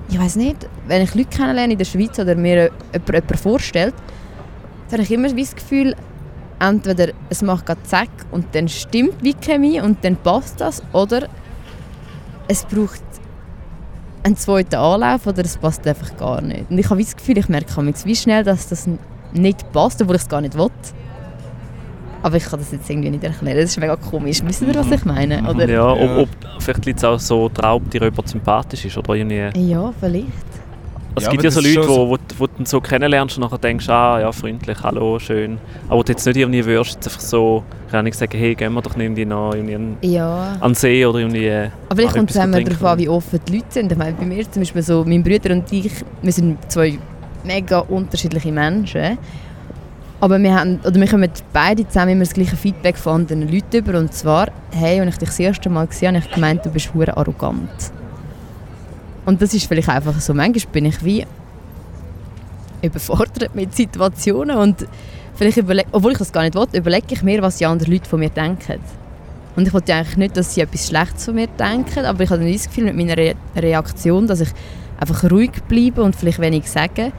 ich 0.08 0.18
weiß 0.18 0.36
nicht, 0.36 0.68
wenn 0.86 1.02
ich 1.02 1.14
Leute 1.14 1.28
kennenlerne 1.30 1.72
in 1.72 1.78
der 1.78 1.84
Schweiz 1.84 2.18
oder 2.18 2.34
mir 2.34 2.70
jemand, 2.92 3.08
jemand 3.08 3.40
vorstellt, 3.40 3.94
dann 4.88 5.00
habe 5.00 5.02
ich 5.02 5.10
immer 5.10 5.32
das 5.32 5.54
Gefühl, 5.54 5.96
entweder 6.60 7.12
es 7.28 7.42
macht 7.42 7.66
gerade 7.66 7.82
zack 7.82 8.08
und 8.30 8.46
dann 8.54 8.68
stimmt 8.68 9.22
wie 9.22 9.34
Chemie 9.34 9.80
und 9.80 10.04
dann 10.04 10.16
passt 10.16 10.60
das, 10.60 10.82
oder 10.92 11.28
es 12.48 12.64
braucht 12.64 13.02
einen 14.22 14.36
zweiten 14.36 14.76
Anlauf 14.76 15.26
oder 15.26 15.44
es 15.44 15.56
passt 15.56 15.86
einfach 15.86 16.16
gar 16.16 16.40
nicht. 16.40 16.70
Und 16.70 16.78
ich 16.78 16.88
habe 16.88 17.02
das 17.02 17.16
Gefühl, 17.16 17.38
ich 17.38 17.48
merke 17.48 17.94
wie 18.04 18.16
schnell, 18.16 18.44
dass 18.44 18.68
das 18.68 18.88
nicht 19.32 19.72
passt, 19.72 20.00
obwohl 20.02 20.16
ich 20.16 20.22
es 20.22 20.28
gar 20.28 20.40
nicht 20.40 20.56
will. 20.56 20.70
Aber 22.26 22.36
ich 22.38 22.44
kann 22.44 22.58
das 22.58 22.72
jetzt 22.72 22.90
irgendwie 22.90 23.10
nicht 23.10 23.22
erklären. 23.22 23.56
Das 23.56 23.70
ist 23.70 23.78
mega 23.78 23.94
komisch. 23.94 24.42
Wissen 24.44 24.66
ihr, 24.66 24.74
was 24.74 24.90
ich 24.90 25.04
meine? 25.04 25.48
Oder? 25.48 25.68
Ja, 25.68 25.92
ob, 25.92 26.18
ob 26.22 26.28
vielleicht 26.58 26.84
liegt 26.84 26.98
es 26.98 27.04
auch 27.04 27.20
so 27.20 27.48
drauf, 27.54 27.76
ob 27.84 27.88
dir 27.90 28.02
jemand 28.02 28.28
sympathisch 28.28 28.84
ist 28.84 28.98
oder 28.98 29.14
irgendwie... 29.14 29.48
Ja, 29.54 29.94
vielleicht. 30.00 30.26
Also 31.14 31.20
Ja, 31.20 31.28
es 31.28 31.30
gibt 31.30 31.44
ja 31.44 31.50
so 31.52 31.60
Leute, 31.60 31.74
schon 31.74 31.86
wo, 31.86 32.10
wo, 32.10 32.16
wo 32.38 32.46
du 32.48 32.52
dann 32.56 32.66
so 32.66 32.80
kennenlernst 32.80 33.36
und 33.38 33.44
nachher 33.44 33.58
denkst, 33.58 33.88
ah 33.90 34.18
ja, 34.18 34.32
freundlich, 34.32 34.76
hallo, 34.82 35.20
schön. 35.20 35.58
Aber 35.86 35.98
wo 35.98 36.02
du 36.02 36.10
jetzt 36.12 36.26
nicht 36.26 36.36
irgendwie 36.36 36.64
würdest, 36.66 36.96
jetzt 36.96 37.06
einfach 37.06 37.20
so, 37.20 37.62
kann 37.92 38.04
ich 38.06 38.14
sagen, 38.14 38.36
hey, 38.36 38.56
gehen 38.56 38.72
wir 38.72 38.82
doch 38.82 38.96
irgendwie 38.96 39.24
noch 39.24 39.54
irgendwie 39.54 39.76
an, 39.76 39.96
Ja. 40.02 40.56
an 40.58 40.70
den 40.72 40.74
See 40.74 41.06
oder 41.06 41.20
irgendwie... 41.20 41.46
äh, 41.46 41.70
Aber 41.90 42.02
ich 42.02 42.10
kommt 42.10 42.30
es 42.30 42.36
immer 42.36 42.60
darauf 42.60 42.84
an, 42.84 42.98
wie 42.98 43.08
offen 43.08 43.38
die 43.46 43.52
Leute 43.58 43.66
sind. 43.68 43.92
Ich 43.92 43.98
meine, 43.98 44.14
bei 44.14 44.26
mir 44.26 44.50
zum 44.50 44.62
Beispiel 44.62 44.82
so, 44.82 45.04
mein 45.06 45.22
Bruder 45.22 45.52
und 45.52 45.72
ich, 45.72 45.92
wir 46.22 46.32
sind 46.32 46.58
zwei 46.72 46.98
mega 47.44 47.78
unterschiedliche 47.78 48.50
Menschen. 48.50 49.16
Aber 50.20 50.42
wir, 50.42 50.54
haben, 50.54 50.80
oder 50.80 50.94
wir 50.94 51.06
kommen 51.06 51.30
beide 51.52 51.86
zusammen 51.86 52.12
immer 52.12 52.24
das 52.24 52.32
gleiche 52.32 52.56
Feedback 52.56 52.96
von 52.96 53.20
anderen 53.20 53.52
Leuten 53.52 53.76
über. 53.76 53.98
Und 53.98 54.14
zwar, 54.14 54.48
hey, 54.70 55.00
als 55.00 55.10
ich 55.10 55.18
dich 55.18 55.28
das 55.28 55.38
erste 55.38 55.68
Mal 55.68 55.86
gesehen 55.86 56.14
habe, 56.14 56.20
habe 56.20 56.28
ich 56.28 56.34
gemeint, 56.34 56.64
du 56.64 56.70
bist 56.70 56.94
hure 56.94 57.16
arrogant. 57.16 57.70
Und 59.26 59.42
das 59.42 59.52
ist 59.52 59.66
vielleicht 59.66 59.88
einfach 59.88 60.18
so. 60.20 60.32
Manchmal 60.32 60.72
bin 60.72 60.86
ich 60.86 61.04
wie 61.04 61.26
überfordert 62.82 63.54
mit 63.54 63.74
Situationen 63.74 64.56
und 64.56 64.86
vielleicht 65.34 65.58
überleg, 65.58 65.86
obwohl 65.92 66.12
ich 66.12 66.18
das 66.18 66.32
gar 66.32 66.42
nicht 66.42 66.54
will, 66.54 66.66
überlege 66.72 67.06
ich 67.10 67.22
mir, 67.22 67.42
was 67.42 67.56
die 67.56 67.66
anderen 67.66 67.92
Leute 67.92 68.08
von 68.08 68.20
mir 68.20 68.30
denken. 68.30 68.80
Und 69.56 69.66
ich 69.66 69.74
wollte 69.74 69.94
eigentlich 69.94 70.16
nicht, 70.16 70.36
dass 70.36 70.54
sie 70.54 70.60
etwas 70.60 70.86
Schlechtes 70.86 71.24
von 71.24 71.34
mir 71.34 71.46
denken, 71.46 72.04
aber 72.04 72.22
ich 72.22 72.30
habe 72.30 72.42
dann 72.42 72.52
das 72.52 72.66
Gefühl 72.66 72.84
mit 72.84 72.96
meiner 72.96 73.16
Re 73.16 73.34
Reaktion, 73.56 74.26
dass 74.26 74.40
ich 74.40 74.50
einfach 74.98 75.30
ruhig 75.30 75.50
bleibe 75.68 76.02
und 76.02 76.14
vielleicht 76.14 76.38
wenig 76.38 76.70
sage, 76.70 77.12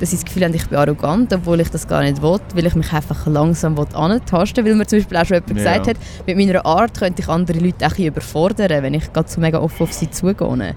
dass 0.00 0.10
sie 0.10 0.16
das 0.16 0.24
Gefühl 0.24 0.44
haben, 0.44 0.54
ich 0.54 0.66
bin 0.68 0.78
arrogant, 0.78 1.32
obwohl 1.32 1.60
ich 1.60 1.70
das 1.70 1.86
gar 1.88 2.02
nicht 2.02 2.22
will, 2.22 2.38
weil 2.54 2.66
ich 2.66 2.74
mich 2.74 2.92
einfach 2.92 3.26
langsam 3.26 3.78
antasten 3.78 4.64
will, 4.64 4.72
weil 4.72 4.78
mir 4.78 4.86
zum 4.86 4.98
Beispiel 4.98 5.16
auch 5.18 5.24
schon 5.24 5.34
jemand 5.36 5.48
Ja. 5.50 5.54
gesagt 5.56 5.86
hat, 5.88 5.96
mit 6.26 6.36
meiner 6.36 6.64
Art 6.64 6.98
könnte 6.98 7.22
ich 7.22 7.28
andere 7.28 7.58
Leute 7.58 7.86
auch 7.86 7.98
überfordern, 7.98 8.82
wenn 8.82 8.94
ich 8.94 9.12
gerade 9.12 9.28
so 9.28 9.40
mega 9.40 9.58
offen 9.58 9.82
auf 9.82 9.92
sie 9.92 10.10
zugehe. 10.10 10.46
Und 10.46 10.60
ich 10.60 10.74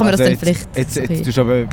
habe 0.00 0.04
mir 0.04 0.10
das 0.12 0.20
dann 0.20 0.28
Also 0.28 0.30
jetzt, 0.30 0.40
vielleicht... 0.40 0.76
Jetzt, 0.76 0.96
jetzt 0.96 1.08
bisschen- 1.08 1.24
tust 1.24 1.36
du 1.36 1.40
aber, 1.40 1.64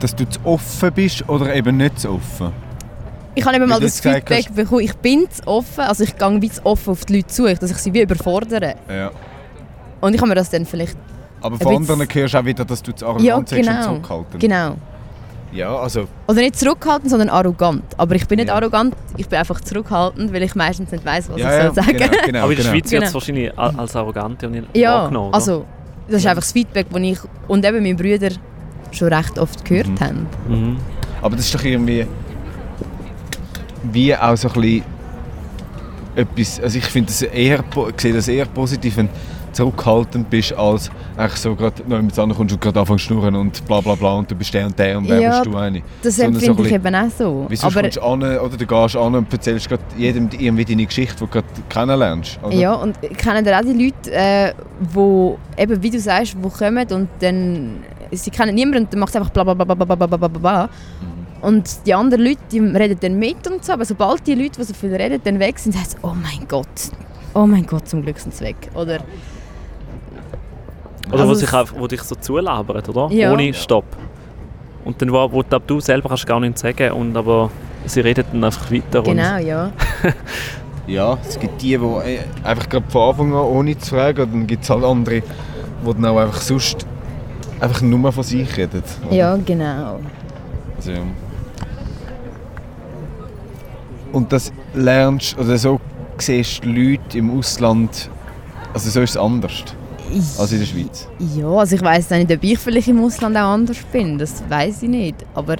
dass 0.00 0.16
du 0.16 0.28
zu 0.28 0.40
offen 0.44 0.92
bist 0.92 1.28
oder 1.28 1.54
eben 1.54 1.76
nicht 1.76 2.00
zu 2.00 2.10
offen. 2.10 2.52
Ich 3.36 3.44
habe 3.44 3.56
eben 3.56 3.68
mal 3.68 3.80
das 3.80 4.00
jetzt 4.00 4.02
Feedback 4.02 4.54
bekommen, 4.54 4.80
ich 4.82 4.94
bin 4.94 5.26
zu 5.30 5.46
offen, 5.46 5.80
also 5.80 6.04
ich 6.04 6.16
gehe 6.16 6.42
wie 6.42 6.50
zu 6.50 6.64
offen 6.64 6.90
auf 6.90 7.04
die 7.04 7.16
Leute 7.16 7.26
zu, 7.28 7.52
dass 7.52 7.70
ich 7.70 7.76
sie 7.78 7.92
wie 7.92 8.02
überfordere. 8.02 8.74
Ja. 8.88 9.10
Und 10.00 10.14
ich 10.14 10.20
habe 10.20 10.28
mir 10.28 10.34
das 10.36 10.50
dann 10.50 10.64
vielleicht... 10.66 10.96
Aber 11.40 11.58
von 11.58 11.76
anderen 11.76 12.06
hörst 12.10 12.34
du 12.34 12.38
auch 12.38 12.44
wieder, 12.44 12.64
dass 12.64 12.82
du 12.82 12.92
zu 12.94 13.04
arrogant 13.06 13.24
Ja, 13.26 13.36
sagst 13.36 13.52
und 13.52 13.58
genau. 13.62 13.82
zurückhaltend. 13.82 14.40
Genau. 14.40 14.76
Ja, 15.54 15.76
also 15.76 16.08
Oder 16.26 16.40
nicht 16.40 16.56
zurückhaltend, 16.58 17.10
sondern 17.10 17.28
arrogant. 17.28 17.84
Aber 17.96 18.14
ich 18.16 18.26
bin 18.26 18.36
nicht 18.38 18.48
Ja. 18.48 18.56
arrogant, 18.56 18.94
ich 19.16 19.28
bin 19.28 19.38
einfach 19.38 19.60
zurückhaltend, 19.60 20.32
weil 20.32 20.42
ich 20.42 20.54
meistens 20.56 20.90
nicht 20.90 21.04
weiß, 21.04 21.30
was 21.30 21.38
ja, 21.40 21.48
ich 21.48 21.54
ja, 21.54 21.64
soll 21.66 21.74
sagen. 21.84 21.96
Genau, 21.96 22.10
genau, 22.26 22.38
Aber 22.42 22.50
in 22.50 22.56
der 22.56 22.64
genau. 22.64 22.70
Schweiz 22.74 22.90
wird 22.90 23.02
es 23.04 23.08
Genau. 23.10 23.14
wahrscheinlich 23.14 23.58
als 23.58 23.96
arrogant 23.96 24.42
ja 24.42 24.48
nicht 24.48 24.76
Ja, 24.76 24.94
wahrgenommen, 25.02 25.28
oder? 25.28 25.36
also 25.36 25.64
das 26.08 26.16
ist 26.18 26.26
einfach 26.26 26.42
das 26.42 26.52
Feedback, 26.52 26.86
das 26.90 27.00
ich 27.02 27.18
und 27.48 27.64
eben 27.64 27.82
meine 27.82 27.94
Brüder 27.94 28.30
schon 28.90 29.12
recht 29.12 29.38
oft 29.38 29.64
gehört 29.64 29.88
Mhm. 29.88 30.00
haben. 30.00 30.26
Mhm. 30.48 30.76
Aber 31.22 31.36
das 31.36 31.46
ist 31.46 31.54
doch 31.54 31.62
irgendwie 31.64 32.06
wie 33.92 34.14
auch 34.16 34.36
so 34.36 34.48
ein 34.48 34.54
bisschen 34.54 34.82
etwas, 36.16 36.60
also 36.60 36.78
ich 36.78 36.84
finde 36.86 37.08
das 37.08 37.22
eher, 37.22 37.62
sehe 37.96 38.12
das 38.12 38.28
eher 38.28 38.46
positiv, 38.46 38.96
wenn 38.96 39.08
zurückhaltend 39.54 40.28
bist, 40.30 40.52
als 40.52 40.90
echt 41.16 41.38
so 41.38 41.54
gerade 41.54 41.82
noch 41.82 41.96
jemand 41.96 42.18
anderes 42.18 42.36
kommst 42.36 42.54
und 42.54 42.60
gerade 42.60 42.80
anfängst 42.80 43.04
zu 43.04 43.12
schnurren 43.12 43.34
und 43.36 43.64
bla 43.66 43.80
bla 43.80 43.94
bla 43.94 44.14
und 44.14 44.30
du 44.30 44.34
bist 44.34 44.52
der 44.52 44.66
und 44.66 44.78
der 44.78 44.98
und 44.98 45.08
wer 45.08 45.20
ja, 45.20 45.30
bist 45.30 45.46
du 45.46 45.56
eine. 45.56 45.82
das 46.02 46.18
empfinde 46.18 46.54
so 46.54 46.64
ich 46.64 46.72
eben 46.72 46.94
auch 46.94 47.10
so. 47.10 47.46
Wieso 47.48 47.66
aber 47.66 47.82
kommst 47.82 47.96
du 47.96 48.02
an, 48.02 48.22
oder 48.22 48.56
du 48.56 48.66
gehst 48.66 48.96
an 48.96 49.14
und 49.14 49.32
erzählst 49.32 49.68
gerade 49.68 49.82
jedem 49.96 50.28
irgendwie 50.38 50.64
deine 50.64 50.86
Geschichte, 50.86 51.14
die 51.14 51.20
du 51.20 51.26
gerade 51.28 51.46
kennenlernst. 51.68 52.38
Oder? 52.42 52.54
Ja, 52.54 52.74
und 52.74 53.00
kennen 53.16 53.44
dann 53.44 53.54
auch 53.54 53.72
die 53.72 53.84
Leute, 53.84 54.12
äh, 54.12 54.52
eben, 55.56 55.82
wie 55.82 55.90
du 55.90 56.00
sagst, 56.00 56.36
wo 56.40 56.48
kommen 56.48 56.86
und 56.92 57.08
dann, 57.20 57.84
sie 58.12 58.30
kennen 58.30 58.54
niemanden 58.54 58.84
und 58.84 58.92
dann 58.92 59.00
macht 59.00 59.10
es 59.10 59.16
einfach 59.16 59.30
bla 59.30 59.44
bla 59.44 59.54
bla 59.54 59.74
bla 59.74 59.84
bla 59.84 60.06
bla 60.06 60.28
bla 60.28 60.64
mhm. 60.64 61.48
und 61.48 61.86
die 61.86 61.94
anderen 61.94 62.24
Leute, 62.24 62.40
die 62.50 62.58
reden 62.58 62.98
dann 63.00 63.18
mit 63.18 63.46
und 63.48 63.64
so, 63.64 63.72
aber 63.72 63.84
sobald 63.84 64.26
die 64.26 64.34
Leute, 64.34 64.58
die 64.58 64.64
so 64.64 64.74
viel 64.74 64.94
reden, 64.94 65.20
dann 65.22 65.38
weg 65.38 65.58
sind, 65.58 65.72
sagen 65.72 65.86
sie, 65.88 65.96
oh 66.02 66.14
mein 66.14 66.46
Gott, 66.48 66.90
oh 67.34 67.46
mein 67.46 67.66
Gott, 67.66 67.88
zum 67.88 68.02
Glück 68.02 68.18
sind 68.18 68.34
sie 68.34 68.44
weg. 68.44 68.70
Oder 68.74 69.00
oder 71.14 71.22
Also 71.22 71.30
wo, 71.30 71.34
sich 71.34 71.52
einfach, 71.52 71.74
wo 71.78 71.86
dich 71.86 72.02
so 72.02 72.14
zulabern, 72.14 72.82
oder? 72.86 73.14
Ja. 73.14 73.32
Ohne 73.32 73.52
Stopp. 73.54 73.84
Und 74.84 75.00
dann, 75.00 75.12
wo, 75.12 75.32
wo 75.32 75.42
du, 75.42 75.58
du 75.58 75.80
selber 75.80 76.08
kannst 76.10 76.26
gar 76.26 76.40
nichts 76.40 76.60
sagen, 76.60 76.92
und 76.92 77.16
aber 77.16 77.50
sie 77.86 78.00
reden 78.00 78.24
dann 78.32 78.44
einfach 78.44 78.70
weiter. 78.70 79.02
genau, 79.02 79.38
ja. 79.38 79.72
Ja, 80.86 81.16
es 81.26 81.38
gibt 81.40 81.62
die, 81.62 81.78
die 81.78 81.84
äh, 81.84 82.18
einfach 82.42 82.68
gerade 82.68 82.84
von 82.90 83.08
Anfang 83.08 83.32
an 83.32 83.40
ohne 83.40 83.78
zu 83.78 83.94
fragen, 83.94 84.20
und 84.22 84.32
dann 84.34 84.46
gibt 84.46 84.64
es 84.64 84.70
halt 84.70 84.84
andere, 84.84 85.20
die 85.22 85.92
dann 85.94 86.04
auch 86.04 86.18
einfach 86.18 86.42
sonst 86.42 86.86
einfach 87.58 87.80
nur 87.80 88.12
von 88.12 88.22
sich 88.22 88.54
reden. 88.56 88.82
oder? 89.06 89.16
Ja, 89.16 89.36
genau. 89.36 90.00
Also, 90.76 90.90
ja. 90.90 90.98
Und 94.12 94.30
das 94.30 94.52
lernst, 94.74 95.38
oder 95.38 95.56
so 95.56 95.80
siehst 96.18 96.64
du 96.64 96.68
Leute 96.68 97.16
im 97.18 97.36
Ausland, 97.38 98.10
also 98.74 98.90
so 98.90 99.00
ist 99.00 99.10
es 99.10 99.16
anders 99.16 99.64
als 100.38 100.52
in 100.52 100.60
der 100.60 100.66
Schweiz. 100.66 101.08
Ja, 101.36 101.48
also 101.48 101.76
ich 101.76 101.82
weiß 101.82 102.10
nicht, 102.10 102.32
ob 102.32 102.42
ich 102.42 102.58
vielleicht 102.58 102.88
im 102.88 103.02
Ausland 103.02 103.36
auch 103.36 103.52
anders 103.52 103.78
bin, 103.92 104.18
das 104.18 104.42
weiß 104.48 104.82
ich 104.82 104.88
nicht. 104.88 105.16
Aber 105.34 105.56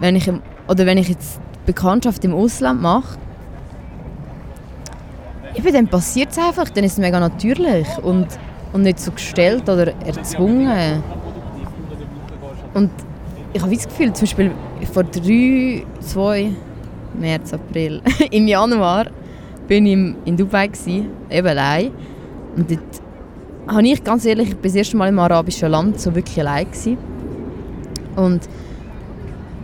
wenn 0.00 0.16
ich, 0.16 0.28
im, 0.28 0.42
oder 0.68 0.86
wenn 0.86 0.98
ich 0.98 1.08
jetzt 1.08 1.40
Bekanntschaft 1.66 2.24
im 2.24 2.34
Ausland 2.34 2.80
mache, 2.80 3.18
eben, 5.54 5.72
dann 5.72 5.88
passiert 5.88 6.30
es 6.30 6.38
einfach, 6.38 6.68
dann 6.70 6.84
ist 6.84 6.92
es 6.92 6.98
mega 6.98 7.20
natürlich 7.20 7.86
und, 8.02 8.26
und 8.72 8.82
nicht 8.82 9.00
so 9.00 9.12
gestellt 9.12 9.68
oder 9.68 9.92
erzwungen. 10.04 11.02
Und 12.74 12.90
ich 13.52 13.62
habe 13.62 13.74
das 13.74 13.88
Gefühl, 13.88 14.12
zum 14.12 14.26
Beispiel 14.26 14.52
vor 14.92 15.04
drei, 15.04 15.84
zwei, 16.00 16.52
März, 17.18 17.52
April, 17.52 18.00
im 18.30 18.46
Januar, 18.46 19.06
bin 19.66 19.86
ich 19.86 20.14
in 20.24 20.36
Dubai, 20.36 20.68
gewesen, 20.68 21.10
eben 21.28 21.46
allein. 21.46 21.90
Und 22.56 22.70
dort 22.70 22.99
habe 23.74 23.86
ich 23.86 24.02
ganz 24.02 24.24
ehrlich, 24.24 24.48
ich 24.48 24.56
bin 24.56 24.70
das 24.70 24.74
erste 24.74 24.96
Mal 24.96 25.08
im 25.08 25.18
arabischen 25.18 25.70
Land 25.70 26.00
so 26.00 26.14
wirklich 26.14 26.38
allein 26.40 26.66
gewesen. 26.66 26.98
Und 28.16 28.48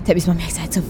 da 0.05 0.11
habe 0.11 0.19
ich 0.19 0.27
mir 0.27 0.35
gesagt, 0.35 0.73
so, 0.75 0.81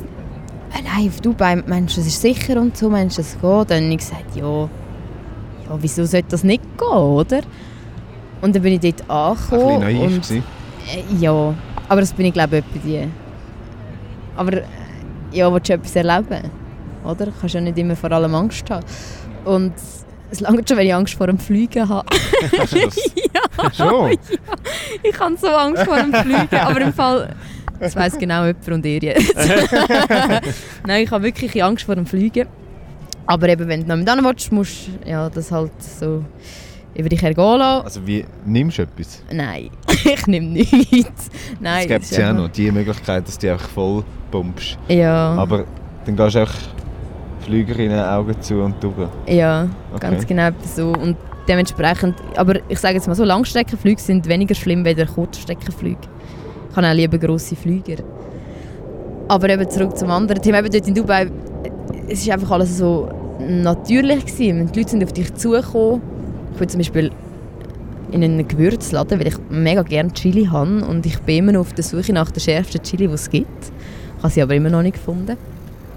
allein 0.72 1.08
auf 1.08 1.20
Dubai, 1.20 1.56
meinst 1.66 1.96
du, 1.96 2.00
das 2.00 2.08
ist 2.08 2.20
sicher 2.20 2.60
und 2.60 2.76
so, 2.76 2.90
meinst 2.90 3.18
du, 3.18 3.22
geht? 3.22 3.42
Und 3.42 3.70
dann 3.70 3.84
habe 3.84 3.92
ich 3.92 3.98
gesagt, 3.98 4.36
ja, 4.36 4.62
ja, 4.64 5.78
wieso 5.80 6.04
sollte 6.04 6.28
das 6.30 6.44
nicht 6.44 6.62
gehen, 6.78 6.88
oder? 6.88 7.40
Und 8.42 8.54
dann 8.54 8.62
bin 8.62 8.74
ich 8.74 8.80
dort 8.80 9.10
Ein 9.10 9.34
bisschen 9.36 9.58
angekommen. 9.60 9.80
naiv 9.80 10.00
und, 10.00 10.30
äh, 10.30 10.42
ja, 11.18 11.54
aber 11.88 12.00
das 12.00 12.12
bin 12.12 12.26
ich 12.26 12.32
glaube 12.34 12.58
ich 12.58 12.64
etwa 12.64 12.86
die. 12.86 13.08
Aber 14.36 14.52
äh, 14.52 14.62
ja, 15.32 15.52
willst 15.52 15.68
du 15.68 15.72
etwas 15.72 15.96
erleben? 15.96 16.50
Oder? 17.04 17.26
Du 17.26 17.32
kannst 17.40 17.54
ja 17.54 17.60
nicht 17.60 17.78
immer 17.78 17.96
vor 17.96 18.12
allem 18.12 18.34
Angst 18.34 18.68
haben. 18.70 18.84
Und 19.44 19.72
es 20.30 20.40
langt 20.40 20.68
schon, 20.68 20.78
wenn 20.78 20.86
ich 20.86 20.94
Angst 20.94 21.14
vor 21.14 21.26
dem 21.26 21.38
Fliegen 21.38 21.88
habe. 21.88 22.06
Ja, 23.56 23.70
Schon? 23.72 24.16
ich 25.02 25.18
habe 25.18 25.36
so 25.36 25.48
Angst 25.48 25.82
vor 25.84 25.96
dem 25.96 26.12
Fliegen, 26.12 26.56
aber 26.56 26.80
im 26.80 26.92
Fall, 26.92 27.34
das 27.80 27.96
weiss 27.96 28.16
genau 28.18 28.44
jemand 28.44 28.68
und 28.68 28.86
ihr 28.86 28.98
jetzt. 29.00 29.34
Nein, 30.86 31.02
ich 31.04 31.10
habe 31.10 31.24
wirklich 31.24 31.62
Angst 31.62 31.84
vor 31.84 31.94
dem 31.94 32.06
Fliegen. 32.06 32.46
Aber 33.26 33.48
eben, 33.48 33.66
wenn 33.68 33.82
du 33.86 33.88
noch 33.88 33.96
mit 33.96 34.24
willst, 34.24 34.52
musst 34.52 34.88
du 35.04 35.08
ja, 35.10 35.28
das 35.28 35.50
halt 35.50 35.72
so 35.80 36.24
über 36.94 37.08
dich 37.08 37.22
ergehen 37.22 37.58
lassen. 37.58 37.84
Also 37.84 38.06
wie, 38.06 38.24
nimmst 38.44 38.78
du 38.78 38.82
etwas? 38.82 39.22
Nein, 39.32 39.70
ich 40.04 40.26
nehme 40.26 40.46
nichts. 40.48 41.30
Nein, 41.60 41.82
es 41.82 41.88
gibt 41.88 42.10
ja 42.12 42.26
auch 42.26 42.30
einfach- 42.30 42.42
noch, 42.44 42.48
die 42.48 42.70
Möglichkeit, 42.70 43.26
dass 43.26 43.34
du 43.38 43.46
die 43.46 43.50
einfach 43.50 43.68
voll 43.68 44.04
pumpst. 44.30 44.78
Ja, 44.88 45.34
Aber 45.34 45.64
dann 46.04 46.16
gehst 46.16 46.36
du 46.36 46.42
auch 46.44 46.50
Flügerinnen 47.46 48.00
Augen 48.00 48.40
zu 48.42 48.60
und 48.60 48.74
durch. 48.82 49.08
ja 49.28 49.68
Okay. 49.94 50.00
ganz 50.00 50.26
genau 50.26 50.50
so. 50.64 50.88
Und 50.88 51.16
dementsprechend, 51.48 52.16
aber 52.36 52.56
ich 52.68 52.78
sage 52.78 52.94
jetzt 52.96 53.06
mal 53.06 53.14
so, 53.14 53.24
Langstreckenflüge 53.24 54.00
sind 54.00 54.28
weniger 54.28 54.54
schlimm 54.54 54.84
als 54.84 55.14
Kurzstreckenflüge. 55.14 55.98
Ich 56.70 56.76
habe 56.76 56.88
auch 56.88 56.92
lieber 56.92 57.18
grosse 57.18 57.54
Flüger. 57.56 58.02
Aber 59.28 59.48
eben 59.48 59.68
zurück 59.70 59.96
zum 59.96 60.10
anderen 60.10 60.42
Thema, 60.42 60.58
eben 60.58 60.70
dort 60.70 60.86
in 60.86 60.94
Dubai, 60.94 61.30
es 62.08 62.20
ist 62.20 62.30
einfach 62.30 62.50
alles 62.50 62.76
so 62.78 63.08
natürlich 63.40 64.26
gewesen. 64.26 64.70
Die 64.72 64.78
Leute 64.80 64.90
sind 64.90 65.04
auf 65.04 65.12
dich 65.12 65.32
zugekommen. 65.34 66.02
Ich 66.52 66.58
bin 66.58 66.68
zum 66.68 66.78
Beispiel 66.78 67.10
in 68.12 68.22
einen 68.22 68.46
Gewürzladen, 68.46 69.18
weil 69.18 69.28
ich 69.28 69.36
mega 69.50 69.82
gerne 69.82 70.12
Chili 70.12 70.46
habe 70.46 70.84
und 70.84 71.06
ich 71.06 71.18
bin 71.20 71.38
immer 71.38 71.52
noch 71.52 71.60
auf 71.60 71.72
der 71.72 71.84
Suche 71.84 72.12
nach 72.12 72.30
der 72.30 72.40
schärfsten 72.40 72.82
Chili, 72.82 73.08
die 73.08 73.14
es 73.14 73.30
gibt. 73.30 73.72
Ich 74.18 74.22
habe 74.22 74.32
sie 74.32 74.42
aber 74.42 74.54
immer 74.54 74.70
noch 74.70 74.82
nicht 74.82 74.94
gefunden. 74.94 75.36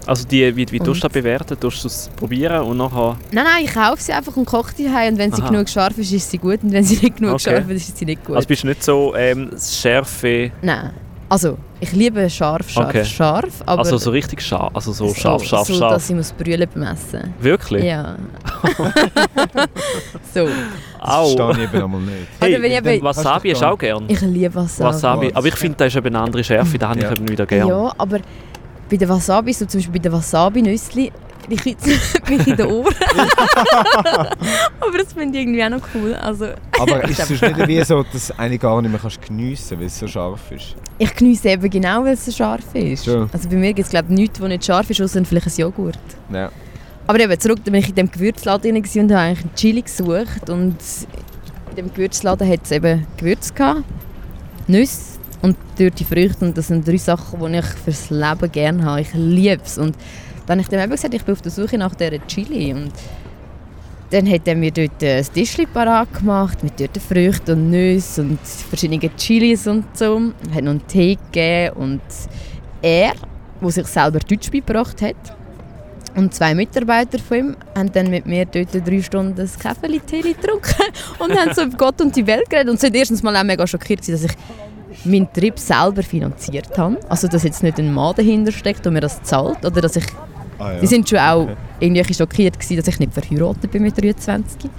Also 0.06 0.26
die, 0.28 0.56
wie, 0.56 0.66
wie 0.72 0.80
tust 0.80 1.04
du 1.04 1.08
das 1.08 1.14
bewerten? 1.14 1.60
Tust 1.60 1.84
du 1.84 1.88
es 1.88 2.10
probieren 2.16 2.62
und 2.64 2.78
nachher... 2.78 3.16
Nein, 3.32 3.44
nein, 3.46 3.66
ich 3.66 3.74
kaufe 3.74 4.02
sie 4.02 4.12
einfach 4.12 4.36
und 4.36 4.46
koche 4.46 4.74
die 4.76 4.90
heim. 4.90 5.14
Und 5.14 5.20
wenn 5.20 5.32
sie 5.32 5.42
Aha. 5.42 5.50
genug 5.50 5.70
scharf 5.70 5.98
ist, 5.98 6.12
ist 6.12 6.32
sie 6.32 6.38
gut. 6.40 6.64
Und 6.64 6.72
wenn 6.72 6.84
sie 6.84 6.96
nicht 6.98 7.18
genug 7.18 7.34
Okay. 7.36 7.52
scharf 7.52 7.70
ist, 7.70 7.90
ist 7.90 7.98
sie 7.98 8.06
nicht 8.06 8.24
gut. 8.26 8.36
Also 8.36 8.48
bist 8.48 8.64
du 8.64 8.68
nicht 8.68 8.84
so 8.84 9.14
ähm, 9.16 9.50
das 9.52 9.78
Schärfe... 9.78 10.52
nein. 10.62 10.92
Also, 11.32 11.60
ich 11.80 11.92
liebe 11.92 12.28
scharf, 12.28 12.68
scharf, 12.72 12.88
Okay. 12.90 13.06
scharf. 13.06 13.62
Aber 13.68 13.78
Also 13.84 14.00
so 14.00 14.10
richtig 14.10 14.42
scharf, 14.42 14.72
also 14.74 14.92
so 14.92 15.14
scharf, 15.14 15.44
scharf, 15.44 15.68
so, 15.68 15.76
scharf. 15.76 15.94
dass 15.94 16.10
ich 16.10 16.16
muss 16.16 16.32
Brühe 16.32 16.66
bemessen 16.66 17.36
Wirklich? 17.40 17.84
Ja. 17.84 18.16
so. 20.34 20.48
Das 21.00 21.08
Au. 21.08 21.38
verstehe 21.38 21.66
ich 21.66 21.72
eben 21.74 21.84
einmal 21.84 22.02
nicht. 22.02 22.16
Hey, 22.40 22.54
Oder 22.56 22.64
wenn 22.64 22.72
ich 22.72 22.78
eben- 22.96 23.04
Wasabi 23.04 23.52
hast 23.52 23.62
du 23.62 23.66
auch 23.68 23.78
gern? 23.78 24.06
Ich 24.08 24.20
liebe 24.22 24.56
Wasabi. 24.56 24.90
Wasabi. 24.90 25.32
Aber 25.34 25.48
ich 25.48 25.56
finde, 25.56 25.78
das 25.78 25.88
ist 25.90 25.98
eben 25.98 26.08
eine 26.08 26.20
andere 26.20 26.44
Schärfe, 26.44 26.80
da 26.80 26.90
habe 26.90 27.00
ich 27.00 27.06
Ja. 27.06 27.12
eben 27.12 27.30
wieder 27.30 27.46
gern. 27.46 27.68
Ja, 27.68 27.94
aber 27.98 28.20
bei 28.90 28.98
den 28.98 29.10
Wasabi, 29.10 29.54
so 29.54 29.66
zum 29.66 29.80
Beispiel 29.80 29.94
bei 29.94 30.00
den 30.00 30.12
Wasabi-Nüssli, 30.12 31.12
die 31.50 31.56
mich 31.56 31.66
in 32.48 32.56
den 32.56 32.66
Ohren. 32.66 32.94
aber 34.80 34.98
das 34.98 35.14
finde 35.14 35.38
ich 35.38 35.46
irgendwie 35.46 35.64
auch 35.64 35.70
noch 35.70 35.82
cool. 35.96 36.14
Also, 36.16 36.48
Aber 36.80 37.04
ist 37.10 37.20
es 37.20 37.30
nicht 37.30 37.68
wie 37.68 37.84
so, 37.84 38.04
dass 38.04 38.28
du 38.28 38.40
eine 38.40 38.58
gar 38.58 38.82
nicht 38.82 38.92
mehr 38.92 39.00
kannst 39.00 39.22
geniessen 39.22 39.70
kannst, 39.70 39.80
weil 39.80 39.88
es 39.88 40.00
so 40.00 40.08
scharf 40.08 40.52
ist? 40.52 40.76
ich 41.02 41.16
geniesse 41.16 41.50
eben 41.50 41.70
genau, 41.70 42.04
weil 42.04 42.14
es 42.14 42.26
so 42.26 42.32
scharf 42.32 42.74
ist. 42.74 43.06
Schon. 43.06 43.30
Also 43.32 43.48
bei 43.50 43.56
mir 43.56 43.74
gibt 43.74 43.86
es 43.86 43.90
glaube 43.90 44.08
ich 44.10 44.16
nichts, 44.16 44.42
was 44.42 44.50
nicht 44.50 44.66
scharf 44.66 44.90
ist, 44.90 45.02
außer 45.02 45.24
vielleicht 45.24 45.48
ein 45.48 45.54
Joghurt. 45.56 45.98
Ja. 46.32 46.52
Aber 47.08 47.20
eben, 47.20 47.40
zurück, 47.40 47.60
dann 47.64 47.72
bin 47.72 47.82
ich 47.82 47.90
in 47.90 47.96
dem 47.96 48.12
Gewürzladen 48.12 48.76
und 48.76 48.86
habe 48.86 49.18
eigentlich 49.18 49.40
einen 49.40 49.56
Chili 49.56 49.82
gesucht. 49.82 50.48
Und 50.50 50.76
in 51.72 51.76
dem 51.76 51.92
Gewürzladen 51.92 52.48
hat 52.48 52.60
es 52.64 52.72
eben 52.72 53.08
Gewürze 53.18 53.52
gehabt, 53.52 53.84
Nüsse 54.68 55.19
und 55.42 55.56
dürrte 55.78 56.06
Früchte. 56.06 56.46
Und 56.46 56.58
das 56.58 56.68
sind 56.68 56.88
drei 56.88 56.98
Sachen, 56.98 57.40
die 57.40 57.58
ich 57.58 57.66
fürs 57.66 58.10
Leben 58.10 58.52
gerne 58.52 58.84
habe. 58.84 59.02
Ich 59.02 59.14
liebe 59.14 59.62
es. 59.64 59.78
Und 59.78 59.96
dann 60.46 60.60
habe 60.60 60.62
ich 60.62 60.68
dem 60.68 60.80
eben 60.80 60.92
gesagt, 60.92 61.14
ich 61.14 61.24
bin 61.24 61.34
auf 61.34 61.42
der 61.42 61.52
Suche 61.52 61.78
nach 61.78 61.96
dieser 61.96 62.26
Chili. 62.28 62.74
Und 62.74 62.92
dann 64.10 64.30
hat 64.30 64.48
er 64.48 64.56
mir 64.56 64.72
dort 64.72 65.04
ein 65.04 65.26
Tischchen 65.34 65.68
parat 65.72 66.14
gemacht 66.14 66.64
mit 66.64 66.80
dort 66.80 66.98
Früchten 66.98 67.52
und 67.52 67.70
Nüsse 67.70 68.22
und 68.22 68.40
verschiedenen 68.42 69.16
Chilis 69.16 69.68
und 69.68 69.86
so. 69.96 70.20
Er 70.50 70.56
hat 70.56 70.64
noch 70.64 70.72
einen 70.72 70.88
Tee 70.88 71.18
gegeben 71.32 71.76
und 71.78 72.02
er, 72.82 73.14
der 73.62 73.72
sich 73.72 73.88
selber 73.88 74.20
Deutsch 74.20 74.50
beigebracht 74.50 75.02
hat, 75.02 75.16
und 76.16 76.34
zwei 76.34 76.54
Mitarbeiter 76.56 77.20
von 77.20 77.38
ihm 77.38 77.58
haben 77.76 77.92
dann 77.92 78.10
mit 78.10 78.26
mir 78.26 78.46
dort 78.46 78.74
drei 78.74 79.02
Stunden 79.02 79.36
das 79.36 79.58
Käferli-Tee 79.58 80.22
getrunken 80.22 80.74
und 81.20 81.38
haben 81.38 81.54
so 81.54 81.62
über 81.64 81.78
Gott 81.78 82.02
und 82.02 82.16
die 82.16 82.26
Welt 82.26 82.50
geredet. 82.50 82.70
Und 82.70 82.82
waren 82.82 82.94
erstens 82.94 83.24
mal 83.24 83.36
auch 83.36 83.44
mega 83.44 83.66
schockiert, 83.66 84.02
dass 84.08 84.24
ich 84.24 84.32
meinen 85.06 85.32
Trip 85.34 85.58
selber 85.60 86.04
finanziert 86.04 86.78
habe. 86.78 86.98
Also, 87.10 87.28
dass 87.28 87.44
jetzt 87.44 87.64
nicht 87.64 87.80
ein 87.80 87.94
Mann 87.94 88.16
dahinter 88.16 88.52
steckt 88.52 88.86
und 88.88 88.94
mir 88.94 89.02
das 89.02 89.22
zahlt. 89.24 89.64
Oder 89.66 89.82
dass 89.82 89.96
ich, 89.96 90.06
Ah, 90.58 90.74
ja. 90.74 90.80
die 90.82 90.88
sind 90.88 91.08
schon 91.08 91.20
auch 91.20 91.44
Okay. 91.44 91.56
irgendwie 91.80 92.14
schockiert 92.14 92.60
gewesen, 92.60 92.78
dass 92.78 92.88
ich 92.88 93.00
nicht 93.00 93.14
verheiratet 93.14 93.72
bin 93.72 93.82
mit 93.84 94.02
23. 94.02 94.70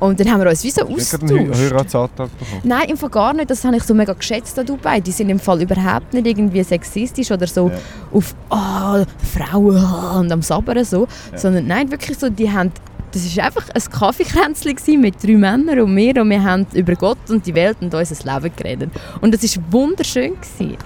Und 0.00 0.20
dann 0.20 0.30
haben 0.30 0.40
wir 0.40 0.48
uns 0.50 0.62
wie 0.62 0.70
so 0.70 0.84
gerade 0.84 1.34
einen. 1.34 1.52
Heiratsantrag 1.52 2.28
bekommen? 2.38 2.60
Nein, 2.62 2.88
im 2.90 2.96
Fall 2.96 3.10
gar 3.10 3.32
nicht. 3.32 3.50
Das 3.50 3.64
habe 3.64 3.76
ich 3.76 3.82
so 3.82 3.94
mega 3.94 4.12
geschätzt 4.12 4.56
an 4.56 4.64
Dubai. 4.66 5.00
Die 5.00 5.10
sind 5.10 5.28
im 5.28 5.40
Fall 5.40 5.60
überhaupt 5.60 6.14
nicht 6.14 6.24
irgendwie 6.24 6.62
sexistisch 6.62 7.32
oder 7.32 7.48
so 7.48 7.68
Ja. 7.68 7.74
auf 8.12 8.32
«Ah, 8.50 9.04
Frauen 9.18 9.76
ah», 9.76 10.18
und 10.20 10.30
am 10.30 10.40
Sabbern 10.42 10.84
so. 10.84 11.08
Sondern 11.34 11.66
nein, 11.66 11.90
wirklich 11.90 12.16
so, 12.16 12.28
die 12.30 12.48
haben... 12.48 12.70
Das 13.12 13.36
war 13.36 13.44
einfach 13.44 13.68
ein 13.74 13.82
Kaffeekränzchen 13.90 15.00
mit 15.00 15.22
drei 15.22 15.32
Männern 15.32 15.80
und 15.80 15.94
mir 15.94 16.20
und 16.20 16.28
wir 16.30 16.42
haben 16.42 16.66
über 16.74 16.94
Gott 16.94 17.18
und 17.30 17.46
die 17.46 17.54
Welt 17.54 17.78
und 17.80 17.94
unser 17.94 18.34
Leben 18.34 18.54
geredet. 18.56 18.90
Und 19.20 19.32
das 19.34 19.56
war 19.56 19.64
wunderschön. 19.70 20.32
Gewesen. 20.34 20.76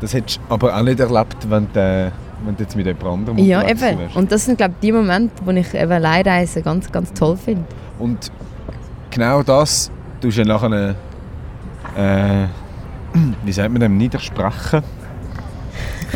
Das 0.00 0.14
hättest 0.14 0.38
du 0.38 0.54
aber 0.54 0.76
auch 0.76 0.82
nicht 0.82 1.00
erlebt, 1.00 1.36
wenn 1.50 1.66
du 1.72 2.12
wenn 2.44 2.56
du 2.56 2.62
jetzt 2.62 2.76
mit 2.76 2.86
jemand 2.86 3.04
anderem 3.04 3.38
Ja, 3.38 3.68
eben. 3.68 3.80
wärst. 3.80 4.16
Und 4.16 4.30
das 4.30 4.44
sind, 4.44 4.58
glaube 4.58 4.74
ich, 4.74 4.80
die 4.86 4.92
Momente, 4.92 5.34
wo 5.44 5.50
ich 5.50 5.74
eben 5.74 6.00
Leihreisen 6.02 6.62
ganz, 6.62 6.90
ganz 6.92 7.12
toll 7.12 7.36
finde. 7.36 7.64
Und 7.98 8.30
genau 9.10 9.42
das 9.42 9.90
tust 10.20 10.38
du 10.38 10.44
nachher, 10.44 10.94
äh, 11.96 12.46
wie 13.44 13.52
sagt 13.52 13.72
man 13.72 13.80
dem, 13.80 13.96
niedersprechen. 13.96 14.82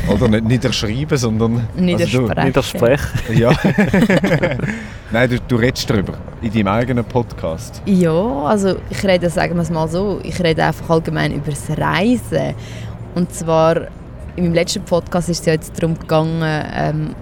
Oder 0.08 0.28
nicht 0.28 0.44
niederschreiben, 0.44 1.16
sondern... 1.18 1.68
Niedersprechen. 1.76 2.44
Niedersprechen. 2.44 3.08
Also 3.28 3.32
du, 3.32 3.40
ja. 3.40 3.52
Nein, 5.12 5.30
du, 5.30 5.38
du 5.40 5.56
redest 5.56 5.88
darüber 5.88 6.14
in 6.40 6.52
deinem 6.52 6.68
eigenen 6.68 7.04
Podcast. 7.04 7.82
Ja, 7.84 8.44
also 8.44 8.76
ich 8.90 9.04
rede, 9.04 9.28
sagen 9.30 9.54
wir 9.56 9.62
es 9.62 9.70
mal 9.70 9.88
so, 9.88 10.20
ich 10.22 10.42
rede 10.42 10.64
einfach 10.64 10.88
allgemein 10.90 11.32
über 11.32 11.50
das 11.50 11.68
Reisen. 11.76 12.54
Und 13.14 13.32
zwar, 13.32 13.88
in 14.36 14.44
meinem 14.44 14.54
letzten 14.54 14.82
Podcast 14.82 15.28
ist 15.28 15.40
es 15.40 15.46
ja 15.46 15.52
jetzt 15.52 15.80
darum 15.80 15.98
gegangen, 15.98 16.42
ähm, 16.74 17.14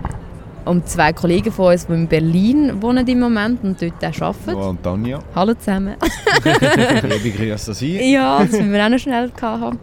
um 0.64 0.85
zwei 0.85 1.12
Kollegen 1.12 1.51
von 1.51 1.73
uns, 1.73 1.87
die 1.87 1.93
in 1.95 2.07
Berlin 2.07 2.81
wohnen 2.81 3.07
im 3.07 3.18
Moment 3.18 3.64
und 3.64 3.83
dort 3.83 4.05
auch 4.05 4.23
arbeiten. 4.23 4.55
Oh, 4.55 4.68
und 4.68 4.83
Tanja, 4.83 5.18
Hallo 5.35 5.55
zusammen. 5.55 5.97
liebe 6.45 7.37
Grüße 7.37 7.71
an 7.71 7.75
Sie. 7.75 8.12
ja, 8.12 8.39
das 8.41 8.53
müssen 8.53 8.73
wir 8.73 8.85
auch 8.85 8.89
noch 8.89 8.99
schnell 8.99 9.31
gehabt 9.31 9.61
haben. 9.62 9.79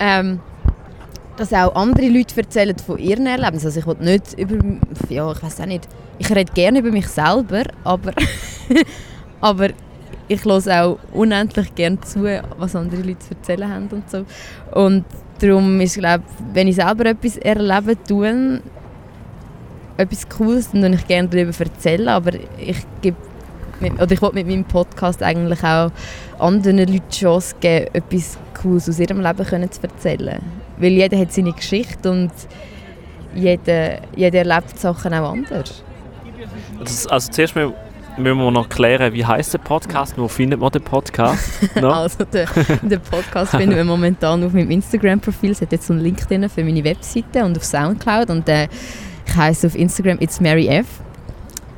Ähm, 0.00 0.40
dass 1.36 1.52
auch 1.52 1.74
andere 1.74 2.08
Leute 2.08 2.36
erzählen 2.36 2.76
von 2.78 2.98
ihren 2.98 3.26
Erlebnissen. 3.26 3.66
Also 3.66 3.80
ich 3.80 3.86
will 3.86 3.96
nicht 4.00 4.38
über, 4.38 4.56
ja, 5.08 5.32
ich 5.32 5.42
weiß 5.42 5.58
nicht, 5.66 5.88
ich 6.18 6.30
rede 6.30 6.52
gerne 6.52 6.80
über 6.80 6.90
mich 6.90 7.08
selber, 7.08 7.62
aber, 7.84 8.12
aber 9.40 9.68
ich 10.28 10.44
höre 10.44 10.84
auch 10.84 10.98
unendlich 11.12 11.74
gerne 11.74 12.00
zu, 12.00 12.24
was 12.58 12.76
andere 12.76 13.02
Leute 13.02 13.18
zu 13.20 13.34
erzählen 13.34 13.72
haben 13.72 13.88
und 13.88 14.10
so. 14.10 14.24
Und 14.72 15.04
darum 15.40 15.80
ist, 15.80 15.98
glaube 15.98 16.24
wenn 16.52 16.68
ich 16.68 16.76
selber 16.76 17.06
etwas 17.06 17.36
erlebe, 17.38 17.96
tue, 18.04 18.60
etwas 19.96 20.28
Cooles, 20.28 20.70
dann 20.70 20.82
würde 20.82 20.94
ich 20.96 21.06
gerne 21.06 21.28
darüber 21.28 21.58
erzählen, 21.58 22.08
aber 22.08 22.32
ich 22.58 22.78
gebe 23.00 23.16
mit, 23.80 23.94
oder 24.00 24.12
ich 24.12 24.22
will 24.22 24.30
mit 24.32 24.46
meinem 24.46 24.64
Podcast 24.64 25.22
eigentlich 25.22 25.62
auch 25.64 25.90
anderen 26.38 26.78
Leuten 26.78 26.92
die 26.92 27.16
Chance 27.16 27.54
geben, 27.60 27.88
etwas 27.92 28.38
Cooles 28.60 28.88
aus 28.88 28.98
ihrem 28.98 29.20
Leben 29.20 29.44
können 29.44 29.70
zu 29.70 29.82
erzählen. 29.82 30.40
Weil 30.82 30.92
jeder 30.92 31.16
hat 31.16 31.32
seine 31.32 31.52
Geschichte 31.52 32.10
und 32.10 32.32
jeder, 33.34 34.00
jeder 34.16 34.38
erlebt 34.40 34.78
Sachen 34.78 35.14
auch 35.14 35.32
anders. 35.32 35.84
Das, 36.80 37.06
also 37.06 37.30
zuerst 37.30 37.54
mal 37.54 37.72
müssen 38.18 38.38
wir 38.38 38.50
noch 38.50 38.68
klären, 38.68 39.12
wie 39.12 39.24
heißt 39.24 39.54
der 39.54 39.58
Podcast, 39.58 40.18
wo 40.18 40.28
findet 40.28 40.60
man 40.60 40.70
den 40.70 40.82
Podcast? 40.82 41.70
No? 41.80 41.92
Also 41.92 42.24
den, 42.24 42.46
den 42.82 43.00
Podcast 43.00 43.50
finden 43.56 43.76
wir 43.76 43.84
momentan 43.84 44.42
auf 44.44 44.52
meinem 44.52 44.70
Instagram-Profil. 44.70 45.52
Es 45.52 45.60
hat 45.60 45.72
jetzt 45.72 45.90
einen 45.90 46.00
Link 46.00 46.26
drin 46.26 46.48
für 46.48 46.64
meine 46.64 46.82
Webseite 46.82 47.44
und 47.44 47.56
auf 47.56 47.64
Soundcloud. 47.64 48.30
Und 48.30 48.48
äh, 48.48 48.68
ich 49.26 49.36
heiße 49.36 49.68
auf 49.68 49.76
Instagram 49.76 50.18
It's 50.20 50.40
Mary 50.40 50.66
F. 50.66 50.86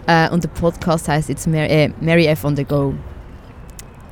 Äh, 0.07 0.31
und 0.31 0.43
der 0.43 0.49
Podcast 0.49 1.09
heißt 1.09 1.31
It's 1.31 1.47
Mary, 1.47 1.69
äh, 1.69 1.91
Mary 2.01 2.27
F 2.27 2.45
on 2.45 2.57
the 2.57 2.65
Go. 2.65 2.95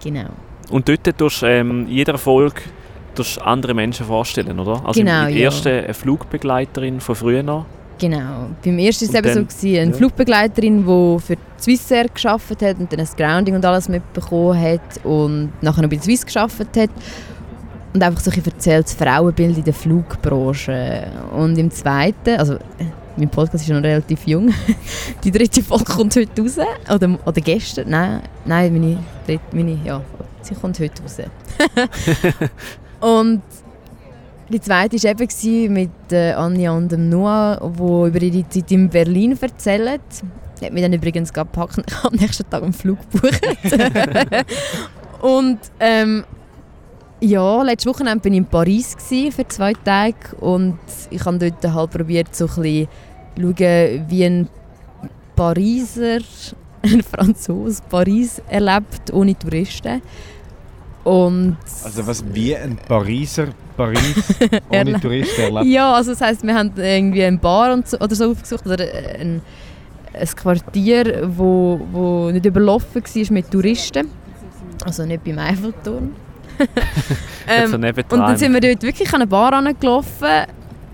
Genau. 0.05 0.29
Und 0.71 0.89
dort 0.89 1.19
tust 1.19 1.43
du 1.43 1.47
ähm, 1.47 1.87
jeder 1.89 2.19
Folge 2.19 2.61
tust 3.15 3.37
du 3.37 3.41
andere 3.43 3.75
Menschen 3.75 4.07
vorstellen, 4.07 4.59
oder? 4.59 4.83
Also 4.85 5.01
Genau, 5.01 5.27
im 5.27 5.37
ja. 5.37 5.45
ersten 5.45 5.69
eine 5.69 5.95
Flugbegleiterin 5.95 7.01
von 7.01 7.15
früher 7.15 7.43
noch. 7.43 7.67
Genau. 8.03 8.49
Beim 8.65 8.79
ersten 8.79 9.07
war 9.13 9.21
es 9.21 9.27
eben 9.27 9.35
so, 9.35 9.45
gewesen, 9.45 9.81
eine 9.81 9.91
ja. 9.93 9.97
Flugbegleiterin, 9.97 10.79
die 10.79 11.21
für 11.21 11.37
die 11.37 11.63
Swissair 11.63 12.07
gearbeitet 12.09 12.63
hat 12.63 12.79
und 12.81 12.93
dann 12.93 12.99
das 12.99 13.15
Grounding 13.15 13.55
und 13.55 13.65
alles 13.65 13.89
mitbekommen 13.89 14.61
hat 14.61 15.05
und 15.05 15.53
nachher 15.63 15.83
noch 15.83 15.89
bei 15.89 15.97
der 15.97 16.03
Swiss 16.03 16.27
gearbeitet 16.27 16.77
hat. 16.77 16.91
Und 17.95 18.03
einfach 18.03 18.21
so 18.21 18.31
ein 18.31 18.37
bisschen 18.37 18.53
erzählt, 18.55 18.87
das 18.87 18.95
Frauenbild 18.95 19.59
in 19.59 19.65
der 19.65 19.75
Flugbranche. 19.75 21.07
Und 21.37 21.59
im 21.59 21.71
zweiten, 21.71 22.37
also 22.39 22.55
äh, 22.55 22.87
mein 23.17 23.29
Podcast 23.29 23.65
ist 23.65 23.71
noch 23.71 23.83
relativ 23.83 24.27
jung, 24.27 24.53
die 25.25 25.31
dritte 25.31 25.63
Folge 25.63 25.85
kommt 25.85 26.17
heute 26.17 26.43
raus. 26.43 26.57
Oder, 26.93 27.19
oder 27.25 27.41
gestern, 27.41 27.91
nein, 27.91 28.23
nein 28.47 28.73
meine, 28.73 28.99
dritte, 29.27 29.45
meine, 29.53 29.79
ja, 29.85 30.01
sie 30.41 30.55
kommt 30.55 30.81
heute 30.81 31.03
raus. 31.03 31.19
und 33.03 33.43
die 34.49 34.61
zweite 34.61 34.97
war 34.97 35.11
eben 35.45 35.73
mit 35.73 35.91
äh, 36.13 36.33
Anja 36.33 36.73
und 36.73 36.93
dem 36.93 37.09
Noah, 37.09 37.59
die 37.61 38.09
über 38.09 38.23
ihre 38.23 38.49
Zeit 38.49 38.71
in 38.71 38.89
Berlin 38.89 39.37
erzählen. 39.41 39.99
Die 40.61 40.67
hat 40.67 40.73
mich 40.73 40.83
dann 40.83 40.93
übrigens 40.93 41.33
gepackt 41.33 41.79
und 41.79 41.91
ich 41.91 41.97
habe 41.97 42.09
am 42.09 42.15
nächsten 42.21 42.49
Tag 42.49 42.63
einen 42.63 42.73
Flug 42.73 42.99
gebucht. 43.11 43.41
und 45.21 45.59
ähm, 45.81 46.25
ja, 47.21 47.63
letztes 47.63 47.93
Wochenende 47.93 48.25
war 48.25 48.31
ich 48.31 48.37
in 48.37 48.45
Paris 48.45 48.97
für 49.31 49.49
zwei 49.49 49.73
Tage 49.73 50.37
und 50.41 50.79
ich 51.11 51.25
habe 51.25 51.39
dort 51.39 51.75
halt 51.75 51.91
probiert, 51.91 52.35
so 52.35 52.47
ein 52.47 52.63
bisschen 52.63 52.89
schauen, 53.57 54.05
wie 54.09 54.25
ein 54.25 54.49
Pariser, 55.35 56.19
ein 56.83 57.03
Franzose 57.03 57.83
Paris 57.89 58.43
erlebt, 58.49 59.13
ohne 59.13 59.39
Touristen. 59.39 60.03
Und 61.05 61.57
Also 61.85 62.07
was 62.07 62.25
wie 62.33 62.57
ein 62.57 62.77
Pariser 62.77 63.49
Paris 63.77 64.25
ohne 64.69 65.01
Touristen 65.01 65.41
erlebt. 65.41 65.67
Ja, 65.67 65.95
also 65.95 66.13
das 66.13 66.21
heisst, 66.21 66.43
wir 66.45 66.55
haben 66.55 66.73
irgendwie 66.77 67.25
ein 67.25 67.39
Bar 67.39 67.73
und 67.73 67.89
so, 67.89 67.99
oder 67.99 68.15
so 68.15 68.31
aufgesucht 68.31 68.67
oder 68.67 68.85
ein, 69.19 69.41
ein 70.15 70.29
Quartier, 70.37 71.29
wo, 71.37 71.81
wo 71.91 72.31
nicht 72.31 72.47
überlaufen 72.47 73.03
war 73.03 73.33
mit 73.33 73.51
Touristen. 73.51 74.09
Also 74.85 75.05
nicht 75.05 75.25
beim 75.25 75.39
Eiffelturm. 75.39 76.13
Ähm, 77.49 77.75
und 77.75 78.21
dann 78.21 78.37
sind 78.37 78.53
wir 78.53 78.61
dort 78.61 78.85
wirklich 78.85 79.09
an 79.09 79.17
eine 79.17 79.27
Bar 79.27 79.53
angelaufen 79.53 80.47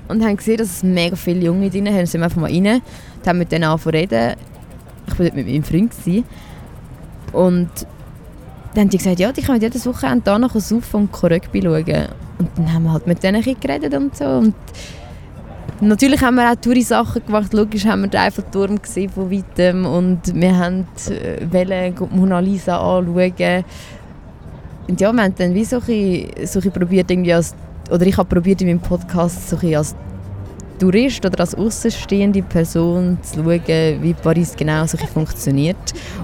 und 0.09 0.24
haben 0.24 0.34
gesehen, 0.34 0.56
dass 0.56 0.68
es 0.68 0.82
mega 0.82 1.14
viele 1.14 1.44
Junge 1.44 1.68
drin 1.68 1.86
haben. 1.86 1.96
Dann 1.96 2.06
sind 2.06 2.22
wir 2.22 2.24
einfach 2.24 2.40
mal 2.40 2.50
rein 2.50 2.80
und 3.16 3.26
haben 3.26 3.38
mit 3.38 3.52
denen 3.52 3.64
angefangen 3.64 3.92
zu 4.09 4.14
reden. 4.14 4.36
Ich 5.06 5.18
war 5.18 5.26
dort 5.26 5.36
mit 5.36 5.46
meinem 5.46 5.62
Freund. 5.62 5.90
Gewesen. 5.90 6.24
Und 7.32 7.68
dann 8.74 8.82
haben 8.82 8.90
die 8.90 8.98
gesagt, 8.98 9.18
ja, 9.18 9.32
die 9.32 9.42
können 9.42 9.60
jedes 9.60 9.86
Wochenende 9.86 10.22
da 10.24 10.38
noch 10.38 10.54
saufen 10.54 11.08
und 11.12 11.22
Rugby 11.22 11.62
schauen. 11.62 12.08
Und 12.38 12.48
dann 12.56 12.72
haben 12.72 12.84
wir 12.84 12.92
halt 12.92 13.06
mit 13.06 13.22
denen 13.22 13.42
geredet 13.42 13.94
und 13.94 14.16
so. 14.16 14.24
Und 14.24 14.54
natürlich 15.80 16.20
haben 16.22 16.36
wir 16.36 16.50
auch 16.50 16.56
Touri-Sachen 16.56 17.24
gemacht. 17.26 17.52
Logisch 17.52 17.86
haben 17.86 18.02
wir 18.02 18.08
den 18.08 18.20
Eiffelturm 18.20 18.80
gesehen 18.80 19.10
von 19.10 19.30
weitem 19.30 19.86
und 19.86 20.34
wir 20.34 20.56
haben 20.56 20.86
äh, 21.10 21.92
Mona 22.10 22.40
Lisa 22.40 22.76
anschauen. 22.76 23.64
Und 24.88 25.00
ja, 25.00 25.12
wir 25.12 25.22
haben 25.22 25.34
dann 25.36 25.54
wie 25.54 25.64
so 25.64 25.76
ein 25.76 26.72
probiert, 26.72 27.10
irgendwie 27.10 27.34
als, 27.34 27.54
oder 27.90 28.06
ich 28.06 28.16
habe 28.16 28.28
probiert 28.28 28.60
in 28.60 28.68
meinem 28.68 28.80
Podcast 28.80 29.50
so 29.50 29.58
ein 29.58 29.76
als 29.76 29.94
Tourist 30.78 31.24
oder 31.24 31.40
als 31.40 31.54
außenstehende 31.54 32.42
Person 32.42 33.18
zu 33.22 33.42
schauen, 33.42 34.02
wie 34.02 34.14
Paris 34.14 34.54
genau 34.56 34.86
so 34.86 34.96
ein 34.96 35.00
bisschen 35.00 35.08
funktioniert. 35.08 35.76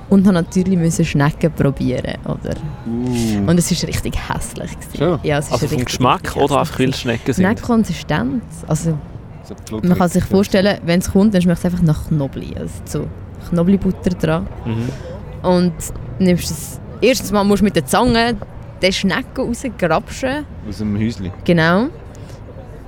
Und 0.08 0.26
habe 0.26 0.34
natürlich 0.34 0.78
müssen 0.78 1.04
Schnecken 1.04 1.52
probieren, 1.52 2.18
oder? 2.24 2.54
Uh. 2.86 3.50
Und 3.50 3.58
es 3.58 3.70
war 3.70 3.88
richtig 3.88 4.14
hässlich. 4.28 4.70
gewesen. 4.70 4.96
Schon? 4.98 5.20
Ja, 5.22 5.38
es 5.38 5.46
ist 5.46 5.52
also 5.52 5.68
vom 5.68 5.84
Geschmack 5.84 6.36
oder 6.36 6.60
einfach 6.60 6.78
weil 6.78 6.90
es 6.90 7.00
Schnecken 7.00 7.24
gewesen. 7.24 7.42
Nein, 7.42 7.56
sind? 7.56 7.66
Konsistenz. 7.66 8.42
Also, 8.66 8.98
So 9.44 9.80
man 9.82 9.98
kann 9.98 10.08
sich 10.08 10.24
vorstellen, 10.24 10.78
wenn 10.84 11.00
es 11.00 11.10
kommt, 11.10 11.34
dann 11.34 11.42
schmeckt 11.42 11.58
es 11.58 11.64
einfach 11.64 11.82
nach 11.82 12.08
Knobli. 12.08 12.54
Also 12.58 12.74
so 12.84 13.06
Knoblibutter 13.50 14.10
dran. 14.10 14.46
Mhm. 14.64 15.48
Und 15.48 15.72
nimmst 16.18 16.50
es, 16.50 16.80
erstens 17.00 17.32
mal 17.32 17.44
musst 17.44 17.60
du 17.60 17.64
mit 17.64 17.76
der 17.76 17.84
Zange 17.86 18.36
den 18.80 18.92
Schnecken 18.92 19.46
rausgrapschen. 19.46 20.44
Aus 20.68 20.78
dem 20.78 20.98
Häuschen. 20.98 21.30
Genau. 21.44 21.86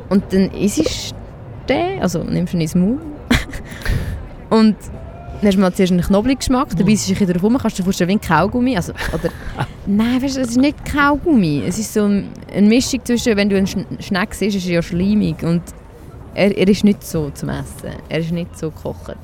Und 0.08 0.32
dann 0.32 0.50
isst 0.52 0.78
du 0.78 1.14
den, 1.68 2.00
also 2.02 2.22
nimmst 2.22 2.52
du 2.52 2.56
ihn 2.58 2.60
ins 2.62 2.74
Maul. 2.74 2.98
und 4.50 4.76
dann 5.40 5.48
hast 5.48 5.54
du 5.56 5.60
mal 5.60 5.72
zuerst 5.74 5.92
einen 5.92 6.00
Knoblauchgeschmack, 6.02 6.68
dann 6.76 6.86
beißt 6.86 7.08
du 7.10 7.14
dich 7.14 7.20
wieder 7.28 7.38
rum, 7.40 7.58
kannst 7.60 7.78
du 7.78 7.82
dir 7.82 7.84
vorstellen 7.84 8.08
wie 8.08 8.14
ein 8.14 8.20
Kaugummi. 8.20 8.76
Also, 8.76 8.92
oder, 9.12 9.28
nein, 9.86 10.22
weißt 10.22 10.36
du, 10.36 10.40
es 10.40 10.48
ist 10.50 10.56
nicht 10.56 10.76
Kaugummi. 10.90 11.62
Es 11.66 11.78
ist 11.78 11.92
so 11.92 12.04
ein- 12.04 12.28
eine 12.54 12.66
Mischung 12.66 13.00
zwischen, 13.04 13.36
wenn 13.36 13.48
du 13.50 13.56
einen 13.56 13.66
Schn- 13.66 13.84
Schneck 14.00 14.34
siehst, 14.34 14.56
ist 14.56 14.66
er 14.66 14.74
ja 14.74 14.82
schleimig 14.82 15.42
und 15.42 15.62
er, 16.34 16.56
er 16.56 16.68
ist 16.68 16.84
nicht 16.84 17.04
so 17.04 17.30
zum 17.30 17.48
Essen. 17.50 17.90
Er 18.08 18.18
ist 18.20 18.30
nicht 18.32 18.58
so 18.58 18.70
gekocht. 18.70 19.16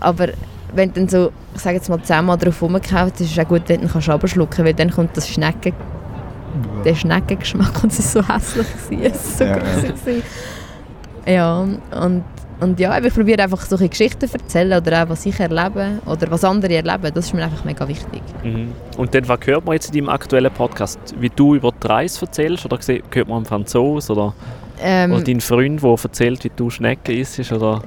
Aber 0.00 0.28
wenn 0.74 0.92
du 0.92 1.00
dann 1.00 1.08
so, 1.08 1.32
ich 1.54 1.60
sage 1.60 1.76
jetzt 1.76 1.88
mal, 1.88 2.02
zehnmal 2.02 2.36
drauf 2.36 2.60
rumgekauft 2.60 3.20
ist 3.20 3.32
es 3.32 3.38
auch 3.38 3.48
gut, 3.48 3.62
wenn 3.68 3.80
du 3.82 3.88
kannst 3.88 4.08
runterschlucken, 4.08 4.64
weil 4.64 4.74
dann 4.74 4.90
kommt 4.90 5.16
das 5.16 5.28
Schnecken 5.28 5.72
der 6.84 6.94
Schneckengeschmack 6.94 7.82
und 7.82 7.92
es 7.92 8.14
war 8.14 8.38
so 8.40 8.60
hässlich. 8.60 8.66
gewesen. 8.90 9.12
Es 9.14 9.40
war 9.40 9.46
so 9.80 10.10
Ja, 10.10 10.16
ja. 10.16 10.22
Ja, 11.26 11.60
und, 11.60 12.24
und 12.60 12.78
ja, 12.78 12.98
ich 12.98 13.14
probiere 13.14 13.42
einfach 13.42 13.62
solche 13.62 13.88
Geschichten 13.88 14.28
zu 14.28 14.34
erzählen 14.34 14.80
oder 14.80 15.02
auch, 15.02 15.08
was 15.08 15.26
ich 15.26 15.38
erlebe 15.40 15.98
oder 16.06 16.30
was 16.30 16.44
andere 16.44 16.74
erleben. 16.74 17.10
Das 17.14 17.26
ist 17.26 17.34
mir 17.34 17.44
einfach 17.44 17.64
mega 17.64 17.86
wichtig. 17.88 18.22
Mhm. 18.42 18.72
Und 18.96 19.14
dann, 19.14 19.28
was 19.28 19.40
hört 19.44 19.64
man 19.64 19.74
jetzt 19.74 19.94
in 19.94 20.00
deinem 20.00 20.08
aktuellen 20.10 20.52
Podcast? 20.52 20.98
Wie 21.18 21.30
du 21.30 21.54
über 21.54 21.72
die 21.72 21.86
Reise 21.86 22.22
erzählst? 22.22 22.64
Oder 22.64 22.78
hört 22.86 23.28
man 23.28 23.38
einen 23.38 23.46
Franzose? 23.46 24.12
Oder, 24.12 24.34
Ähm, 24.82 25.12
oder 25.12 25.22
deinen 25.22 25.40
Freund, 25.40 25.82
der 25.82 25.90
erzählt, 26.02 26.44
wie 26.44 26.50
du 26.54 26.68
Schnecken 26.68 27.16
isst? 27.16 27.52
Oder? 27.52 27.82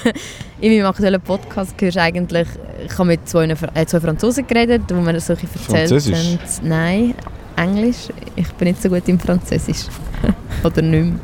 in 0.60 0.72
meinem 0.72 0.86
aktuellen 0.86 1.20
Podcast 1.20 1.74
hörst 1.80 1.96
du 1.96 2.02
eigentlich, 2.02 2.48
ich 2.84 2.92
habe 2.98 3.06
mit 3.06 3.28
zwei, 3.28 3.44
äh, 3.46 3.86
zwei 3.86 4.00
Franzosen 4.00 4.46
geredet, 4.46 4.82
wo 4.88 5.00
mir 5.00 5.18
solche 5.20 5.46
erzählt 5.46 5.88
Französisch? 5.88 6.16
haben. 6.16 6.68
Nein, 6.68 7.14
Englisch. 7.56 8.08
Ich 8.36 8.48
bin 8.54 8.68
nicht 8.68 8.82
so 8.82 8.88
gut 8.88 9.08
im 9.08 9.18
Französisch. 9.18 9.86
Oder 10.64 10.82
nicht 10.82 11.04
mehr. 11.04 11.14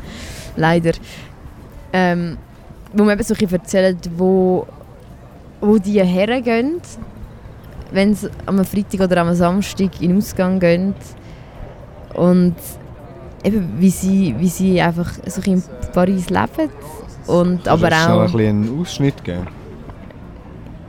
Leider. 0.55 0.91
Ähm, 1.93 2.37
wo 2.93 3.03
man 3.03 3.13
eben 3.13 3.23
so 3.23 3.33
ein 3.33 3.39
bisschen 3.39 3.59
erzählt, 3.59 4.09
wo, 4.17 4.67
wo 5.59 5.77
die 5.77 6.03
hergehen, 6.03 6.81
wenn 7.91 8.15
sie 8.15 8.29
am 8.45 8.63
Freitag 8.65 9.01
oder 9.01 9.21
am 9.21 9.33
Samstag 9.33 10.01
in 10.01 10.09
den 10.09 10.17
Ausgang 10.17 10.59
gehen. 10.59 10.93
Und 12.13 12.55
eben, 13.43 13.69
wie 13.79 13.89
sie, 13.89 14.35
wie 14.37 14.49
sie 14.49 14.81
einfach 14.81 15.11
so 15.25 15.41
ein 15.41 15.53
in 15.53 15.63
Paris 15.93 16.29
leben. 16.29 16.69
Und 17.27 17.67
aber 17.67 17.87
auch... 17.87 18.21
ein 18.21 18.31
bisschen 18.31 18.49
einen 18.49 18.81
Ausschnitt 18.81 19.23
geben? 19.23 19.47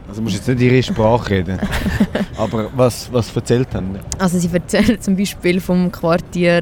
Also 0.09 0.21
du 0.21 0.25
musst 0.25 0.37
jetzt 0.37 0.49
nicht 0.49 0.61
ihre 0.61 0.83
Sprache 0.83 1.31
reden. 1.31 1.59
Aber 2.37 2.69
was, 2.77 3.11
was 3.13 3.35
erzählt 3.35 3.75
haben? 3.75 3.99
Also 4.19 4.39
sie 4.39 4.51
erzählen 4.53 5.01
zum 5.01 5.17
Beispiel 5.17 5.59
vom 5.59 5.91
Quartier, 5.91 6.61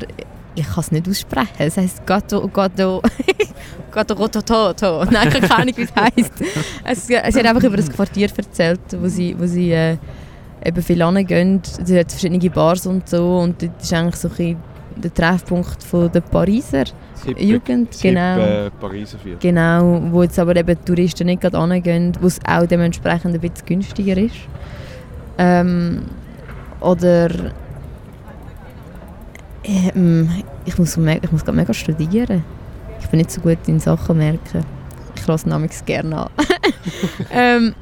ich 0.54 0.66
kann 0.66 0.80
es 0.80 0.92
nicht 0.92 1.08
aussprechen, 1.08 1.48
es 1.58 1.76
heisst 1.76 2.06
Gatto, 2.06 2.48
Gatto, 3.90 4.14
Gatto, 4.14 4.40
Gatto, 4.40 4.72
Toto. 4.72 5.04
Nein, 5.10 5.30
keine 5.30 5.50
Ahnung, 5.50 5.74
wie 5.76 5.82
es 5.82 5.94
heisst. 5.94 6.32
Es, 6.84 7.06
sie 7.06 7.16
hat 7.16 7.36
einfach 7.46 7.62
über 7.62 7.76
das 7.76 7.90
Quartier 7.90 8.28
erzählt, 8.36 8.80
wo 9.00 9.08
sie, 9.08 9.34
wo 9.38 9.46
sie 9.46 9.72
äh, 9.72 9.96
eben 10.64 10.82
viel 10.82 11.04
hingehen. 11.04 11.60
Sie 11.84 11.98
hat 11.98 12.10
verschiedene 12.10 12.50
Bars 12.50 12.86
und 12.86 13.08
so 13.08 13.38
und 13.38 13.62
dort 13.62 13.82
ist 13.82 13.92
eigentlich 13.92 14.16
so 14.16 14.28
ein 14.38 14.56
der 14.96 15.14
Treffpunkt 15.14 15.82
von 15.82 16.12
der 16.12 16.20
Pariser 16.20 16.84
Das 16.84 17.24
hippe- 17.24 17.40
Jugend, 17.42 17.88
das 17.90 18.02
hippe, 18.02 18.14
genau. 18.14 18.38
äh, 18.38 18.70
Pariser 18.70 19.18
Viertel. 19.18 19.38
Genau, 19.40 20.02
wo 20.10 20.22
jetzt 20.22 20.38
aber 20.38 20.54
eben 20.56 20.76
Touristen 20.84 21.26
nicht 21.26 21.40
gerade 21.40 21.58
hingehen, 21.66 22.12
wo 22.20 22.26
es 22.26 22.38
auch 22.46 22.66
dementsprechend 22.66 23.34
ein 23.34 23.40
bisschen 23.40 23.64
günstiger 23.66 24.18
ist. 24.18 24.34
Ähm, 25.38 26.02
oder 26.80 27.30
ähm, 29.64 30.28
ich 30.64 30.76
muss, 30.78 30.96
ich 30.96 31.32
muss 31.32 31.44
gerade 31.44 31.56
mega 31.56 31.72
studieren. 31.72 32.44
Ich 33.00 33.06
bin 33.08 33.18
nicht 33.18 33.30
so 33.30 33.40
gut 33.40 33.58
in 33.66 33.80
Sachen 33.80 34.18
merken. 34.18 34.64
Ich 35.16 35.26
lasse 35.26 35.48
namens 35.48 35.84
gerne 35.84 36.16
an. 36.16 36.30
ähm, 37.32 37.74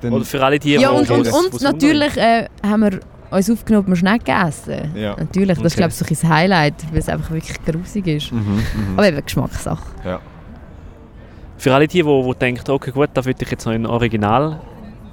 Dann, 0.00 0.12
Oder 0.12 0.24
für 0.24 0.44
alle 0.44 0.58
die, 0.58 0.74
ja, 0.74 0.90
und, 0.90 1.10
und, 1.10 1.26
und 1.32 1.60
natürlich 1.60 2.16
äh, 2.16 2.46
haben 2.64 2.82
wir 2.82 3.00
uns 3.30 3.50
aufgenommen, 3.50 3.88
wir 3.88 3.96
Schnecken 3.96 4.48
essen. 4.48 4.92
Ja. 4.94 5.16
Natürlich, 5.18 5.58
das 5.58 5.66
ist 5.66 5.72
Okay. 5.72 5.88
glaube 5.88 6.08
ich 6.08 6.18
so 6.18 6.26
ein 6.26 6.32
Highlight, 6.32 6.74
weil 6.92 6.98
es 6.98 7.08
einfach 7.08 7.30
wirklich 7.30 7.62
grusig 7.64 8.06
ist. 8.06 8.32
mhm, 8.32 8.38
mhm. 8.38 8.62
Aber 8.96 9.08
eben 9.08 9.24
Geschmackssache. 9.24 9.82
Für 11.56 11.74
alle 11.74 11.88
die, 11.88 12.02
die, 12.02 12.22
die 12.22 12.38
denken, 12.38 12.70
okay 12.70 12.92
gut, 12.92 13.10
da 13.14 13.24
würde 13.24 13.42
ich 13.42 13.50
jetzt 13.50 13.66
noch 13.66 13.72
ein 13.72 13.86
Original 13.86 14.60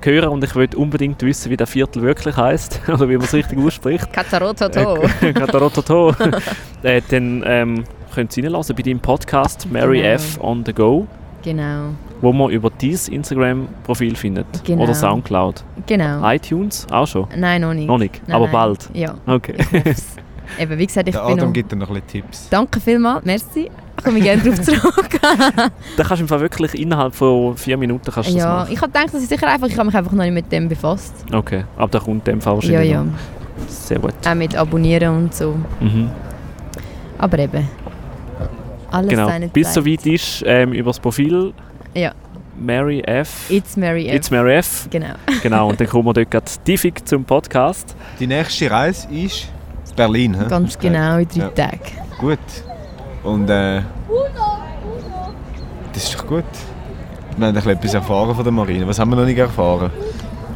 hören 0.05 0.29
und 0.29 0.43
ich 0.43 0.55
würde 0.55 0.77
unbedingt 0.77 1.21
wissen, 1.23 1.49
wie 1.51 1.57
der 1.57 1.67
Viertel 1.67 2.01
wirklich 2.01 2.35
heißt 2.37 2.81
oder 2.87 3.07
wie 3.09 3.15
man 3.17 3.25
es 3.25 3.33
richtig 3.33 3.57
ausspricht. 3.59 4.11
Cazzarototo. 4.13 4.97
Äh, 5.21 5.33
Katarototo. 5.33 6.13
äh, 6.83 7.01
dann 7.09 7.43
ähm, 7.45 7.83
könnt 8.13 8.35
ihr 8.37 8.43
reinlassen 8.45 8.75
bei 8.75 8.83
deinem 8.83 8.99
Podcast 8.99 9.67
Mary 9.71 9.97
Genau. 10.01 10.09
F. 10.13 10.39
on 10.41 10.63
the 10.65 10.73
Go, 10.73 11.07
genau, 11.43 11.89
wo 12.21 12.31
man 12.31 12.49
über 12.51 12.69
dein 12.69 12.97
Instagram-Profil 13.11 14.15
findet. 14.15 14.45
Genau. 14.63 14.83
Oder 14.83 14.93
Soundcloud. 14.93 15.63
genau. 15.85 16.27
iTunes 16.31 16.87
auch 16.91 17.07
schon? 17.07 17.27
Nein, 17.35 17.61
noch 17.61 17.73
nicht. 17.73 17.87
Noch 17.87 17.97
nicht, 17.97 18.21
Nein, 18.27 18.35
aber 18.35 18.45
nein. 18.45 18.53
bald. 18.53 18.89
Ja, 18.93 19.15
Okay. 19.27 19.55
Eben, 20.59 20.77
wie 20.77 20.85
gesagt, 20.87 21.07
ich 21.07 21.15
Der 21.15 21.21
bin 21.23 21.33
Adam 21.33 21.47
noch... 21.47 21.53
gibt 21.53 21.71
dir 21.71 21.75
noch 21.75 21.89
ein 21.89 21.93
bisschen 22.01 22.07
Tipps. 22.23 22.49
Danke 22.49 22.79
vielmals, 22.79 23.25
merci. 23.25 23.69
Ich 23.97 24.03
komme 24.03 24.19
gerne 24.19 24.41
darauf 24.41 24.61
zurück. 24.61 25.09
da 25.21 26.03
kannst 26.03 26.11
du 26.11 26.15
im 26.23 26.27
Fall 26.27 26.41
wirklich 26.41 26.73
innerhalb 26.79 27.15
von 27.15 27.55
vier 27.57 27.77
Minuten 27.77 28.11
kannst 28.11 28.29
du 28.29 28.33
das 28.33 28.43
ja, 28.43 28.53
machen. 28.55 28.73
ich 28.73 28.81
habe 28.81 28.91
gedacht, 28.91 29.13
das 29.13 29.21
ist 29.21 29.29
sicher 29.29 29.47
einfach, 29.47 29.67
ich 29.67 29.77
habe 29.77 29.85
mich 29.87 29.95
einfach 29.95 30.11
noch 30.11 30.23
nicht 30.23 30.33
mit 30.33 30.51
dem 30.51 30.67
befasst. 30.67 31.13
Okay, 31.33 31.63
aber 31.77 31.87
da 31.91 31.99
kommt 31.99 32.27
dem 32.27 32.41
Fall 32.41 32.53
Ja, 32.53 32.57
wahrscheinlich 32.61 32.91
ja. 32.91 33.03
noch. 33.03 33.13
Sehr 33.69 33.99
gut. 33.99 34.13
Auch 34.27 34.35
mit 34.35 34.55
Abonnieren 34.55 35.15
und 35.17 35.33
so. 35.33 35.55
Mhm. 35.79 36.09
Aber 37.17 37.39
eben, 37.39 37.67
alles 38.91 39.09
Genau. 39.09 39.27
seine 39.27 39.47
Bis 39.47 39.67
Zeit. 39.73 39.73
soweit 39.85 40.05
ist 40.05 40.43
ähm, 40.45 40.73
über 40.73 40.89
das 40.89 40.99
Profil 40.99 41.53
Ja. 41.93 42.11
Mary 42.57 43.01
F. 43.01 43.49
It's 43.49 43.75
Mary 43.75 44.07
F. 44.07 44.15
It's 44.15 44.31
Mary 44.31 44.53
F. 44.55 44.87
Genau. 44.89 45.07
Genau, 45.43 45.69
und 45.69 45.79
dann 45.79 45.87
kommen 45.87 46.05
wir 46.05 46.13
dort 46.13 46.31
gerade 46.31 46.45
tiefig 46.63 47.05
zum 47.05 47.23
Podcast. 47.25 47.95
Die 48.19 48.27
nächste 48.27 48.69
Reise 48.71 49.07
ist 49.11 49.49
Berlin. 49.95 50.35
hä? 50.37 50.45
Ganz 50.49 50.77
genau, 50.77 51.17
in 51.17 51.27
drei 51.27 51.39
Ja. 51.39 51.49
Tagen. 51.49 51.79
Gut. 52.19 52.39
Und 53.23 53.49
äh, 53.49 53.81
das 55.93 56.03
ist 56.03 56.15
doch 56.15 56.27
gut. 56.27 56.43
Wir 57.37 57.47
haben 57.47 57.49
ein 57.49 57.53
bisschen 57.55 57.71
etwas 57.71 57.93
erfahren 57.93 58.33
von 58.35 58.43
der 58.43 58.53
Marine. 58.53 58.87
Was 58.87 58.99
haben 58.99 59.09
wir 59.09 59.15
noch 59.17 59.25
nicht 59.25 59.37
erfahren? 59.37 59.91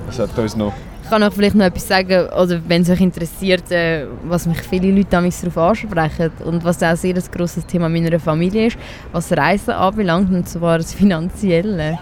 Was 0.08 0.20
hat 0.20 0.38
uns 0.38 0.56
noch... 0.56 0.74
Ich 1.04 1.10
kann 1.10 1.24
euch 1.24 1.34
vielleicht 1.34 1.56
noch 1.56 1.66
etwas 1.66 1.88
sagen, 1.88 2.28
oder 2.30 2.62
wenn 2.68 2.84
es 2.84 2.90
euch 2.90 3.02
interessiert, 3.02 3.72
äh, 3.72 4.06
was 4.26 4.46
mich 4.46 4.62
viele 4.62 4.92
Leute 4.92 5.08
damals 5.10 5.42
darauf 5.42 5.58
ansprechen 5.58 6.32
und 6.46 6.64
was 6.64 6.84
auch 6.84 6.96
sehr 6.96 7.16
ein 7.16 7.24
grosses 7.32 7.66
Thema 7.66 7.90
meiner 7.90 8.20
Familie 8.20 8.68
ist, 8.68 8.78
was 9.12 9.32
Reisen 9.36 9.72
anbelangt, 9.72 10.32
und 10.32 10.48
zwar 10.48 10.78
das 10.78 10.94
Finanzielle. 10.94 11.98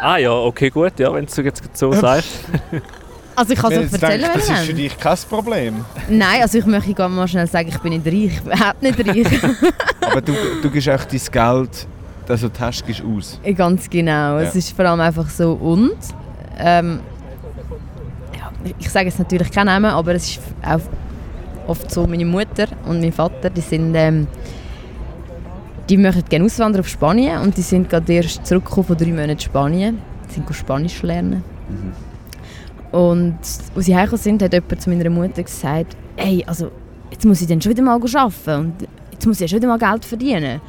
Ah 0.00 0.18
ja, 0.18 0.30
okay, 0.32 0.70
gut, 0.70 0.92
ja, 1.00 1.12
wenn 1.12 1.26
du 1.26 1.42
jetzt 1.42 1.76
so 1.76 1.90
sagst. 1.92 2.44
Also 3.36 3.52
ich 3.52 3.58
kann 3.58 3.70
es 3.72 3.78
euch 3.78 3.92
erzählen, 3.92 4.20
denkst, 4.22 4.48
das 4.48 4.60
ist 4.60 4.66
für 4.66 4.74
dich 4.74 4.98
kein 4.98 5.16
Problem. 5.28 5.84
Nein, 6.08 6.40
also 6.42 6.56
ich 6.58 6.64
möchte 6.66 6.94
gerne 6.94 7.14
mal 7.14 7.28
schnell 7.28 7.46
sagen, 7.46 7.68
ich 7.68 7.78
bin 7.78 7.92
nicht 7.92 8.06
reich, 8.06 8.40
überhaupt 8.44 8.82
nicht 8.82 9.06
reich. 9.06 9.42
Aber 10.00 10.20
du, 10.22 10.32
du 10.62 10.70
gibst 10.70 10.88
echt 10.88 11.12
dein 11.12 11.20
Geld, 11.32 11.86
du 12.26 12.60
hast, 12.60 12.86
gibst 12.86 13.02
aus. 13.04 13.40
Ganz 13.54 13.90
genau. 13.90 14.38
Es 14.38 14.54
Ja. 14.54 14.58
ist 14.58 14.70
vor 14.74 14.86
allem 14.86 15.00
einfach 15.00 15.28
so 15.28 15.52
und. 15.52 15.92
Ähm, 16.58 17.00
ja, 18.34 18.50
ich 18.78 18.88
sage 18.90 19.06
jetzt 19.06 19.18
natürlich 19.18 19.50
keinen 19.50 19.66
Namen, 19.66 19.90
aber 19.90 20.14
es 20.14 20.30
ist 20.30 20.40
auch 20.64 20.80
oft 21.66 21.90
so, 21.90 22.06
meine 22.06 22.24
Mutter 22.24 22.66
und 22.86 23.00
mein 23.00 23.12
Vater, 23.12 23.50
die 23.50 23.60
sind, 23.60 23.94
ähm, 23.94 24.26
die 25.90 25.98
möchten 25.98 26.24
gerne 26.26 26.46
auswandern 26.46 26.80
auf 26.80 26.88
Spanien 26.88 27.42
und 27.42 27.54
die 27.56 27.62
sind 27.62 27.90
gerade 27.90 28.10
erst 28.14 28.46
zurückgekommen 28.46 28.86
von 28.86 28.96
drei 28.96 29.06
Monaten 29.12 29.38
Spanien. 29.40 29.98
Die 30.30 30.34
sind 30.34 30.54
Spanisch 30.54 31.02
lernen. 31.02 31.44
Und 32.92 33.38
als 33.74 33.86
sie 33.86 33.94
heimgekommen 33.94 34.22
sind, 34.22 34.42
hat 34.42 34.52
jemand 34.52 34.80
zu 34.80 34.90
meiner 34.90 35.10
Mutter 35.10 35.42
gesagt, 35.42 35.96
hey, 36.16 36.44
also 36.46 36.70
jetzt 37.10 37.24
muss 37.24 37.40
ich 37.40 37.46
dann 37.46 37.60
schon 37.60 37.72
wieder 37.72 37.82
mal 37.82 37.94
arbeiten 37.94 38.50
und 38.60 38.74
jetzt 39.12 39.26
muss 39.26 39.40
ich 39.40 39.50
schon 39.50 39.58
wieder 39.58 39.68
mal 39.68 39.78
Geld 39.78 40.04
verdienen. 40.04 40.60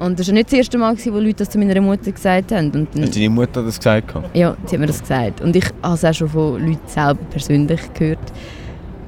Und 0.00 0.18
das 0.18 0.28
war 0.28 0.34
nicht 0.34 0.46
das 0.46 0.54
erste 0.54 0.78
Mal, 0.78 0.96
wo 0.96 1.18
Leute 1.18 1.34
das 1.34 1.50
zu 1.50 1.58
meiner 1.58 1.78
Mutter 1.80 2.10
gesagt 2.10 2.52
haben. 2.52 2.70
Und 2.70 2.88
dann, 2.94 3.02
Hat 3.04 3.14
deine 3.14 3.28
Mutter 3.28 3.62
das 3.62 3.76
gesagt? 3.78 4.14
ja, 4.32 4.56
sie 4.64 4.76
hat 4.76 4.80
mir 4.80 4.86
das 4.86 5.00
gesagt. 5.00 5.42
Und 5.42 5.54
ich 5.54 5.66
habe 5.82 5.94
es 5.94 6.04
auch 6.04 6.14
schon 6.14 6.28
von 6.30 6.66
Leuten 6.66 6.80
selber 6.86 7.20
persönlich 7.30 7.80
gehört. 7.92 8.32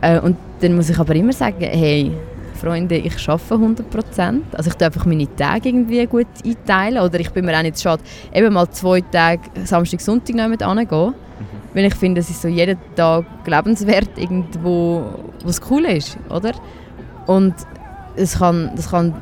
Äh, 0.03 0.21
und 0.21 0.37
dann 0.61 0.77
muss 0.77 0.91
ich 0.91 0.99
aber 0.99 1.15
immer 1.15 1.33
sagen, 1.33 1.57
hey, 1.61 2.13
Freunde, 2.61 2.97
ich 2.97 3.27
arbeite 3.27 3.55
100%. 3.55 4.41
Also 4.53 4.69
ich 4.69 4.75
tue 4.77 4.87
einfach 4.87 5.07
meine 5.07 5.35
Tage 5.35 5.71
irgendwie 5.71 6.07
gut 6.07 6.27
einteilen. 6.45 7.03
Oder 7.03 7.21
ich 7.21 7.31
bin 7.31 7.47
mir 7.47 7.57
auch 7.57 7.63
nicht 7.63 7.81
schade, 7.81 8.03
eben 8.35 8.53
mal 8.53 8.69
zwei 8.71 9.01
Tage 9.01 9.41
Samstag, 9.65 10.01
Sonntag 10.03 10.49
mit 10.49 10.63
angehen. 10.63 11.15
Weil 11.75 11.87
ich 11.87 11.95
finde, 11.95 12.21
es 12.21 12.31
ist 12.31 12.43
so 12.43 12.49
jeden 12.49 12.79
Tag 12.97 13.25
lebenswert 13.47 14.11
irgendwo, 14.17 15.05
wo 15.43 15.49
es 15.49 15.61
cool 15.71 15.85
ist, 15.87 16.19
oder? 16.29 16.53
Und 17.27 17.55
es 18.17 18.39
kann, 18.39 18.71
das 18.77 18.91
kann 18.91 19.15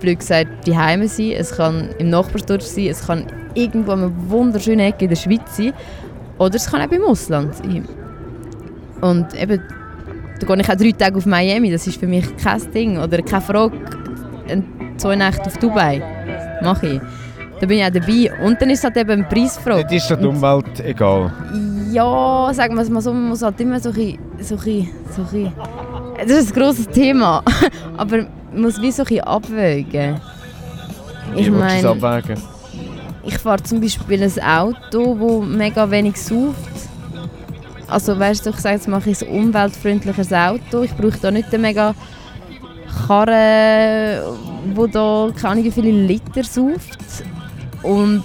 blöd 0.00 0.18
gesagt 0.18 0.66
die 0.66 0.76
Heime 0.76 1.08
sein, 1.08 1.32
es 1.36 1.56
kann 1.56 1.90
im 1.98 2.10
Nachbarsdorf 2.10 2.62
sein, 2.62 2.86
es 2.86 3.06
kann 3.06 3.26
irgendwo 3.54 3.92
an 3.92 4.02
einer 4.04 4.12
wunderschönen 4.28 4.80
Ecke 4.80 5.04
in 5.04 5.10
der 5.10 5.16
Schweiz 5.16 5.56
sein 5.56 5.72
oder 6.38 6.56
es 6.56 6.68
kann 6.68 6.82
auch 6.82 6.92
im 6.92 7.04
Ausland 7.04 7.54
sein. 7.54 7.86
Und 9.00 9.40
eben, 9.40 9.62
da 10.40 10.46
gehe 10.46 10.60
ich 10.60 10.70
auch 10.70 10.76
drei 10.76 10.92
Tage 10.92 11.16
auf 11.18 11.26
Miami, 11.26 11.70
das 11.70 11.86
ist 11.86 12.00
für 12.00 12.06
mich 12.06 12.36
kein 12.36 12.72
Ding 12.72 12.98
oder 12.98 13.22
keine 13.22 13.42
Frage, 13.42 13.78
zwei 14.96 15.16
Nächte 15.16 15.46
auf 15.46 15.56
Dubai, 15.58 16.02
mache 16.62 16.86
ich. 16.88 17.00
Da 17.60 17.66
bin 17.66 17.78
ich 17.78 17.84
auch 17.84 17.90
dabei 17.90 18.44
und 18.44 18.60
dann 18.60 18.70
ist 18.70 18.78
es 18.80 18.84
halt 18.84 18.96
eben 18.96 19.10
eine 19.12 19.24
Preisfrage. 19.24 19.82
Dort 19.82 19.92
ist 19.92 20.10
dir 20.10 20.16
die 20.16 20.26
Umwelt 20.26 20.80
egal. 20.80 21.32
Ja, 21.92 22.50
sagen 22.54 22.74
wir 22.74 22.82
es 22.82 22.88
mal 22.88 23.00
so, 23.02 23.12
man 23.12 23.28
muss 23.28 23.42
halt 23.42 23.60
immer 23.60 23.78
so 23.80 23.90
ein 23.90 23.94
bisschen, 23.94 24.18
so 24.40 24.54
ein 24.54 24.88
so 25.14 25.36
ein 25.36 25.52
das 26.18 26.30
ist 26.30 26.54
ein 26.56 26.60
grosses 26.60 26.88
Thema, 26.88 27.42
aber 27.96 28.18
man 28.52 28.62
muss 28.62 28.80
wie 28.80 28.90
so 28.90 29.02
ein 29.02 29.08
bisschen 29.08 29.24
abwägen. 29.24 30.20
Ich 31.34 31.48
es 31.48 31.52
meine, 31.52 31.88
abwägen? 31.88 32.40
ich 33.24 33.38
fahre 33.38 33.62
zum 33.62 33.80
Beispiel 33.80 34.22
ein 34.22 34.42
Auto, 34.42 35.40
das 35.40 35.48
mega 35.48 35.90
wenig 35.90 36.16
sauft. 36.16 36.56
Also 37.88 38.18
weißt 38.18 38.46
du, 38.46 38.50
ich 38.50 38.56
sage 38.56 38.76
jetzt 38.76 38.88
mache 38.88 39.10
ich 39.10 39.22
ein 39.22 39.28
umweltfreundliches 39.28 40.32
Auto. 40.32 40.82
Ich 40.82 40.94
brauche 40.94 41.18
da 41.20 41.30
nicht 41.30 41.48
eine 41.48 41.58
mega 41.58 41.94
Karre, 43.06 44.34
wo 44.74 44.86
da 44.86 45.28
keine 45.38 45.70
viele 45.70 45.90
Liter 45.90 46.42
sauft. 46.42 46.98
Und 47.82 48.24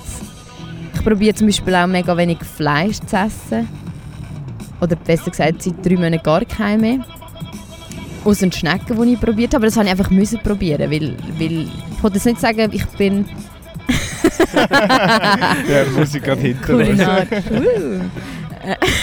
probiere 1.09 1.35
zum 1.35 1.47
Beispiel 1.47 1.75
auch 1.75 1.87
mega 1.87 2.15
wenig 2.17 2.37
Fleisch 2.43 2.97
zu 3.05 3.15
essen. 3.15 3.67
Oder 4.81 4.95
besser 4.95 5.31
gesagt, 5.31 5.63
seit 5.63 5.85
drei 5.85 5.95
Monaten 5.95 6.21
gar 6.23 6.43
kein 6.45 6.81
mehr. 6.81 6.99
Aus 8.25 8.39
den 8.39 8.51
Schnecken, 8.51 9.01
die 9.01 9.13
ich 9.13 9.19
probiert 9.21 9.53
habe. 9.53 9.57
Aber 9.57 9.65
das 9.67 9.75
habe 9.77 9.85
ich 9.85 9.91
einfach 9.91 10.09
müssen 10.11 10.39
probieren, 10.39 10.91
weil, 10.91 11.15
weil 11.39 11.61
ich 11.61 12.03
wollte 12.03 12.17
jetzt 12.17 12.25
nicht 12.25 12.41
sagen, 12.41 12.69
ich 12.73 12.85
bin 12.97 13.25
Ja, 14.53 15.83
die 15.85 15.97
Musik 15.97 16.23
gerade 16.23 16.41
hinter 16.41 16.75
uns. 16.75 16.83
Kulinar. 16.87 17.21
Uh. 17.51 18.01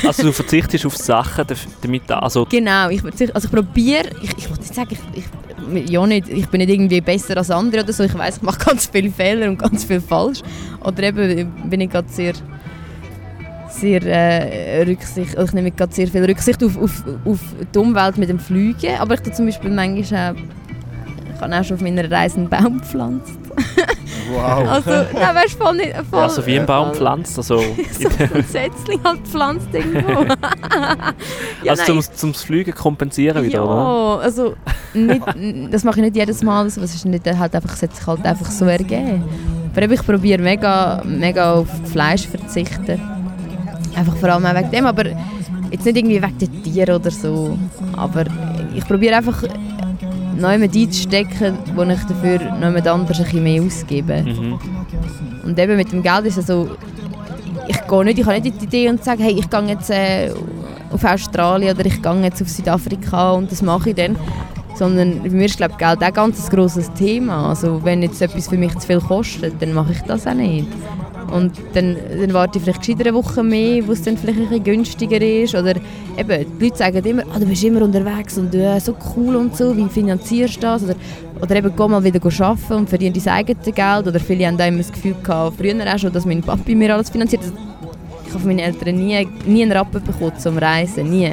Also 0.07 0.25
du 0.25 0.33
verzichtest 0.33 0.85
auf 0.85 0.97
Sachen, 0.97 1.45
damit 1.81 2.03
da, 2.07 2.19
also 2.19 2.45
Genau, 2.45 2.91
ich, 2.91 3.01
verzicht- 3.01 3.33
also 3.35 3.47
ich 3.49 3.53
probiere, 3.55 4.05
ich, 4.23 4.31
ich 4.37 4.49
wollte 4.51 4.63
nicht 4.63 4.75
sagen, 4.75 4.91
ich, 4.91 5.19
ich 5.19 5.25
ja 5.87 6.07
nicht, 6.07 6.29
ich 6.29 6.49
bin 6.49 6.59
nicht 6.59 6.71
irgendwie 6.71 7.01
besser 7.01 7.37
als 7.37 7.51
andere 7.51 7.83
oder 7.83 7.93
so. 7.93 8.05
Ich 8.05 8.17
weiß, 8.17 8.39
ich 8.39 8.43
mache 8.43 8.65
ganz 8.65 8.87
viele 8.87 9.11
Fehler 9.11 9.49
und 9.49 9.59
ganz 9.59 9.85
viel 9.85 10.01
falsch. 10.01 10.41
Oder 10.85 11.05
eben 11.05 11.53
bin 11.69 11.81
ich 11.81 11.91
gerade 11.91 12.09
sehr 12.09 12.35
sehr 13.75 14.03
äh, 14.03 14.83
Rücksicht, 14.83 15.37
ich 15.37 15.53
nehme 15.53 15.71
gerade 15.71 15.93
sehr 15.93 16.07
viel 16.07 16.25
Rücksicht 16.25 16.63
auf, 16.63 16.77
auf, 16.81 17.03
auf 17.25 17.41
die 17.75 17.79
Umwelt 17.79 18.17
mit 18.19 18.29
dem 18.29 18.39
Fliegen, 18.39 18.97
aber 18.99 19.15
ich 19.15 19.21
tue 19.21 19.33
zum 19.33 19.47
Beispiel 19.47 19.71
manchmal 19.71 20.33
auch, 20.33 20.37
ich 21.35 21.41
habe 21.41 21.57
auch 21.57 21.65
schon 21.65 21.77
auf 21.77 21.83
meiner 21.83 22.09
Reise 22.11 22.39
einen 22.39 22.49
Baum 22.49 22.79
gepflanzt. 22.79 23.44
Wow. 24.31 24.69
Also, 24.69 24.91
nein, 24.91 25.35
weißt 25.35 25.55
du, 25.55 25.65
voll 25.65 25.77
nicht, 25.77 25.95
voll, 26.11 26.21
Ja, 26.21 26.29
so 26.29 26.47
wie 26.47 26.59
ein 26.59 26.67
Baum 26.67 26.95
pflanzt. 26.95 27.37
Also, 27.37 27.59
so 27.59 27.65
ein 27.65 28.45
Setzling 28.45 29.01
halt 29.05 29.23
gepflanzt 29.25 29.69
irgendwo. 29.73 30.23
ja, 31.63 31.73
also 31.73 31.85
zum, 31.85 32.03
zum 32.03 32.35
Fliegen 32.35 32.75
kompensieren 32.75 33.45
wieder, 33.45 33.55
ja, 33.55 33.63
oder? 33.63 34.23
also 34.23 34.55
nicht, 34.95 35.23
das 35.71 35.85
mache 35.85 36.01
ich 36.01 36.05
nicht 36.07 36.17
jedes 36.17 36.43
Mal, 36.43 36.63
also, 36.63 36.81
es 36.81 36.95
ist 36.95 37.05
nicht 37.05 37.27
halt 37.27 37.55
einfach, 37.55 37.75
es 37.75 37.83
hat 37.83 37.95
sich 37.95 38.07
halt 38.07 38.25
einfach 38.25 38.51
so 38.51 38.65
ergeben. 38.65 39.25
Aber 39.77 39.91
ich 39.91 40.07
probiere 40.07 40.41
mega, 40.41 41.03
mega 41.05 41.55
auf 41.55 41.69
Fleisch 41.91 42.27
verzichten. 42.29 43.01
Einfach 43.97 44.17
vor 44.17 44.29
allem 44.29 44.47
auch 44.47 44.55
wegen 44.55 44.71
dem, 44.71 44.87
aber 44.87 45.07
jetzt 45.71 45.85
nicht 45.85 45.97
irgendwie 45.97 46.23
wegen 46.23 46.39
den 46.39 46.63
Tieren 46.63 46.97
oder 46.97 47.11
so. 47.11 47.59
Aber 47.97 48.25
ich 48.75 48.87
probiere 48.87 49.17
einfach 49.17 49.43
neu 50.37 50.55
einzustecken, 50.55 51.59
wo 51.75 51.83
ich 51.83 52.01
dafür 52.05 52.39
noch 52.39 52.69
jemand 52.69 52.87
anderes 52.87 53.19
ein 53.19 53.25
bisschen 53.25 53.43
mehr 53.43 53.63
ausgebe. 53.63 54.23
Mhm. 54.23 54.59
Und 55.45 55.59
eben 55.59 55.77
mit 55.77 55.93
dem 55.93 56.03
Geld 56.03 56.27
ist 56.27 56.39
es 56.39 56.47
so, 56.47 56.71
ich 57.69 57.87
gehe 57.87 58.05
nicht, 58.05 58.19
ich 58.19 58.27
habe 58.27 58.41
nicht 58.41 58.61
die 58.61 58.65
Idee 58.65 58.89
und 58.89 59.03
sage, 59.03 59.23
hey, 59.23 59.33
ich 59.39 59.49
gehe 59.49 59.63
jetzt 59.67 59.91
äh, 59.91 60.31
auf 60.91 61.05
Australien 61.05 61.75
oder 61.77 61.87
ich 61.87 62.01
gehe 62.03 62.23
jetzt 62.23 62.43
auf 62.43 62.49
Südafrika 62.49 63.33
und 63.33 63.51
das 63.51 63.63
mache 63.63 63.91
ich 63.91 63.97
dann. 63.97 64.17
Sondern 64.77 65.23
für 65.23 65.31
mich 65.31 65.53
ist 65.53 65.57
glaub, 65.57 65.79
Geld 65.79 65.99
auch 65.99 66.07
ein 66.07 66.13
ganz 66.13 66.51
grosses 66.51 66.93
Thema. 66.95 67.51
Also 67.51 67.83
wenn 67.85 68.03
jetzt 68.03 68.21
etwas 68.21 68.49
für 68.49 68.57
mich 68.57 68.77
zu 68.77 68.87
viel 68.87 69.01
kostet, 69.01 69.61
dann 69.63 69.73
mache 69.73 69.93
ich 69.93 70.01
das 70.03 70.27
auch 70.27 70.35
nicht. 70.35 70.67
Und 71.33 71.53
dann, 71.73 71.97
dann 72.21 72.33
warte 72.33 72.59
ich 72.59 72.65
vielleicht 72.65 72.81
gescheiter 72.81 73.09
eine 73.09 73.15
Woche 73.15 73.43
mehr, 73.43 73.87
wo 73.87 73.93
es 73.93 74.03
dann 74.03 74.17
vielleicht 74.17 74.39
ein 74.39 74.49
bisschen 74.49 74.65
günstiger 74.65 75.21
ist. 75.21 75.55
Oder 75.55 75.75
eben, 76.19 76.47
die 76.59 76.65
Leute 76.65 76.77
sagen 76.77 77.05
immer, 77.05 77.23
ah, 77.33 77.39
du 77.39 77.47
bist 77.47 77.65
immer 77.65 77.83
unterwegs 77.83 78.39
und 78.39 78.55
äh, 78.55 78.79
so 78.79 78.95
cool 79.17 79.37
und 79.37 79.57
so, 79.57 79.77
wie 79.77 79.89
finanzierst 79.89 80.57
du 80.57 80.61
das? 80.61 80.85
Oder, 80.85 80.95
oder 81.41 81.57
eben, 81.57 81.73
geh 81.77 81.89
mal 81.89 82.05
wieder 82.05 82.21
arbeiten 82.25 82.73
und 82.75 82.89
verdiene 82.89 83.19
dein 83.19 83.35
eigenes 83.35 83.65
Geld. 83.65 84.07
Oder 84.07 84.21
viele 84.21 84.47
haben 84.47 84.57
da 84.57 84.67
immer 84.67 84.79
das 84.79 84.93
Gefühl 84.93 85.17
gehabt, 85.23 85.57
früher 85.57 85.95
auch 85.95 85.99
schon, 85.99 86.13
dass 86.13 86.25
mein 86.27 86.43
Papi 86.43 86.75
mir 86.75 86.95
alles 86.95 87.11
finanziert. 87.11 87.43
Ich 88.27 88.31
habe 88.31 88.41
von 88.41 88.49
meinen 88.49 88.61
Eltern 88.61 88.97
nie, 88.97 89.27
nie 89.47 89.63
einen 89.63 89.73
Rappen 89.73 90.03
bekommen 90.03 90.39
zum 90.39 90.59
Reisen, 90.59 91.11
nie. 91.11 91.33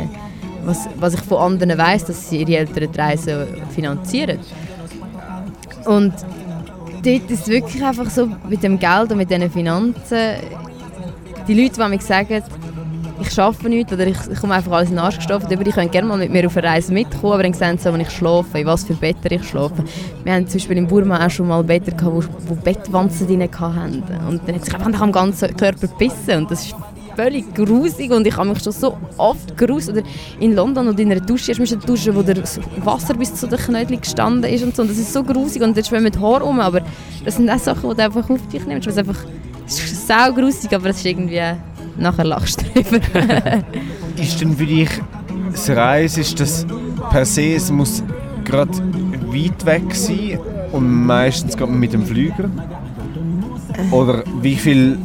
Was, 0.64 0.88
was 1.00 1.16
ich 1.16 1.22
von 1.22 1.40
anderen 1.40 1.78
weiss, 1.78 2.06
dass 2.06 2.30
sie 2.30 2.38
ihre 2.44 2.58
Eltern 2.58 2.92
die 2.92 3.00
Reisen 3.00 3.48
finanzieren. 3.74 4.38
Und 5.86 6.14
dort 7.04 7.32
ist 7.32 7.42
es 7.42 7.48
wirklich 7.48 7.84
einfach 7.84 8.10
so 8.10 8.30
mit 8.50 8.64
dem 8.64 8.80
Geld 8.80 9.12
und 9.12 9.18
mit 9.18 9.30
diesen 9.30 9.50
Finanzen. 9.50 10.36
Die 11.48 11.54
Leute, 11.54 11.82
die 11.82 11.90
mir 11.90 12.02
sagen, 12.02 12.44
ich 13.22 13.40
arbeite 13.40 13.70
nicht 13.70 13.92
oder 13.92 14.08
ich, 14.08 14.18
ich 14.32 14.40
komme 14.40 14.56
einfach 14.56 14.72
alles 14.72 14.90
in 14.90 14.96
den 14.96 15.04
Arsch 15.04 15.18
gestochen, 15.18 15.48
die 15.48 15.72
können 15.72 15.92
gerne 15.92 16.08
mal 16.08 16.18
mit 16.18 16.32
mir 16.32 16.48
auf 16.48 16.58
eine 16.58 16.68
Reise 16.68 16.92
mitkommen, 16.92 17.34
aber 17.34 17.44
dann 17.44 17.54
sehen 17.54 17.78
sie, 17.78 17.92
wenn 17.92 18.02
ich 18.02 18.10
schlafe, 18.10 18.60
in 18.60 18.66
was 18.66 18.84
für 18.84 18.94
Betten 18.94 19.32
ich 19.32 19.48
schlafe. 19.48 19.84
Wir 20.24 20.34
haben 20.34 20.48
zum 20.48 20.60
Beispiel 20.60 20.78
in 20.78 20.88
Burma 20.88 21.26
auch 21.26 21.30
schon 21.30 21.48
mal 21.48 21.64
Betten 21.64 21.96
gehabt, 21.96 22.16
wo, 22.16 22.24
wo 22.48 22.56
Bettwanzen 22.56 23.28
drin 23.28 23.42
hatten. 23.44 24.04
Und 24.28 24.42
dann 24.48 24.56
hat 24.56 24.66
sich 24.66 24.74
einfach 24.74 25.02
am 25.02 25.12
ganzen 25.12 25.56
Körper 25.56 25.88
gebissen 25.88 26.38
und 26.38 26.52
das 26.52 26.66
ist 26.66 26.76
völlig 27.16 27.54
grusig 27.54 28.12
und 28.12 28.26
ich 28.26 28.36
habe 28.36 28.50
mich 28.50 28.62
schon 28.64 28.74
so 28.74 28.98
oft 29.18 29.58
gruselt. 29.58 29.98
Oder 29.98 30.08
in 30.40 30.56
London 30.56 30.88
und 30.88 31.00
in 31.00 31.12
einer 31.12 31.22
Dusche, 31.22 31.52
erst 31.52 31.74
eine 31.74 31.82
Dusche, 31.82 32.16
wo 32.16 32.22
das 32.22 32.60
Wasser 32.84 33.14
bis 33.14 33.34
zu 33.36 33.48
den 33.48 33.60
Knöcheln 33.60 34.02
gestanden 34.02 34.52
ist 34.52 34.64
und 34.64 34.76
so. 34.76 34.82
Und 34.82 34.92
das 34.92 34.98
ist 34.98 35.14
so 35.14 35.24
grusig 35.24 35.62
und 35.62 35.76
dann 35.76 35.84
schwimmen 35.84 36.04
mit 36.04 36.20
Haar 36.20 36.44
um, 36.44 36.60
aber 36.60 36.82
das 37.24 37.36
sind 37.36 37.50
auch 37.50 37.60
Sachen, 37.60 37.90
die 37.90 37.96
du 37.96 38.04
einfach 38.04 38.30
auf 38.30 38.48
dich 38.48 38.66
nimmst. 38.66 38.88
Es 38.88 38.94
ist 38.94 39.00
einfach 39.00 39.24
es 39.68 39.80
ist 39.80 40.08
sau 40.08 40.34
grusig, 40.34 40.74
aber 40.74 40.90
es 40.90 40.98
ist 40.98 41.06
irgendwie 41.06 41.42
nachher 41.98 42.26
lachst 42.26 42.62
du 42.62 42.82
drüber. 42.82 43.00
Ist 44.18 44.42
denn 44.42 44.56
für 44.56 44.66
dich 44.66 44.90
das 45.52 45.70
Reisen, 45.70 46.22
ist 46.22 46.40
das 46.40 46.66
per 47.10 47.26
se, 47.26 47.56
es 47.56 47.72
muss 47.72 48.04
gerade 48.44 48.72
weit 49.34 49.66
weg 49.66 49.96
sein 49.96 50.40
und 50.72 51.06
meistens 51.06 51.56
geht 51.56 51.68
man 51.68 51.80
mit 51.80 51.94
dem 51.94 52.06
Flüger? 52.06 52.50
Oder 53.92 54.24
wie 54.42 54.56
viel 54.56 54.98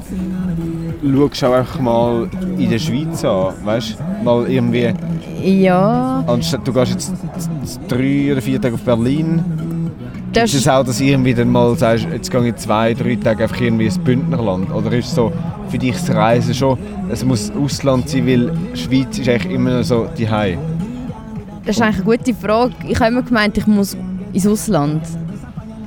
schaust 1.15 1.45
auch 1.45 1.53
einfach 1.53 1.81
mal 1.81 2.29
in 2.59 2.71
der 2.71 2.79
Schweiz 2.79 3.25
an? 3.25 3.55
Weißt 3.65 3.97
du, 3.99 4.25
mal 4.25 4.49
irgendwie, 4.49 4.93
ja, 5.43 6.25
anstatt 6.27 6.67
du 6.67 6.73
gehst 6.73 6.93
jetzt 6.93 7.81
drei 7.89 8.33
oder 8.33 8.43
vier 8.43 8.61
Tage 8.61 8.75
auf 8.75 8.83
Berlin, 8.83 9.43
das 10.33 10.53
ist 10.53 10.61
es 10.61 10.69
auch, 10.69 10.85
dass 10.85 10.99
du 10.99 11.05
irgendwie 11.05 11.33
dann 11.33 11.51
mal 11.51 11.75
sagst, 11.77 12.07
jetzt 12.13 12.31
gehe 12.31 12.49
ich 12.49 12.57
zwei, 12.57 12.93
drei 12.93 13.17
Tage 13.17 13.45
einfach 13.45 13.61
irgendwie 13.61 13.87
ins 13.87 13.99
Bündnerland? 13.99 14.71
Oder 14.71 14.93
ist 14.93 15.15
so 15.15 15.33
für 15.71 15.79
dich 15.79 15.93
das 15.93 16.11
Reisen 16.11 16.53
schon, 16.53 16.79
es 17.09 17.25
muss 17.25 17.51
Ausland 17.53 18.09
sein, 18.09 18.27
weil 18.27 18.53
Schweiz 18.75 19.19
ist 19.19 19.29
eigentlich 19.29 19.53
immer 19.53 19.79
noch 19.79 19.83
so 19.83 20.07
die 20.19 20.29
Hause? 20.29 20.59
Das 21.65 21.77
ist 21.77 21.83
eigentlich 21.83 22.07
eine 22.07 22.17
gute 22.19 22.35
Frage. 22.35 22.75
Ich 22.87 23.01
habe 23.01 23.13
immer 23.13 23.23
gemeint, 23.23 23.57
ich 23.57 23.67
muss 23.67 23.97
ins 24.33 24.47
Ausland. 24.47 25.03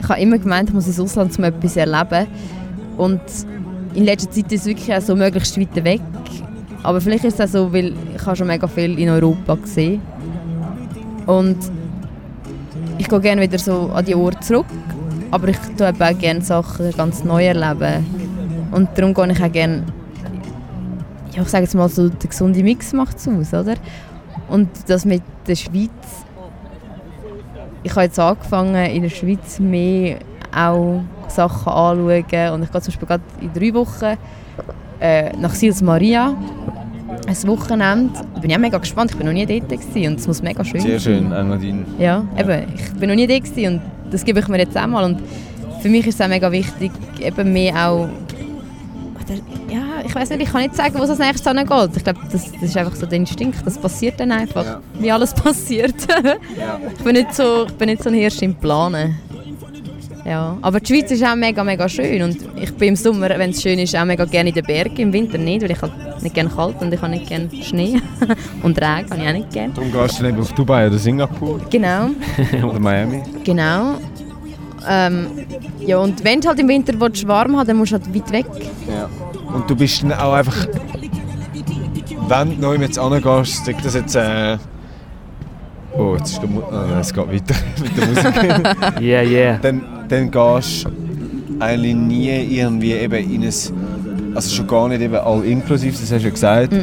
Ich 0.01 0.09
habe 0.09 0.19
immer 0.19 0.39
gemeint, 0.39 0.69
ich 0.69 0.75
muss 0.75 0.87
ins 0.87 0.99
Ausland, 0.99 1.37
um 1.37 1.43
etwas 1.43 1.73
zu 1.73 1.79
erleben. 1.81 2.27
Und 2.97 3.21
in 3.93 4.05
letzter 4.05 4.31
Zeit 4.31 4.51
ist 4.51 4.61
es 4.61 4.67
wirklich 4.67 4.93
auch 4.93 5.01
so 5.01 5.15
möglichst 5.15 5.59
weit 5.59 5.83
weg. 5.83 6.01
Aber 6.83 7.01
vielleicht 7.01 7.25
ist 7.25 7.39
es 7.39 7.49
auch 7.49 7.51
so, 7.51 7.73
weil 7.73 7.93
ich 8.15 8.25
habe 8.25 8.35
schon 8.35 8.47
mega 8.47 8.67
viel 8.67 8.97
in 8.97 9.09
Europa 9.09 9.55
gesehen. 9.55 10.01
Und 11.25 11.57
ich 12.97 13.07
gehe 13.07 13.19
gerne 13.19 13.41
wieder 13.41 13.59
so 13.59 13.91
an 13.93 14.05
die 14.05 14.15
Orte 14.15 14.39
zurück. 14.39 14.65
Aber 15.31 15.47
ich 15.49 15.57
tue 15.77 15.87
auch 15.87 16.17
gerne 16.17 16.41
Sachen 16.41 16.91
ganz 16.91 17.23
neu 17.23 17.45
erleben. 17.45 18.05
Und 18.71 18.89
darum 18.95 19.13
gehe 19.13 19.31
ich 19.31 19.43
auch 19.43 19.51
gerne, 19.51 19.83
ich 21.35 21.47
sage 21.47 21.63
jetzt 21.63 21.75
mal 21.75 21.89
so, 21.89 22.09
der 22.09 22.29
gesunde 22.29 22.63
Mix 22.63 22.93
macht 22.93 23.17
es 23.17 23.27
aus, 23.27 23.53
oder? 23.53 23.75
Und 24.49 24.69
das 24.87 25.05
mit 25.05 25.21
der 25.47 25.55
Schweiz, 25.55 25.89
ich 27.83 27.91
habe 27.91 28.03
jetzt 28.03 28.19
angefangen 28.19 28.75
in 28.75 29.03
der 29.03 29.09
Schweiz 29.09 29.59
mehr 29.59 30.19
auch 30.55 31.01
Sachen 31.39 31.71
anschauen 31.71 32.53
und 32.53 32.63
ich 32.63 32.71
gehe 32.71 32.81
zum 32.81 32.91
Beispiel 32.93 33.07
gerade 33.07 33.23
in 33.39 33.53
drei 33.53 33.73
Wochen 33.73 34.17
äh, 34.99 35.31
nach 35.37 35.53
Sils 35.53 35.81
Maria, 35.81 36.35
ein 37.27 37.47
Wochenende. 37.47 38.11
Da 38.33 38.39
bin 38.41 38.49
ich 38.49 38.55
auch 38.55 38.59
mega 38.61 38.77
gespannt, 38.77 39.11
ich 39.11 39.17
bin 39.17 39.25
noch 39.25 39.33
nie 39.33 39.45
dort 39.45 39.69
gewesen 39.69 40.11
und 40.11 40.19
es 40.19 40.27
muss 40.27 40.41
mega 40.41 40.63
schön 40.65 40.81
Sehr 40.81 40.99
schön, 40.99 41.31
Engadin. 41.31 41.85
Ja, 41.97 42.23
eben, 42.37 42.65
ich 42.75 42.91
bin 42.99 43.07
noch 43.09 43.15
nie 43.15 43.27
dort 43.27 43.43
gewesen 43.45 43.75
und 43.75 43.81
das 44.11 44.25
gebe 44.25 44.39
ich 44.41 44.47
mir 44.49 44.57
jetzt 44.57 44.77
auch 44.77 44.87
mal 44.87 45.05
und 45.05 45.21
für 45.81 45.87
mich 45.89 46.05
ist 46.07 46.15
es 46.15 46.21
auch 46.21 46.27
mega 46.29 46.51
wichtig, 46.51 46.91
eben 47.21 47.53
mehr 47.53 47.87
auch 47.89 48.09
ja, 49.71 50.01
ich 50.03 50.15
weiß 50.15 50.31
nicht, 50.31 50.41
ich 50.41 50.51
kann 50.51 50.61
nicht 50.63 50.75
sagen, 50.75 50.95
wo 50.97 51.03
es 51.03 51.09
als 51.11 51.19
nächstes 51.19 51.47
hingeht. 51.47 51.91
Ich 51.95 52.03
glaube, 52.03 52.19
das, 52.31 52.51
das 52.51 52.63
ist 52.63 52.75
einfach 52.77 52.95
so 52.95 53.05
der 53.05 53.19
Instinkt, 53.19 53.59
das 53.63 53.77
passiert 53.77 54.19
dann 54.19 54.31
einfach, 54.31 54.65
Ja. 54.65 54.79
wie 54.99 55.11
alles 55.11 55.33
passiert. 55.45 55.93
ich, 56.97 57.03
bin 57.03 57.13
nicht 57.13 57.35
so, 57.35 57.65
ich 57.67 57.73
bin 57.73 57.89
nicht 57.89 58.01
so 58.01 58.09
ein 58.09 58.15
Hirsch 58.15 58.41
im 58.41 58.55
Planen. 58.55 59.19
Ja, 60.25 60.57
aber 60.61 60.79
die 60.79 60.93
Schweiz 60.93 61.11
ist 61.11 61.23
auch 61.23 61.35
mega, 61.35 61.63
mega 61.63 61.87
schön 61.87 62.21
und 62.21 62.37
ich 62.61 62.73
bin 62.75 62.89
im 62.89 62.95
Sommer, 62.95 63.29
wenn 63.29 63.51
es 63.51 63.61
schön 63.61 63.79
ist, 63.79 63.95
auch 63.95 64.05
mega 64.05 64.25
gerne 64.25 64.49
in 64.49 64.55
den 64.55 64.65
Bergen, 64.65 64.97
im 64.97 65.13
Winter 65.13 65.37
nicht, 65.37 65.61
weil 65.63 65.71
ich 65.71 65.81
halt 65.81 65.93
nicht 66.21 66.35
gerne 66.35 66.49
kalt 66.49 66.75
und 66.81 66.93
ich 66.93 67.01
habe 67.01 67.11
nicht 67.11 67.27
gerne 67.27 67.49
Schnee 67.63 68.01
und 68.63 68.77
Regen 68.77 69.09
habe 69.09 69.21
ich 69.21 69.27
auch 69.27 69.33
nicht 69.33 69.51
gerne. 69.51 69.73
Darum 69.73 69.91
gehst 69.91 70.19
du 70.19 70.25
nicht 70.25 70.39
auf 70.39 70.51
Dubai 70.53 70.87
oder 70.87 70.97
Singapur 70.97 71.59
Genau. 71.69 72.09
oder 72.63 72.79
Miami. 72.79 73.21
Genau. 73.43 73.95
Ähm, 74.87 75.27
ja, 75.85 75.97
und 75.97 76.23
wenn 76.23 76.41
du 76.41 76.47
halt 76.49 76.59
im 76.59 76.67
Winter 76.67 76.93
willst, 76.99 77.27
warm 77.27 77.57
haben 77.57 77.67
dann 77.67 77.77
musst 77.77 77.91
du 77.91 77.95
halt 77.95 78.13
weit 78.13 78.31
weg. 78.31 78.45
Ja. 78.89 79.09
Und 79.53 79.69
du 79.69 79.75
bist 79.75 80.03
dann 80.03 80.13
auch 80.13 80.33
einfach, 80.33 80.67
wenn 82.27 82.55
du 82.55 82.61
neu 82.61 82.75
jetzt 82.75 82.99
angehst, 82.99 83.69
das 83.83 83.93
jetzt, 83.95 84.15
äh, 84.15 84.57
oh, 85.97 86.15
jetzt 86.17 86.31
ist 86.31 86.41
der 86.41 86.49
Mu 86.49 86.61
nein, 86.71 86.99
es 86.99 87.13
geht 87.13 87.27
weiter 87.27 87.55
mit 87.81 87.97
der 87.97 88.07
Musik, 88.07 89.01
Yeah, 89.01 89.23
yeah. 89.23 89.59
dann, 89.61 89.81
dann 90.07 90.31
gehst 90.31 90.85
du 90.85 90.89
eigentlich 91.59 91.95
nie 91.95 92.29
irgendwie 92.29 92.93
eben 92.93 93.31
in 93.31 93.43
ein, 93.43 93.53
also 94.35 94.55
schon 94.55 94.67
gar 94.67 94.87
nicht 94.87 95.01
eben 95.01 95.15
all 95.15 95.43
inklusiv, 95.43 95.99
das 95.99 96.11
hast 96.11 96.21
du 96.21 96.27
ja 96.27 96.29
gesagt, 96.29 96.73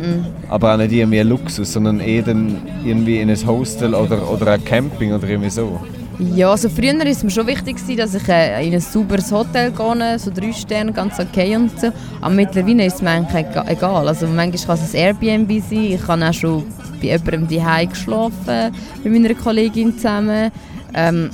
aber 0.48 0.74
auch 0.74 0.76
nicht 0.78 0.92
irgendwie 0.92 1.20
Luxus, 1.20 1.72
sondern 1.72 2.00
eher 2.00 2.22
dann 2.22 2.56
irgendwie 2.84 3.20
in 3.20 3.30
ein 3.30 3.46
Hostel 3.46 3.94
oder, 3.94 4.30
oder 4.30 4.52
ein 4.52 4.64
Camping 4.64 5.12
oder 5.12 5.28
irgendwie 5.28 5.50
so. 5.50 5.80
Ja, 6.18 6.50
also 6.50 6.70
früher 6.70 6.98
war 6.98 7.04
es 7.06 7.22
mir 7.22 7.30
schon 7.30 7.46
wichtig, 7.46 7.76
dass 7.96 8.14
ich 8.14 8.26
äh, 8.28 8.66
in 8.66 8.72
ein 8.72 8.80
sauberes 8.80 9.30
Hotel 9.30 9.70
gehe, 9.70 10.18
so 10.18 10.30
drei 10.34 10.50
Sterne, 10.52 10.90
ganz 10.92 11.20
okay 11.20 11.54
und 11.56 11.78
so. 11.78 11.92
Aber 12.22 12.34
mittlerweile 12.34 12.86
ist 12.86 12.94
es 12.96 13.02
mir 13.02 13.10
eigentlich 13.10 13.44
ega- 13.46 13.68
egal. 13.68 14.08
Also 14.08 14.26
manchmal 14.26 14.78
kann 14.78 14.84
es 14.86 14.94
ein 14.94 15.00
Airbnb 15.00 15.50
sein, 15.62 15.84
ich 15.84 16.08
habe 16.08 16.26
auch 16.26 16.32
schon 16.32 16.64
bei 17.02 17.08
jemandem 17.08 17.48
daheim 17.48 17.90
geschlafen, 17.90 18.74
mit 19.04 19.12
meiner 19.12 19.34
Kollegin 19.34 19.94
zusammen. 19.94 20.50
Ähm, 20.94 21.28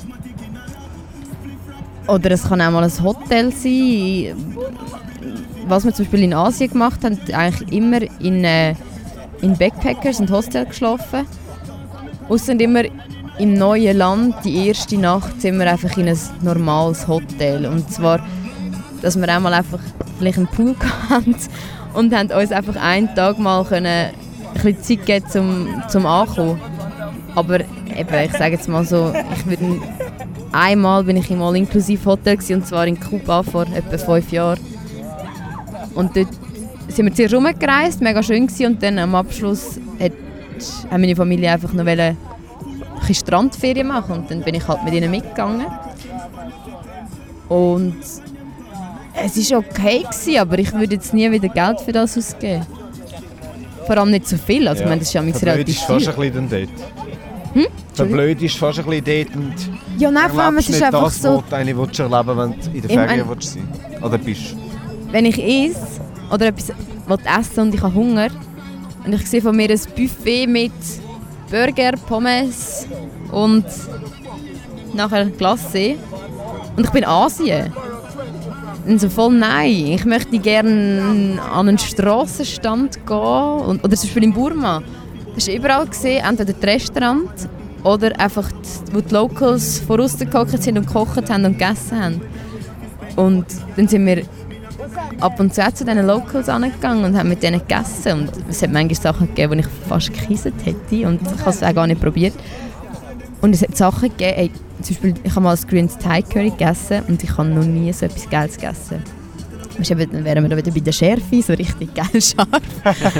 oder 2.07 2.31
es 2.31 2.43
kann 2.43 2.59
auch 2.59 2.71
mal 2.71 2.83
ein 2.83 3.03
Hotel 3.03 3.53
sein. 3.53 4.35
Was 5.65 5.85
wir 5.85 5.93
zum 5.93 6.03
Beispiel 6.03 6.23
in 6.23 6.33
Asien 6.33 6.69
gemacht 6.69 7.05
haben, 7.05 7.17
eigentlich 7.31 7.71
immer 7.71 8.01
in, 8.19 8.43
äh, 8.43 8.75
in 9.41 9.57
Backpackers 9.57 10.19
und 10.19 10.29
Hostels 10.29 10.67
geschlafen. 10.67 11.25
Ausser 12.27 12.59
immer 12.59 12.83
im 13.39 13.53
neuen 13.55 13.97
Land, 13.97 14.35
die 14.43 14.67
erste 14.67 14.97
Nacht, 14.97 15.41
sind 15.41 15.57
wir 15.59 15.69
einfach 15.69 15.97
in 15.97 16.07
ein 16.07 16.19
normales 16.41 17.07
Hotel. 17.07 17.65
Und 17.65 17.91
zwar, 17.91 18.19
dass 19.01 19.19
wir 19.19 19.27
einmal 19.27 19.53
einfach 19.53 19.79
vielleicht 20.19 20.37
einen 20.37 20.47
Pool 20.47 20.75
hatten 21.09 21.35
und 21.93 22.13
haben 22.13 22.31
uns 22.31 22.51
einfach 22.51 22.75
einen 22.75 23.13
Tag 23.15 23.39
mal 23.39 23.63
können, 23.65 23.85
ein 23.85 24.13
bisschen 24.53 24.99
Zeit 24.99 25.05
geben 25.05 25.25
zum, 25.29 25.83
zum 25.89 26.05
Ankommen. 26.05 26.59
Aber 27.35 27.59
eben, 27.59 28.23
ich 28.25 28.31
sage 28.33 28.55
jetzt 28.55 28.69
mal 28.69 28.85
so, 28.85 29.11
ich 29.35 29.45
würde 29.47 29.81
einmal 30.51 31.03
bin 31.03 31.17
ich 31.17 31.31
im 31.31 31.41
All-Inclusive-Hotel 31.41 32.37
gewesen, 32.37 32.55
und 32.57 32.67
zwar 32.67 32.85
in 32.85 32.99
Kuba 32.99 33.41
vor 33.41 33.65
etwa 33.73 33.97
fünf 33.97 34.31
Jahren. 34.31 34.59
Und 35.95 36.15
dort 36.15 36.27
sind 36.87 37.05
wir 37.05 37.13
zuerst 37.13 37.33
rumgereist, 37.33 38.01
mega 38.01 38.21
schön 38.21 38.47
gewesen, 38.47 38.67
und 38.67 38.83
dann 38.83 38.99
am 38.99 39.15
Abschluss 39.15 39.79
hat, 39.99 40.11
haben 40.91 41.01
meine 41.01 41.15
Familie 41.15 41.51
einfach 41.51 41.73
noch 41.73 41.85
bisschen 43.07 43.27
Strandferien 43.27 43.87
machen 43.87 44.15
und 44.15 44.31
dann 44.31 44.41
bin 44.41 44.55
ich 44.55 44.67
halt 44.67 44.83
mit 44.83 44.93
ihnen 44.93 45.11
mitgegangen. 45.11 45.65
Und 47.49 47.95
es 49.15 49.51
war 49.51 49.59
okay, 49.59 49.99
gewesen, 50.03 50.37
aber 50.39 50.57
ich 50.59 50.71
würde 50.73 50.95
jetzt 50.95 51.13
nie 51.13 51.29
wieder 51.31 51.49
Geld 51.49 51.79
für 51.81 51.91
das 51.91 52.17
ausgeben. 52.17 52.65
Vor 53.85 53.97
allem 53.97 54.11
nicht 54.11 54.27
so 54.27 54.37
viel, 54.37 54.67
also 54.67 54.81
ich 54.81 54.87
meine, 54.89 54.99
das 54.99 55.09
ist 55.09 55.13
ja 55.13 55.21
Verblöd 55.21 55.43
relativ 55.43 55.75
ist 55.75 55.83
fast 55.83 56.05
viel. 56.05 56.13
ein 56.31 56.47
bisschen 56.47 56.49
dort. 56.49 57.53
Hm? 57.53 57.65
Verblöd 57.93 58.41
ist 58.41 58.57
fast 58.57 58.79
ein 58.79 58.85
bisschen 58.85 59.05
dort 59.05 59.35
und 59.35 59.53
Ja, 59.99 60.09
nein, 60.09 60.29
vor 60.31 60.41
allem, 60.43 60.57
es 60.57 60.65
ist 60.69 60.75
nicht 60.75 60.83
einfach 60.83 61.03
das, 61.03 61.21
so, 61.21 61.37
was 61.43 61.49
du 61.49 61.55
eigentlich 61.55 61.77
willst 61.77 61.99
erleben 61.99 62.37
wenn 62.37 62.51
du 62.51 62.55
in 62.77 62.81
der 62.81 62.89
Ich 62.89 62.95
mein- 62.95 63.07
Ferien 63.09 63.29
willst 63.29 63.53
sein 63.53 63.67
Oder 64.01 64.17
bist. 64.17 64.55
wenn 65.11 65.25
ich 65.25 65.37
esse 65.37 66.01
oder 66.31 66.47
etwas 66.47 66.69
will 67.07 67.17
essen 67.39 67.59
und 67.59 67.75
ich 67.75 67.81
habe 67.83 67.93
Hunger 67.93 68.29
und 69.05 69.13
ich 69.13 69.27
sehe 69.27 69.41
von 69.41 69.55
mir 69.55 69.69
ein 69.69 69.79
Buffet 69.95 70.47
mit 70.47 70.71
Burger, 71.53 71.91
Pommes 72.07 72.87
und 73.31 73.63
nachher 74.95 75.25
Glace 75.25 75.97
und 76.75 76.85
ich 76.85 76.89
bin 76.89 77.03
in 77.03 77.07
Asien. 77.07 77.71
Und 78.87 78.99
so 78.99 79.07
voll 79.07 79.35
nein, 79.35 79.69
ich 79.69 80.03
möchte 80.03 80.39
gerne 80.39 81.39
an 81.53 81.67
einen 81.67 81.77
Strassenstand 81.77 83.05
gehen 83.05 83.17
und, 83.17 83.83
oder 83.83 83.95
zum 83.95 84.07
Beispiel 84.07 84.23
in 84.23 84.33
Burma. 84.33 84.81
Das 85.35 85.47
ist 85.47 85.55
überall 85.55 85.85
gesehen, 85.85 86.25
entweder 86.27 86.53
das 86.53 86.63
Restaurant 86.63 87.29
oder 87.83 88.19
einfach, 88.19 88.51
die, 88.51 88.95
wo 88.95 89.01
die 89.01 89.13
Locals 89.13 89.79
vorausgehockt 89.81 90.63
sind 90.63 90.79
und 90.79 90.87
gekocht 90.87 91.29
haben 91.29 91.45
und 91.45 91.59
gegessen 91.59 92.03
haben. 92.03 92.21
Und 93.15 93.45
dann 93.75 93.87
sind 93.87 94.07
wir 94.07 94.23
ab 95.19 95.39
und 95.39 95.53
zu 95.53 95.61
zu 95.73 95.85
diesen 95.85 96.05
Locals 96.05 96.49
angegangen 96.49 97.05
und 97.05 97.17
haben 97.17 97.29
mit 97.29 97.43
denen 97.43 97.59
gegessen. 97.59 98.13
Und 98.13 98.31
es 98.49 98.61
hat 98.61 98.71
manchmal 98.71 98.95
Sachen 98.95 99.27
gegeben, 99.27 99.53
die 99.53 99.59
ich 99.59 99.87
fast 99.87 100.13
gekieselt 100.13 100.55
hätte 100.63 101.07
und 101.07 101.21
ich 101.21 101.39
habe 101.39 101.49
es 101.49 101.63
auch 101.63 101.73
gar 101.73 101.87
nicht 101.87 102.01
probiert. 102.01 102.33
Und 103.41 103.53
es 103.53 103.61
hat 103.61 103.75
Sachen 103.75 104.09
gegeben, 104.09 104.33
ey, 104.37 104.51
zum 104.81 104.95
Beispiel, 104.95 105.13
ich 105.23 105.31
habe 105.31 105.41
mal 105.41 105.51
das 105.51 105.67
Green 105.67 105.89
Thai 105.89 106.21
Curry 106.21 106.49
gegessen 106.49 107.03
und 107.07 107.23
ich 107.23 107.37
habe 107.37 107.49
noch 107.49 107.65
nie 107.65 107.91
so 107.93 108.05
etwas 108.05 108.29
Geiles 108.29 108.55
gegessen. 108.55 109.03
Dann 109.77 110.25
wären 110.25 110.43
wir 110.43 110.49
da 110.49 110.57
wieder 110.57 110.71
bei 110.71 110.79
der 110.79 110.91
Schärfe, 110.91 111.41
so 111.41 111.53
richtig 111.53 111.93
geil 111.95 112.21
scharf, 112.21 112.47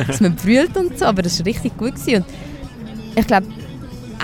dass 0.07 0.22
man 0.22 0.36
brüllt 0.36 0.78
und 0.78 0.97
so, 0.97 1.05
aber 1.05 1.24
das 1.24 1.39
war 1.39 1.45
richtig 1.45 1.76
gut. 1.78 1.95
Gewesen. 1.95 2.24
Und 2.24 2.26
ich 3.20 3.28
glaube, 3.28 3.47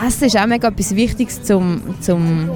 Essen 0.06 0.26
ist 0.26 0.38
auch 0.38 0.46
mega 0.46 0.68
etwas 0.68 0.96
Wichtiges, 0.96 1.44
zum, 1.44 1.82
zum, 2.00 2.50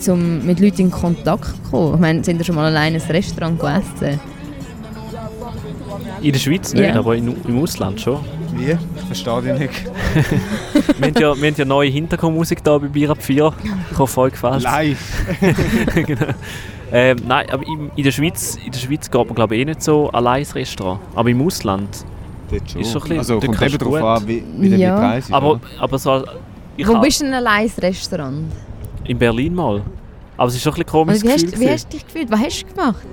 zum 0.00 0.44
mit 0.46 0.60
Leuten 0.60 0.82
in 0.82 0.90
Kontakt 0.90 1.46
zu 1.46 1.70
kommen. 1.70 1.94
Ich 1.94 2.00
meine, 2.00 2.24
sind 2.24 2.38
ihr 2.38 2.44
schon 2.44 2.54
mal 2.54 2.66
alleine 2.66 2.96
ins 2.96 3.08
Restaurant 3.08 3.58
gegessen? 3.58 4.20
In 6.20 6.32
der 6.32 6.38
Schweiz 6.38 6.72
nicht, 6.74 6.84
Ja. 6.94 6.98
aber 6.98 7.14
in, 7.16 7.34
im 7.46 7.62
Ausland 7.62 8.00
schon. 8.00 8.18
Wie? 8.54 8.72
Ich 8.72 9.02
verstehe 9.06 9.42
dich 9.42 9.58
nicht. 9.58 9.84
wir, 10.98 11.06
haben 11.08 11.14
ja, 11.20 11.40
wir 11.40 11.48
haben 11.48 11.54
ja 11.56 11.64
neue 11.64 11.90
Hintergrundmusik 11.90 12.60
hier 12.64 12.78
bei 12.78 12.88
Bier 12.88 13.10
ab 13.10 13.22
4. 13.22 13.52
Ich 13.92 13.98
hoffe, 13.98 14.20
euch 14.22 14.32
gefällt 14.32 14.62
Live. 14.62 14.98
genau. 15.94 16.26
ähm, 16.92 17.18
Nein, 17.26 17.46
aber 17.50 17.64
in, 17.66 17.90
in, 17.94 18.02
der 18.04 18.10
Schweiz, 18.10 18.58
in 18.64 18.72
der 18.72 18.78
Schweiz 18.80 19.08
geht 19.10 19.26
man 19.26 19.34
glaube 19.34 19.54
ich 19.54 19.62
eh 19.62 19.64
nicht 19.64 19.82
so 19.82 20.10
allein 20.10 20.40
ins 20.40 20.54
Restaurant. 20.54 21.00
Aber 21.14 21.30
im 21.30 21.40
Ausland. 21.46 21.88
Dort 22.50 22.68
schon. 22.70 22.80
Ist 22.80 22.90
so 22.92 22.98
ein 22.98 23.02
bisschen- 23.02 23.18
also 23.18 23.40
kommt 23.40 23.62
eben 23.62 23.78
darauf 23.78 24.02
an, 24.22 24.28
wie, 24.28 24.42
wie 24.58 24.68
der 24.70 24.78
Ja. 24.78 24.92
mit 24.94 25.00
Preis 25.00 25.24
ist. 25.26 25.32
Aber, 25.32 25.60
aber 25.78 25.98
so... 25.98 26.24
Ich 26.76 26.86
Wo 26.88 26.98
bist 27.00 27.20
du 27.20 27.24
denn 27.24 27.34
allein 27.34 27.64
ins 27.64 27.80
Restaurant? 27.80 28.44
In 29.08 29.18
Berlin 29.18 29.54
mal. 29.54 29.82
Aber 30.36 30.48
es 30.48 30.54
ist 30.54 30.62
schon 30.62 30.72
ein 30.72 30.76
bisschen 30.76 30.86
komisch. 30.90 31.14
Also, 31.14 31.26
wie, 31.26 31.32
hast, 31.32 31.60
wie 31.60 31.70
hast 31.70 31.84
du 31.86 31.96
dich 31.96 32.06
gefühlt? 32.06 32.30
Was 32.30 32.40
hast 32.40 32.62
du 32.62 32.74
gemacht? 32.74 33.06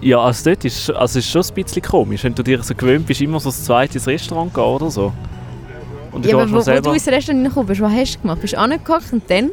Ja, 0.00 0.18
also 0.20 0.50
dort 0.50 0.64
ist 0.64 0.90
also 0.90 1.18
es 1.18 1.26
ist 1.26 1.30
schon 1.30 1.42
ein 1.42 1.62
bisschen 1.64 1.82
komisch, 1.82 2.24
wenn 2.24 2.34
du 2.34 2.42
dir 2.42 2.60
so 2.62 2.74
gewöhnt 2.74 3.06
bist, 3.06 3.20
immer 3.20 3.38
so 3.38 3.50
das 3.50 3.62
zweite 3.64 3.94
ins 3.98 4.06
Restaurant 4.06 4.52
gehen 4.52 4.64
oder 4.64 4.90
so. 4.90 5.12
Und 6.10 6.26
Ja, 6.26 6.36
aber 6.38 6.50
wo, 6.50 6.56
wo 6.56 6.80
du 6.80 6.92
ins 6.92 7.06
Restaurant 7.06 7.28
reingekommen 7.28 7.66
bist, 7.68 7.80
was 7.80 7.92
hast 7.92 8.14
du 8.16 8.20
gemacht? 8.22 8.40
Bist 8.40 8.52
du 8.54 8.58
angekocht 8.58 9.12
und 9.12 9.22
dann 9.30 9.50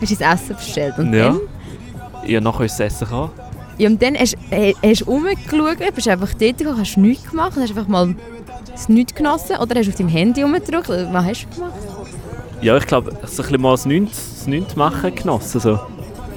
hast 0.00 0.10
du 0.10 0.16
das 0.16 0.34
Essen 0.40 0.56
bestellt? 0.56 0.98
Und 0.98 1.12
Ja. 1.12 1.28
dann, 1.28 1.40
Ja, 2.26 2.40
nachher 2.40 2.64
ist 2.64 2.72
es 2.74 2.80
essen 2.80 3.08
kann. 3.08 3.30
ja, 3.78 3.88
und 3.88 4.02
dann 4.02 4.16
hast 4.16 4.36
du 4.36 5.04
rumgeschaut, 5.04 5.94
bist 5.94 6.08
einfach 6.08 6.34
dort 6.34 6.58
gegangen, 6.58 6.80
hast 6.80 6.96
nichts 6.96 7.30
gemacht, 7.30 7.52
hast 7.56 7.70
einfach 7.70 7.86
mal 7.88 8.14
das 8.72 8.88
Nichts 8.88 9.14
genossen 9.14 9.56
oder 9.60 9.76
hast 9.76 9.86
du 9.86 9.90
auf 9.90 9.96
deinem 9.96 10.08
Handy 10.08 10.42
rumgedrückt? 10.42 10.88
Was 10.88 11.24
hast 11.24 11.46
du 11.50 11.54
gemacht? 11.54 11.72
Ja, 12.60 12.76
ich 12.76 12.86
glaube, 12.86 13.12
so 13.12 13.16
ein 13.16 13.20
bisschen 13.48 13.60
mal 13.60 13.70
das 13.72 13.86
Nichts, 13.86 14.34
das 14.38 14.46
Nichts 14.46 14.74
machen 14.74 15.14
genossen. 15.14 15.60
So. 15.60 15.78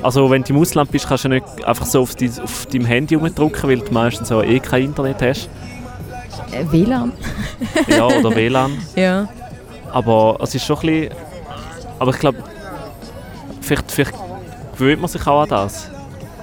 Also 0.03 0.29
wenn 0.29 0.43
du 0.43 0.53
im 0.53 0.59
Ausland 0.59 0.91
bist, 0.91 1.07
kannst 1.07 1.25
du 1.25 1.29
nicht 1.29 1.45
einfach 1.65 1.85
so 1.85 2.01
auf, 2.01 2.15
dein, 2.15 2.31
auf 2.43 2.65
deinem 2.67 2.85
Handy 2.85 3.15
rumdrücken, 3.15 3.69
weil 3.69 3.79
du 3.79 3.91
meistens 3.91 4.31
auch 4.31 4.43
eh 4.43 4.59
kein 4.59 4.85
Internet 4.85 5.21
hast. 5.21 5.49
Äh, 6.51 6.71
WLAN. 6.71 7.11
Ja, 7.87 8.05
oder 8.05 8.35
WLAN. 8.35 8.77
Ja. 8.95 9.27
Aber 9.91 10.37
es 10.41 10.55
ist 10.55 10.65
schon 10.65 10.77
ein 10.77 10.81
bisschen... 10.81 11.13
Aber 11.99 12.11
ich 12.11 12.19
glaube, 12.19 12.37
vielleicht, 13.61 13.91
vielleicht 13.91 14.13
gewöhnt 14.73 15.01
man 15.01 15.09
sich 15.09 15.25
auch 15.27 15.41
an 15.41 15.49
das. 15.49 15.89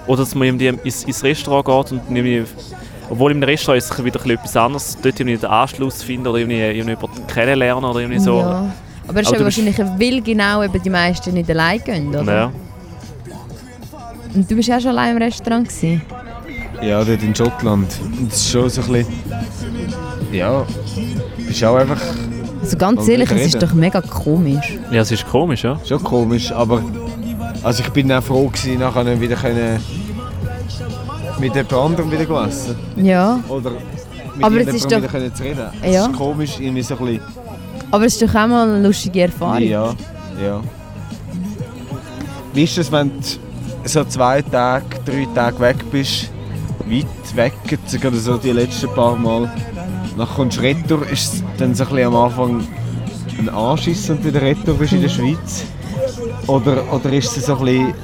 Oder 0.06 0.20
dass 0.20 0.34
man 0.34 0.60
ins, 0.60 1.04
ins 1.04 1.24
Restaurant 1.24 1.64
geht 1.64 1.92
und 1.92 2.16
irgendwie... 2.16 2.44
Obwohl 3.10 3.32
im 3.32 3.42
Restaurant 3.42 3.82
ist 3.82 3.90
es 3.90 4.04
wieder 4.04 4.20
etwas 4.26 4.56
anderes. 4.56 4.98
Dort 5.02 5.18
irgendwie 5.18 5.38
den 5.38 5.48
Anschluss 5.48 6.02
finden 6.02 6.26
oder 6.26 6.38
irgendwie, 6.38 6.60
irgendwie 6.60 6.90
jemanden 6.90 7.26
kennenlernen 7.26 7.84
oder 7.84 8.00
irgendwie 8.00 8.18
so. 8.20 8.40
ja. 8.40 8.70
Aber 9.08 9.20
es 9.20 9.30
ist 9.30 9.38
du 9.40 9.44
wahrscheinlich, 9.44 9.78
weil 9.78 10.20
genau 10.20 10.62
eben 10.62 10.82
die 10.82 10.90
meisten 10.90 11.32
nicht 11.34 11.50
allein 11.50 11.82
gehen, 11.82 12.08
oder? 12.14 12.24
Ja. 12.34 12.52
Und 14.34 14.50
du 14.50 14.54
bist 14.54 14.70
auch 14.70 14.80
schon 14.80 14.90
allein 14.90 15.16
im 15.16 15.22
Restaurant 15.22 15.66
gewesen? 15.68 16.02
Ja, 16.82 17.02
dort 17.02 17.22
in 17.22 17.34
Schottland. 17.34 17.88
Und 18.18 18.30
das 18.30 18.36
ist 18.38 18.50
schon 18.50 18.68
so 18.68 18.82
ein 18.82 18.92
bisschen... 18.92 19.12
Ja, 20.30 20.64
bist 21.38 21.64
auch 21.64 21.76
einfach 21.76 22.00
Also 22.60 22.76
ganz 22.76 23.08
ehrlich, 23.08 23.30
es 23.30 23.46
ist 23.54 23.62
doch 23.62 23.72
mega 23.72 24.00
komisch. 24.02 24.78
ja, 24.92 25.00
es 25.00 25.10
ist 25.10 25.26
komisch, 25.26 25.64
ja. 25.64 25.80
schon 25.88 26.04
komisch, 26.04 26.52
aber... 26.52 26.82
Also 27.62 27.82
ich 27.82 27.88
bin 27.90 28.12
auch 28.12 28.22
froh 28.22 28.46
gewesen, 28.48 28.78
nachher 28.78 29.20
wieder 29.20 29.34
können 29.36 29.80
mit 31.40 31.54
jemand 31.54 31.72
anderem 31.72 32.10
wieder 32.12 32.26
zu 32.26 32.36
essen. 32.36 32.76
Ja. 32.96 33.40
Oder 33.48 33.70
mit 33.70 33.80
Aber 34.44 34.56
es 34.60 34.66
jemandem 34.66 34.74
ist 34.76 34.84
wieder 34.86 35.00
doch- 35.00 35.10
können 35.10 35.34
zu 35.34 35.42
reden. 35.42 35.66
Es 35.82 35.94
Ja. 35.94 36.06
ist 36.06 36.12
komisch, 36.12 36.60
irgendwie 36.60 36.82
so 36.82 36.96
ein 36.98 37.04
bisschen... 37.06 37.20
Aber 37.90 38.04
es 38.04 38.14
ist 38.14 38.22
doch 38.22 38.34
auch 38.34 38.46
mal 38.46 38.68
eine 38.68 38.86
lustige 38.86 39.22
Erfahrung. 39.22 39.62
Ja, 39.62 39.94
ja. 40.42 40.60
Wie 42.52 42.64
ist 42.64 42.76
es, 42.78 42.90
wenn 42.92 43.10
du 43.10 43.88
so 43.88 44.04
zwei 44.04 44.42
Tage, 44.42 44.84
drei 45.04 45.26
Tage 45.34 45.60
weg 45.60 45.76
bist, 45.90 46.30
weit 46.86 47.36
weg, 47.36 47.52
gerade 48.00 48.16
so 48.16 48.36
die 48.36 48.50
letzten 48.50 48.88
paar 48.94 49.16
Mal, 49.16 49.50
dann 50.16 50.28
kommst 50.28 50.58
du 50.58 50.62
retour, 50.62 51.08
ist 51.08 51.34
es 51.34 51.44
dann 51.58 51.74
so 51.74 51.84
ein 51.84 51.90
bisschen 51.90 52.06
am 52.08 52.16
Anfang 52.16 52.66
ein 53.38 53.48
Anschiss 53.48 54.10
und 54.10 54.24
wieder 54.24 54.42
retour 54.42 54.74
bist 54.74 54.92
in 54.92 55.02
der 55.02 55.08
Schweiz? 55.08 55.64
Oder, 56.46 56.92
oder 56.92 57.12
ist 57.12 57.36
es 57.36 57.46
so 57.46 57.56
ein 57.58 57.64
bisschen, 57.64 57.94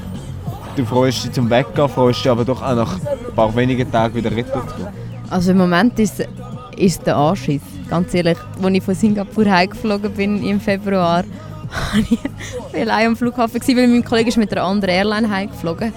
du 0.77 0.85
freust 0.85 1.25
dich 1.25 1.33
zum 1.33 1.51
Weggehen, 1.51 1.89
freust 1.89 2.25
dich 2.25 2.31
aber 2.31 2.45
doch 2.45 2.63
auch 2.63 2.75
nach 2.75 2.95
ein 2.95 3.35
paar 3.35 3.55
wenigen 3.57 3.91
Tagen 3.91 4.15
wieder 4.15 4.31
retour 4.31 4.67
zu 4.69 4.77
gehen? 4.77 4.89
Also 5.31 5.51
im 5.51 5.59
Moment 5.59 5.99
ist 5.99 6.23
es 6.77 6.99
der 7.01 7.17
Anschiss. 7.17 7.63
Ganz 7.89 8.15
ehrlich, 8.15 8.39
als 8.63 8.75
ich 8.75 8.83
von 8.83 8.95
Singapur 8.95 9.45
heimgeflogen 9.45 10.13
bin 10.13 10.43
im 10.43 10.61
Februar, 10.61 11.25
war 11.93 12.01
ich 12.75 12.81
allein 12.81 13.09
am 13.09 13.17
Flughafen, 13.17 13.61
gewesen, 13.61 13.77
weil 13.77 13.89
mein 13.89 14.05
Kollege 14.05 14.29
ist 14.29 14.37
mit 14.37 14.53
einer 14.53 14.65
anderen 14.65 14.95
Airline 14.95 15.29
heimgeflogen. 15.31 15.93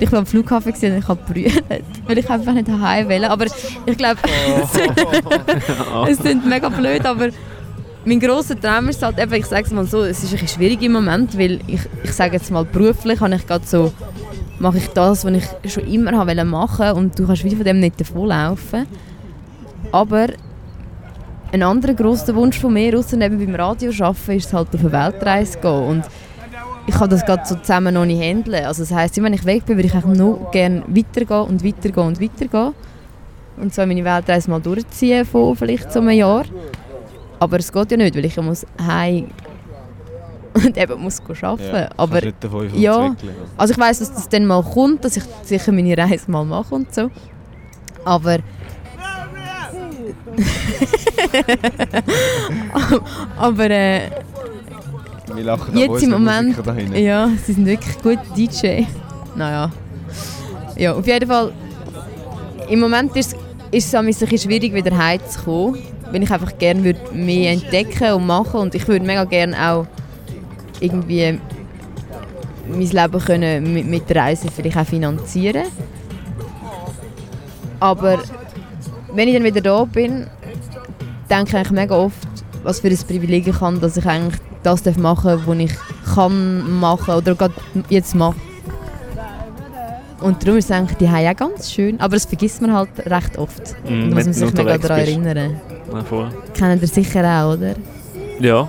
Ich 0.00 0.10
war 0.10 0.20
am 0.20 0.26
Flughafen 0.26 0.72
und 0.72 0.82
ich 0.82 1.08
habe 1.08 1.20
brüllt, 1.32 1.62
weil 2.06 2.18
ich 2.18 2.28
einfach 2.28 2.52
nicht 2.52 2.68
heim 2.68 3.08
wollte. 3.08 3.30
Aber 3.30 3.46
ich 3.86 3.96
glaube, 3.96 4.18
es 6.08 6.18
klingt 6.18 6.46
mega 6.48 6.68
blöd, 6.68 7.04
aber 7.06 7.28
mein 8.04 8.18
grosser 8.18 8.58
Traum 8.58 8.88
ist 8.88 9.02
halt, 9.02 9.18
eben, 9.18 9.32
ich 9.34 9.46
sage 9.46 9.64
es 9.64 9.70
mal 9.70 9.86
so, 9.86 10.02
es 10.02 10.24
ist 10.24 10.32
ein 10.32 10.48
schwierig 10.48 10.82
im 10.82 10.92
Moment, 10.92 11.38
weil 11.38 11.60
ich, 11.68 11.80
ich 12.02 12.12
sage 12.12 12.34
jetzt 12.34 12.50
mal 12.50 12.64
beruflich, 12.64 13.20
habe 13.20 13.34
ich 13.34 13.46
gerade 13.46 13.64
so, 13.64 13.92
mache 14.58 14.78
ich 14.78 14.88
das, 14.88 15.24
was 15.24 15.32
ich 15.62 15.72
schon 15.72 15.86
immer 15.86 16.26
wollen 16.26 16.48
machen 16.48 16.90
und 16.92 17.18
du 17.18 17.26
kannst 17.26 17.44
wieder 17.44 17.56
von 17.56 17.64
dem 17.64 17.78
nicht 17.78 18.00
davonlaufen. 18.00 18.86
Aber 19.92 20.28
ein 21.52 21.62
anderer 21.62 21.94
grosser 21.94 22.34
Wunsch 22.34 22.58
von 22.58 22.72
mir, 22.72 22.98
außer 22.98 23.20
eben 23.20 23.38
beim 23.38 23.54
Radio 23.54 23.92
arbeiten, 24.00 24.32
ist 24.32 24.46
es 24.46 24.52
halt 24.52 24.68
auf 24.74 24.80
eine 24.80 24.92
Weltreise 24.92 25.52
zu 25.52 25.58
gehen. 25.58 25.86
Und 25.86 26.04
ich 26.86 26.94
kann 26.94 27.10
das 27.10 27.24
gerade 27.24 27.42
so 27.46 27.56
zusammen 27.56 27.94
noch 27.94 28.06
nicht 28.06 28.22
handeln. 28.22 28.64
Also 28.64 28.82
das 28.82 28.92
heisst, 28.92 29.22
wenn 29.22 29.34
ich 29.34 29.44
weg 29.44 29.66
bin, 29.66 29.76
würde 29.76 29.88
ich 29.88 29.94
eigentlich 29.94 30.18
nur 30.18 30.50
gerne 30.50 30.82
weitergehen 30.88 31.42
und 31.42 31.64
weitergehen 31.64 32.06
und 32.06 32.20
weitergehen. 32.20 32.74
Und 33.58 33.74
so 33.74 33.86
meine 33.86 34.04
Weltreise 34.04 34.50
mal 34.50 34.60
durchziehen 34.60 35.26
von 35.26 35.54
vielleicht 35.54 35.92
so 35.92 36.00
einem 36.00 36.10
Jahr. 36.10 36.44
Aber 37.38 37.58
es 37.58 37.70
geht 37.70 37.90
ja 37.90 37.96
nicht, 37.98 38.16
weil 38.16 38.24
ich 38.24 38.36
ja 38.36 38.42
muss 38.42 38.66
heim 38.80 39.28
und 40.54 40.76
eben 40.76 41.00
muss 41.00 41.20
arbeiten. 41.42 41.76
Ja, 41.76 41.90
Aber 41.96 42.22
ja. 42.74 43.06
entwickeln. 43.06 43.36
Also 43.58 43.74
ich 43.74 43.78
weiß, 43.78 43.98
dass 43.98 44.14
das 44.14 44.28
dann 44.28 44.46
mal 44.46 44.62
kommt, 44.62 45.04
dass 45.04 45.16
ich 45.16 45.24
sicher 45.42 45.70
meine 45.70 45.96
Reise 45.96 46.30
mal 46.30 46.44
mache 46.44 46.74
und 46.74 46.94
so. 46.94 47.10
Aber... 48.04 48.38
Aber 53.36 53.70
äh, 53.70 54.10
Wir 55.34 55.44
lachen 55.44 55.76
Jetzt 55.76 56.02
im 56.02 56.10
Moment- 56.10 56.56
ja, 56.94 57.30
sie 57.44 57.52
sind 57.52 57.66
wirklich 57.66 58.00
gut 58.02 58.18
DJ. 58.36 58.82
Naja. 59.36 59.70
Ja, 60.76 60.94
auf 60.94 61.06
jeden 61.06 61.28
Fall. 61.28 61.52
Im 62.68 62.80
Moment 62.80 63.16
ist, 63.16 63.34
ist 63.70 63.86
es 63.88 63.94
ein 63.94 64.06
bisschen 64.06 64.38
schwierig, 64.38 64.72
wieder 64.74 64.96
heimzukommen. 64.96 65.78
Weil 66.10 66.22
ich 66.22 66.30
einfach 66.30 66.56
gerne 66.58 66.84
würd 66.84 67.14
mehr 67.14 67.52
entdecken 67.52 68.12
und 68.12 68.26
machen 68.26 68.60
und 68.60 68.74
ich 68.74 68.86
würde 68.86 69.04
mega 69.06 69.24
gerne 69.24 69.56
auch 69.70 69.86
irgendwie 70.80 71.40
mein 72.68 72.80
Leben 72.80 73.18
können 73.24 73.72
mit, 73.72 73.86
mit 73.86 74.10
der 74.10 74.16
Reise 74.22 74.48
vielleicht 74.54 74.76
auch 74.76 74.86
finanzieren. 74.86 75.64
Aber 77.80 78.18
wenn 79.14 79.28
ich 79.28 79.34
dann 79.34 79.44
wieder 79.44 79.60
da 79.60 79.84
bin, 79.84 80.26
denke 81.30 81.48
ich 81.48 81.56
eigentlich 81.56 81.70
mega 81.70 81.94
oft, 81.94 82.28
was 82.62 82.80
für 82.80 82.88
ein 82.88 82.98
Privileg 83.06 83.46
ich 83.46 83.60
habe, 83.60 83.78
dass 83.78 83.96
ich 83.96 84.06
eigentlich 84.06 84.40
das 84.62 84.82
darf 84.82 84.96
machen 84.96 85.42
was 85.44 85.58
ich 85.58 85.72
kann 86.14 86.78
machen 86.78 87.14
oder 87.14 87.34
gerade 87.34 87.54
jetzt 87.88 88.14
mache. 88.14 88.36
Und 90.20 90.40
darum 90.44 90.56
ist 90.56 90.66
es 90.66 90.70
eigentlich 90.70 90.98
die 90.98 91.08
auch 91.08 91.36
ganz 91.36 91.72
schön, 91.72 92.00
aber 92.00 92.14
das 92.14 92.26
vergisst 92.26 92.62
man 92.62 92.72
halt 92.72 92.90
recht 93.06 93.38
oft. 93.38 93.74
Mm, 93.84 94.10
da 94.10 94.14
muss 94.14 94.24
man 94.24 94.32
sich 94.32 94.52
mega 94.52 94.78
daran 94.78 94.98
erinnern. 95.00 95.60
Ja, 95.92 96.04
voll. 96.04 96.28
Kennen 96.54 96.80
ihr 96.80 96.86
sicher 96.86 97.24
auch, 97.24 97.54
oder? 97.54 97.74
Ja. 98.38 98.68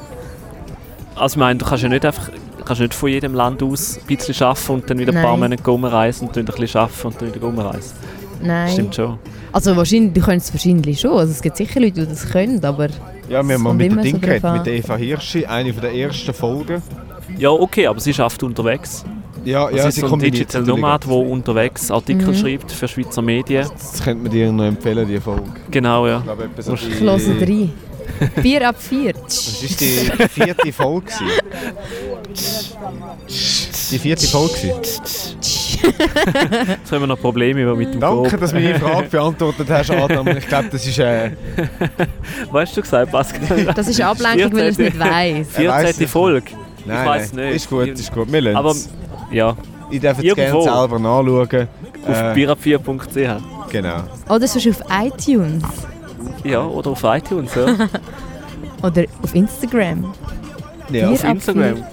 Also 1.15 1.33
ich 1.33 1.39
meine, 1.39 1.59
du 1.59 1.65
kannst 1.65 1.83
ja 1.83 1.89
nicht 1.89 2.05
einfach 2.05 2.31
kannst 2.65 2.81
nicht 2.81 2.93
von 2.93 3.09
jedem 3.09 3.33
Land 3.33 3.61
aus 3.61 3.97
ein 3.97 4.15
bisschen 4.17 4.45
arbeiten 4.45 4.71
und 4.71 4.89
dann 4.89 4.99
wieder 4.99 5.13
ein 5.13 5.21
paar. 5.21 5.37
Monate 5.37 5.63
rumreisen 5.63 6.27
und 6.27 6.35
dann 6.35 6.47
ein 6.47 6.55
bisschen 6.55 6.81
arbeiten 6.81 7.07
und 7.07 7.21
dann 7.21 7.35
wieder 7.35 7.45
rumreisen. 7.45 7.93
Nein. 8.43 8.71
Stimmt 8.71 8.95
schon. 8.95 9.17
Also 9.51 9.75
wahrscheinlich, 9.75 10.13
du 10.13 10.21
könntest 10.21 10.49
es 10.49 10.53
wahrscheinlich 10.53 10.99
schon. 10.99 11.11
Also 11.17 11.31
es 11.31 11.41
gibt 11.41 11.57
sicher 11.57 11.79
Leute, 11.79 12.01
die 12.01 12.07
das 12.07 12.27
können, 12.29 12.63
aber 12.63 12.87
Ja, 13.29 13.45
wir 13.47 13.55
haben 13.55 13.63
mal 13.63 13.73
mit 13.73 13.91
der 13.91 13.97
so 13.97 14.17
Ding 14.17 14.43
an. 14.43 14.57
mit 14.57 14.65
der 14.65 14.73
Eva 14.75 14.95
Hirschi, 14.95 15.45
eine 15.45 15.73
von 15.73 15.81
der 15.81 15.93
ersten 15.93 16.33
Folgen. 16.33 16.81
Ja, 17.37 17.49
okay, 17.49 17.87
aber 17.87 17.99
sie 17.99 18.13
schafft 18.13 18.41
unterwegs. 18.43 19.03
Ja, 19.45 19.69
Das 19.69 19.77
ja, 19.77 19.87
ist 19.89 19.97
so 19.99 20.13
ein 20.13 20.19
Digital 20.19 20.61
Nomad, 20.63 21.03
der 21.05 21.11
unterwegs 21.11 21.91
Artikel 21.91 22.29
Mhm. 22.29 22.35
schreibt 22.35 22.71
für 22.71 22.87
Schweizer 22.87 23.21
Medien. 23.21 23.67
Das 23.77 24.01
könnte 24.01 24.23
man 24.23 24.31
dir 24.31 24.51
noch 24.51 24.63
empfehlen, 24.65 25.07
die 25.07 25.19
Folge. 25.19 25.43
Genau, 25.69 26.07
ja. 26.07 26.19
Ich 26.19 26.23
glaube, 26.23 26.43
etwa 26.45 26.61
so 26.61 26.75
höre 26.77 27.41
rein. 27.41 27.71
Vier 28.41 28.67
ab 28.69 28.75
vier. 28.79 29.13
Das 29.13 29.61
war 29.63 30.17
die 30.17 30.29
vierte 30.29 30.71
Folge. 30.71 31.07
Die 33.91 33.99
vierte 33.99 34.25
Folge. 34.27 34.73
Jetzt 35.83 36.91
haben 36.91 37.01
wir 37.01 37.07
noch 37.07 37.19
Probleme 37.19 37.65
mit 37.75 37.93
dem 37.93 37.99
Danke, 37.99 38.29
Grob. 38.29 38.39
dass 38.39 38.51
du 38.51 38.55
meine 38.59 38.79
Frage 38.79 39.07
beantwortet 39.09 39.67
hast, 39.69 39.91
Adam. 39.91 40.27
Ich 40.27 40.47
glaube, 40.47 40.69
das 40.71 40.85
ist... 40.87 40.99
Äh, 40.99 41.31
Weißt 42.51 42.77
du 42.77 42.81
gesagt, 42.81 43.11
Pascal? 43.11 43.65
Das 43.75 43.87
ist 43.87 44.01
Ablenkung, 44.01 44.53
weil 44.53 44.59
er 44.63 44.69
es 44.69 44.77
nicht 44.77 44.99
weiss. 44.99 45.47
Weiss 45.57 45.81
14. 45.95 46.03
es 46.05 46.11
Folge. 46.11 46.51
nein, 46.85 47.05
weiss 47.07 47.33
nein, 47.33 47.45
nicht. 47.47 47.55
ist 47.57 47.69
gut, 47.69 47.87
ist 47.87 48.13
gut. 48.13 48.31
Wir 48.31 48.41
lassen 48.41 48.57
Aber 48.57 48.71
es. 48.71 48.89
ja, 49.31 49.55
Ich 49.89 49.99
darf 50.01 50.17
es 50.19 50.35
gerne 50.35 50.61
selber 50.61 50.99
nachschauen. 50.99 51.67
auf 52.07 52.21
Äh, 52.21 52.33
birab4.ch. 52.33 53.41
genau. 53.71 54.03
Oder 54.29 54.47
sonst 54.47 54.67
auf 54.69 54.81
iTunes. 55.03 55.63
Ja, 56.43 56.61
oder 56.65 56.91
auf 56.91 57.03
iTunes, 57.03 57.53
ja. 57.55 57.65
Oder 58.81 59.03
auf 59.21 59.33
Instagram. 59.33 60.13
Ja, 60.89 61.09
auf 61.09 61.23
Instagram. 61.23 61.83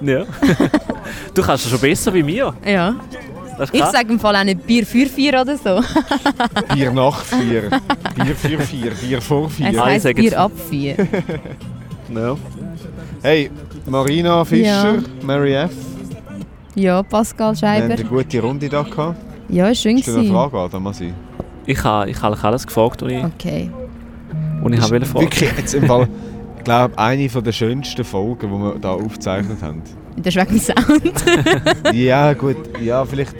Ja. 0.00 0.24
du 1.34 1.42
kannst 1.42 1.64
es 1.64 1.70
schon 1.70 1.80
besser 1.80 2.12
wie 2.14 2.22
mir. 2.22 2.52
Ja. 2.66 2.94
Ich 3.72 3.82
sage 3.84 4.12
im 4.12 4.20
Fall 4.20 4.36
auch 4.36 4.44
nicht 4.44 4.66
Bier 4.66 4.84
für 4.84 5.06
vier 5.06 5.40
oder 5.40 5.56
so. 5.56 5.80
Bier 6.74 6.92
nach 6.92 7.22
vier, 7.24 7.70
Bier 8.14 8.36
für 8.36 8.58
vier, 8.60 8.90
Bier 8.90 9.22
vor 9.22 9.46
Es 9.46 9.54
vier. 9.54 9.70
Ich 9.70 9.80
heisst 9.80 10.04
jetzt- 10.04 10.16
Bier 10.16 10.38
ab 10.40 10.52
vier. 10.70 10.96
Ja. 12.14 12.36
Hey, 13.22 13.50
Marina 13.86 14.44
Fischer, 14.44 14.94
Ja. 14.94 15.02
Mary 15.22 15.54
F. 15.54 15.72
Ja, 16.76 17.02
Pascal 17.02 17.54
Wir 17.60 17.68
haben 17.68 17.80
Scheiber. 17.80 17.94
eine 17.94 18.04
gute 18.04 18.40
Runde 18.40 18.68
da 18.68 18.82
gehabt. 18.82 19.16
Ja, 19.48 19.68
ist 19.68 19.80
schön 19.82 19.96
Hast 19.96 20.06
du 20.08 20.18
eine. 20.20 20.30
Frage, 20.30 20.56
Adam? 20.56 20.82
Masi? 20.84 21.12
Ich 21.64 21.82
habe 21.82 22.08
ich 22.10 22.22
hab 22.22 22.44
alles 22.44 22.64
gefragt, 22.64 23.02
was 23.02 23.10
ich, 23.10 23.24
Okay. 23.24 23.70
was 24.62 24.72
ich 24.72 24.90
wollte 24.90 25.06
fragen. 25.06 25.24
Wirklich, 25.24 25.50
jetzt 25.58 25.74
im 25.74 25.86
Fall, 25.86 26.06
glaube, 26.66 26.98
eine 26.98 27.28
von 27.28 27.44
der 27.44 27.52
schönsten 27.52 28.04
Folgen, 28.04 28.40
die 28.40 28.58
wir 28.58 28.74
hier 28.80 28.90
aufgezeichnet 28.90 29.62
haben. 29.62 29.82
Das 30.16 30.34
ist 30.34 30.36
wegen 30.36 30.48
dem 30.48 30.60
Sound. 30.60 31.94
Ja, 31.94 32.32
gut, 32.34 32.56
ja, 32.82 33.04
vielleicht. 33.04 33.34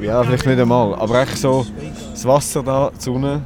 Ja, 0.00 0.22
vielleicht 0.22 0.46
nicht 0.46 0.60
einmal. 0.60 0.94
Aber 0.94 1.22
echt 1.22 1.38
so, 1.38 1.64
das 2.10 2.24
Wasser 2.24 2.62
da, 2.62 2.90
die 2.94 3.02
Sonne. 3.02 3.42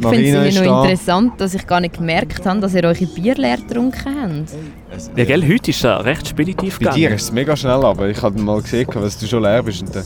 Ich 0.00 0.06
finde 0.06 0.46
es 0.48 0.54
noch 0.56 0.62
da. 0.62 0.82
interessant, 0.84 1.40
dass 1.40 1.54
ich 1.54 1.66
gar 1.66 1.80
nicht 1.80 1.96
gemerkt 1.96 2.46
habe, 2.46 2.60
dass 2.60 2.74
ihr 2.74 2.84
eure 2.84 3.06
Bier 3.06 3.34
leer 3.34 3.56
getrunken 3.56 4.04
habt. 4.04 5.16
Ja, 5.16 5.24
gell, 5.24 5.42
heute 5.42 5.70
ist 5.70 5.84
es 5.84 6.04
recht 6.04 6.28
speditiv 6.28 6.74
Bei 6.74 6.84
gegangen. 6.84 6.96
dir 6.96 7.10
ist 7.14 7.22
es 7.22 7.32
mega 7.32 7.56
schnell, 7.56 7.84
aber 7.84 8.08
ich 8.08 8.22
habe 8.22 8.40
mal 8.40 8.60
gesehen, 8.62 8.86
dass 8.94 9.18
du 9.18 9.26
schon 9.26 9.42
leer 9.42 9.62
bist 9.62 9.82
und 9.82 9.96
dann 9.96 10.04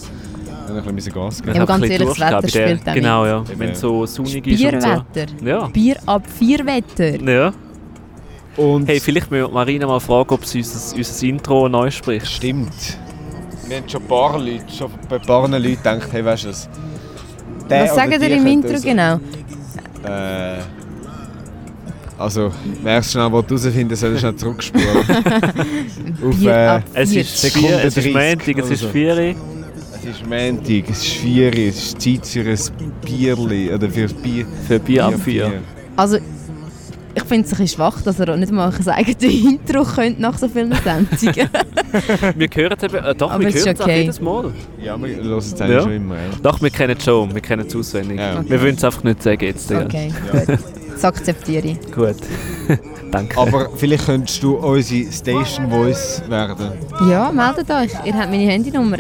dann 0.77 0.89
ein 0.89 0.95
bisschen 0.97 1.13
Gas 1.13 1.37
Ich 1.39 1.43
geben. 1.43 1.55
Ja, 1.57 1.61
hab 1.63 1.69
ganz 1.69 1.85
ehrlich, 1.89 2.09
das 2.09 2.21
Wetter 2.21 2.49
spielt 2.49 2.89
auch 2.89 2.95
Genau, 2.95 3.27
ja. 3.27 3.45
Wenn 3.57 3.71
es 3.71 3.81
so 3.81 4.07
sonnig 4.07 4.35
ist 4.47 4.63
und 4.65 4.71
Bierwetter. 4.71 5.05
so. 5.41 5.47
Ja. 5.47 5.67
Bier 5.69 5.97
ab 6.07 6.23
vier 6.39 6.67
Wetter. 6.67 7.21
ja. 7.23 7.53
Und 8.57 8.87
Hey, 8.87 9.01
vielleicht 9.01 9.31
müssen 9.31 9.47
wir 9.47 9.49
Marina 9.53 9.87
mal 9.87 9.99
fragen, 10.01 10.29
ob 10.35 10.45
sie 10.45 10.59
unser, 10.59 10.97
unser 10.97 11.27
Intro 11.27 11.69
neu 11.71 11.91
spricht. 11.91 12.27
stimmt. 12.27 12.99
Wir 13.67 13.79
haben 13.79 13.89
schon 13.89 14.03
ein 14.03 14.09
paar 14.09 14.39
Leute, 14.39 14.65
schon 14.77 14.91
bei 15.09 15.17
ein 15.17 15.23
paar 15.23 15.49
Leuten 15.49 15.63
gedacht, 15.63 16.09
hey, 16.13 16.23
weißt 16.25 16.45
du 16.45 16.49
was? 16.51 16.69
Was 17.69 17.95
sagen 17.95 18.11
die 18.21 18.27
ihr 18.27 18.37
im 18.37 18.47
Intro 18.47 18.73
uns- 18.75 18.83
genau? 18.83 19.15
Äh, 20.05 20.59
also, 22.19 22.53
merkst 22.83 23.15
du 23.15 23.19
schnell, 23.19 23.33
was 23.33 23.47
du 23.47 23.57
herausfinden 23.57 23.97
sollst, 23.97 24.21
schnell 24.21 24.37
zurückspulen. 24.37 24.87
Auf, 26.23 26.37
Bier 26.39 26.83
äh, 26.95 27.01
Es 27.03 27.15
ist, 27.17 27.41
Sekunde 27.41 27.69
vier, 27.69 27.77
es 27.85 27.97
ist 27.97 28.15
30 28.15 28.15
Montag, 28.15 28.59
es 28.65 28.71
ist 28.71 28.81
so. 28.81 28.89
4 28.89 29.17
Uhr. 29.17 29.35
Es 30.03 30.17
ist 30.21 30.27
Montag, 30.27 30.91
es 30.91 30.99
ist 31.03 31.13
4 31.15 31.47
Uhr, 31.49 31.59
es 31.59 31.77
ist 31.77 32.01
Zeit 32.01 32.27
für 32.27 32.41
ein 32.51 32.93
Bierli, 33.05 33.73
oder 33.73 33.89
für 33.89 34.03
ein 34.03 34.15
Bier. 34.23 34.47
für 34.67 34.79
Bier 34.79 35.05
ab 35.07 35.15
4. 35.23 35.53
Also, 35.97 36.19
ich 37.15 37.23
finde 37.25 37.47
es 37.47 37.53
ein 37.53 37.59
bisschen 37.59 37.69
schwach, 37.69 38.01
dass 38.03 38.19
ihr 38.19 38.29
auch 38.29 38.37
nicht 38.37 38.51
mal 38.53 38.73
ein 38.73 38.89
eigenes 38.89 39.23
Intro 39.45 39.85
könnt 39.85 40.19
nach 40.19 40.39
so 40.39 40.49
vielen 40.49 40.73
Sendungen. 40.73 41.11
Wir 42.37 42.49
hören 42.55 42.75
es 42.77 42.83
eben, 42.85 43.05
äh, 43.05 43.15
doch, 43.15 43.31
Aber 43.31 43.45
wir 43.45 43.53
hören 43.53 43.69
es 43.75 43.81
auch 43.81 43.85
okay. 43.85 44.01
jedes 44.01 44.21
Mal. 44.21 44.51
Ja, 44.83 45.01
wir 45.03 45.17
hören 45.17 45.39
es 45.39 45.53
eigentlich 45.61 45.77
Ja. 45.77 45.83
schon 45.83 45.93
immer. 45.93 46.15
Ja. 46.17 46.23
Doch, 46.43 46.63
wir 46.63 46.71
kennen 46.71 46.97
es 46.97 47.05
schon, 47.05 47.35
wir 47.35 47.41
kennen 47.43 47.67
es 47.67 47.77
auswendig. 47.77 48.19
Ja. 48.19 48.43
Wir 48.49 48.63
wollen 48.63 48.77
es 48.77 48.83
einfach 48.85 49.05
nicht 49.05 49.23
sagen 49.23 49.45
jetzt. 49.45 49.71
Ja. 49.71 49.83
Okay, 49.85 50.11
gut. 50.33 50.59
Das 50.95 51.05
akzeptiere 51.05 51.69
ich. 51.69 51.93
Gut. 51.93 52.17
Danke. 53.13 53.39
Aber 53.39 53.69
vielleicht 53.77 54.07
könntest 54.07 54.43
du 54.43 54.57
unsere 54.57 55.13
Station 55.13 55.71
Voice 55.71 56.23
werden. 56.29 56.73
Ja, 57.09 57.31
meldet 57.31 57.71
euch. 57.71 57.91
Ihr 58.07 58.15
habt 58.15 58.31
meine 58.31 58.51
Handynummer. 58.51 58.97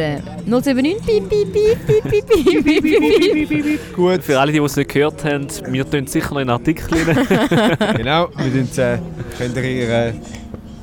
079 0.46 1.02
piep, 1.06 1.28
piep, 1.30 1.52
piep, 1.52 1.86
piep, 1.86 2.26
piep, 2.28 2.64
piep, 2.64 2.82
piep, 2.82 3.48
piep, 3.48 3.48
piep. 3.48 3.96
Gut, 3.96 4.22
Für 4.22 4.38
alle, 4.38 4.52
die 4.52 4.58
es 4.58 4.76
nicht 4.76 4.90
gehört 4.90 5.24
haben, 5.24 5.46
wir 5.70 5.90
tun 5.90 6.06
sicher 6.06 6.34
noch 6.34 6.40
in 6.42 6.50
einen 6.50 6.50
Artikel 6.50 6.86
rein. 6.92 7.96
genau. 7.96 8.28
Wir 8.36 8.52
tun, 8.52 8.68
äh, 8.84 8.98
könnt 9.38 9.56
ihr 9.56 9.64
ihr 9.64 9.88
äh, 9.88 10.12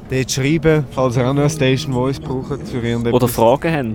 dort 0.10 0.32
schreiben, 0.32 0.86
falls 0.90 1.16
ihr 1.16 1.22
auch 1.28 1.34
noch 1.34 1.42
eine 1.42 1.50
Station 1.52 1.94
Voice 1.94 2.20
braucht 2.20 2.68
für 2.68 2.78
irgendetwas. 2.80 3.14
Oder 3.14 3.28
Fragen 3.28 3.72
haben. 3.72 3.94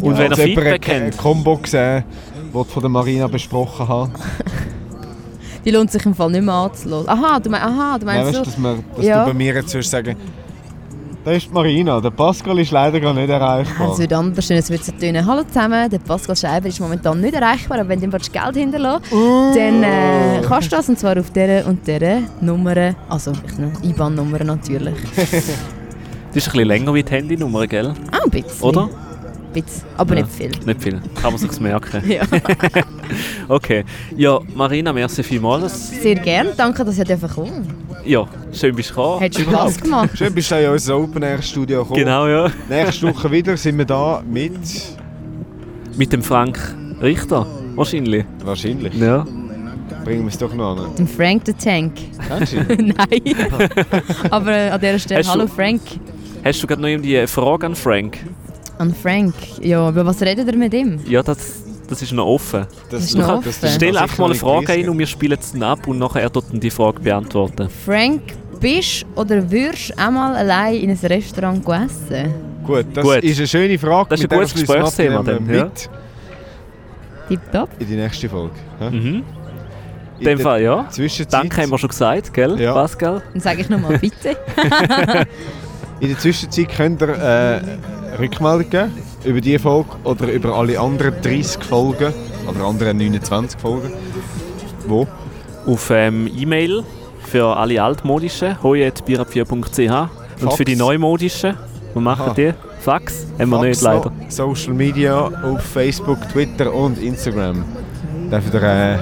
Und 0.00 0.16
wenn 0.16 0.30
ihr 0.30 0.36
Feedback 0.36 0.88
habt, 0.88 1.18
Combo 1.18 1.58
gesehen, 1.58 2.04
die 2.54 2.64
von 2.64 2.82
der 2.82 2.88
Marina 2.88 3.26
besprochen 3.26 3.86
hast. 3.86 4.12
Die 5.64 5.70
lohnt 5.70 5.90
sich 5.90 6.04
im 6.06 6.14
Fall 6.14 6.30
nicht 6.30 6.42
mehr 6.44 6.54
anzuhören. 6.54 7.08
Aha, 7.08 7.38
du 7.40 7.50
meinst, 7.50 7.66
aha, 7.66 7.98
du 7.98 8.06
Ja, 8.06 8.12
meinst 8.12 8.26
weißt, 8.26 8.36
so. 8.38 8.44
dass, 8.44 8.58
wir, 8.58 8.78
dass 8.96 9.04
Ja. 9.06 9.20
du 9.24 9.30
bei 9.30 9.34
mir 9.34 9.54
jetzt 9.54 9.90
sagen, 9.90 10.16
da 11.24 11.30
ist 11.30 11.52
Marina, 11.52 12.00
der 12.00 12.10
Pascal 12.10 12.58
ist 12.58 12.72
leider 12.72 12.98
gar 12.98 13.14
nicht 13.14 13.28
erreichbar. 13.30 13.92
Es 13.92 13.98
wird 14.00 14.12
anders 14.12 14.44
sein, 14.48 14.56
es 14.58 14.68
wird 14.70 14.82
so 14.84 14.90
tönen. 14.90 15.24
Hallo 15.24 15.44
zusammen, 15.44 15.88
der 15.88 15.98
Pascal 16.00 16.34
Scheiber 16.34 16.66
ist 16.66 16.80
momentan 16.80 17.20
nicht 17.20 17.34
erreichbar, 17.34 17.78
aber 17.78 17.88
wenn 17.90 18.00
du 18.00 18.06
ihm 18.06 18.10
Geld 18.10 18.56
hinterlassen 18.56 19.04
dann 19.54 19.82
äh, 19.84 20.42
kannst 20.44 20.72
du 20.72 20.76
das 20.76 20.88
und 20.88 20.98
zwar 20.98 21.16
auf 21.16 21.30
dieser 21.30 21.64
und 21.68 21.86
dieser 21.86 22.18
Nummer, 22.40 22.96
also 23.08 23.30
IBAN-Nummer 23.84 24.42
natürlich. 24.42 24.96
das 25.14 25.32
ist 25.32 25.48
ein 25.48 26.32
bisschen 26.32 26.64
länger 26.66 26.92
wie 26.92 27.04
die 27.04 27.12
Handynummer, 27.12 27.68
gell? 27.68 27.94
Ah, 28.10 28.18
ein 28.24 28.30
bisschen. 28.30 28.60
Oder? 28.62 28.88
Bisschen, 29.52 29.82
aber 29.96 30.14
Ja. 30.16 30.22
nicht 30.22 30.32
viel. 30.34 30.50
Nicht 30.64 30.82
viel. 30.82 31.00
Kann 31.20 31.32
man 31.32 31.38
sich 31.38 31.60
merken. 31.60 32.02
Ja. 32.08 32.22
Okay. 33.48 33.84
Ja, 34.16 34.38
Marina, 34.54 34.92
merci 34.92 35.22
vielmals. 35.22 35.90
Sehr 35.90 36.14
gern, 36.14 36.48
danke, 36.56 36.82
dass 36.84 36.96
ihr 36.96 37.04
dürfen 37.04 37.28
kommen. 37.28 37.68
Ja, 38.04 38.26
schön 38.52 38.74
bist 38.74 38.90
du 38.90 38.94
gekommen. 38.94 39.20
Hat 39.20 39.34
Spaß 39.34 39.80
gemacht. 39.82 40.10
Schön, 40.14 40.32
bist 40.34 40.50
du 40.50 40.54
in 40.64 40.70
unser 40.70 40.96
Open 40.98 41.22
Air 41.22 41.42
Studio 41.42 41.82
gekommen. 41.82 42.00
Genau, 42.00 42.26
ja. 42.26 42.50
Nächste 42.70 43.08
Woche 43.08 43.30
wieder 43.30 43.56
sind 43.56 43.76
wir 43.76 43.84
da 43.84 44.22
mit. 44.26 44.52
Mit 45.96 46.12
dem 46.12 46.22
Frank 46.22 46.58
Richter, 47.02 47.46
wahrscheinlich. 47.74 48.24
Wahrscheinlich. 48.44 48.94
Ja. 48.94 49.26
bringen 50.04 50.22
wir 50.22 50.28
es 50.28 50.38
doch 50.38 50.54
noch 50.54 50.76
an. 50.78 50.94
Den 50.96 51.06
Frank 51.06 51.42
the 51.44 51.52
Tank. 51.52 51.92
Kennst 52.28 52.54
du 52.54 52.56
ihn? 52.60 52.94
Nein. 52.96 53.36
Aber 54.30 54.50
äh, 54.52 54.70
an 54.70 54.80
dieser 54.80 54.98
Stelle, 54.98 55.20
Hast 55.20 55.26
du- 55.28 55.32
hallo 55.32 55.46
Frank. 55.46 55.82
Hast 56.44 56.62
du 56.62 56.66
gerade 56.66 56.80
noch 56.80 56.88
irgendwie 56.88 57.18
eine 57.18 57.28
Frage 57.28 57.66
an 57.66 57.74
Frank? 57.74 58.18
An 58.82 58.92
Frank. 58.92 59.34
Ja, 59.60 59.88
über 59.88 60.04
was 60.04 60.20
redet 60.20 60.48
ihr 60.48 60.56
mit 60.56 60.74
ihm? 60.74 60.98
Ja, 61.06 61.22
das, 61.22 61.62
das 61.88 62.02
ist 62.02 62.10
noch 62.12 62.26
offen. 62.26 62.66
Das, 62.90 63.04
ist 63.04 63.16
noch 63.16 63.38
offen. 63.38 63.52
Stell 63.52 63.96
einfach 63.96 64.18
mal 64.18 64.24
eine 64.26 64.34
Frage 64.34 64.72
ein 64.72 64.88
und 64.88 64.98
wir 64.98 65.06
spielen 65.06 65.38
es 65.38 65.52
dann 65.52 65.62
ab 65.62 65.86
und 65.86 65.98
nachher 66.00 66.22
er 66.22 66.30
dann 66.30 66.58
die 66.58 66.70
Frage 66.70 66.98
beantworten. 66.98 67.68
Frank, 67.86 68.22
bist 68.58 69.06
oder 69.14 69.48
würdest 69.48 69.90
du 69.90 69.98
einmal 69.98 70.34
allein 70.34 70.74
in 70.74 70.90
ein 70.90 70.98
Restaurant 71.00 71.64
essen? 71.68 72.34
Gut, 72.66 72.86
das 72.92 73.04
Gut. 73.04 73.22
ist 73.22 73.38
eine 73.38 73.46
schöne 73.46 73.78
Frage. 73.78 74.08
Das 74.10 74.20
ist 74.20 74.32
ein 74.32 74.36
gutes 74.36 74.54
Gesprächsthema 74.54 75.22
dann, 75.22 75.46
ja. 75.48 75.64
Mit 75.64 75.90
Tipptopp. 77.28 77.68
in 77.78 77.86
die 77.86 77.96
nächste 77.96 78.28
Folge. 78.28 78.54
hä? 78.80 78.90
Mhm. 78.90 79.24
In 80.18 80.24
dem 80.26 80.38
Fall, 80.40 80.62
ja. 80.62 80.86
Zwischenzeit, 80.90 81.32
Danke 81.32 81.62
haben 81.62 81.70
wir 81.70 81.78
schon 81.78 81.88
gesagt, 81.88 82.34
gell, 82.34 82.60
Ja. 82.60 82.72
Pascal? 82.74 83.22
Dann 83.32 83.40
sage 83.40 83.60
ich 83.60 83.68
nochmal 83.68 83.98
bitte. 83.98 84.36
In 86.02 86.08
der 86.08 86.18
Zwischenzeit 86.18 86.68
könnt 86.68 87.00
ihr 87.00 87.10
äh, 87.10 87.60
Rückmeldung 88.18 88.68
geben 88.68 88.92
über 89.24 89.40
diese 89.40 89.60
Folge 89.60 89.90
oder 90.02 90.32
über 90.32 90.52
alle 90.56 90.80
anderen 90.80 91.14
30 91.22 91.62
Folgen 91.62 92.12
oder 92.44 92.64
anderen 92.64 92.96
29 92.96 93.60
Folgen. 93.60 93.92
Wo? 94.88 95.06
Auf 95.64 95.90
ähm, 95.90 96.28
E-Mail 96.36 96.82
für 97.20 97.56
alle 97.56 97.80
altmodischen, 97.80 98.60
hoi.bierab4.ch 98.60 100.08
und 100.42 100.52
für 100.54 100.64
die 100.64 100.74
neumodischen, 100.74 101.56
wir 101.92 102.02
machen 102.02 102.26
Aha. 102.26 102.34
die. 102.34 102.52
Fax 102.80 103.24
haben 103.38 103.50
wir 103.50 103.58
Fax 103.58 103.68
nicht 103.68 103.82
leider. 103.82 104.10
noch, 104.10 104.30
Social 104.30 104.74
Media 104.74 105.20
auf 105.20 105.62
Facebook, 105.62 106.18
Twitter 106.32 106.74
und 106.74 107.00
Instagram. 107.00 107.64
Dürft 108.28 108.52
ihr 108.54 108.62
äh, 108.64 108.98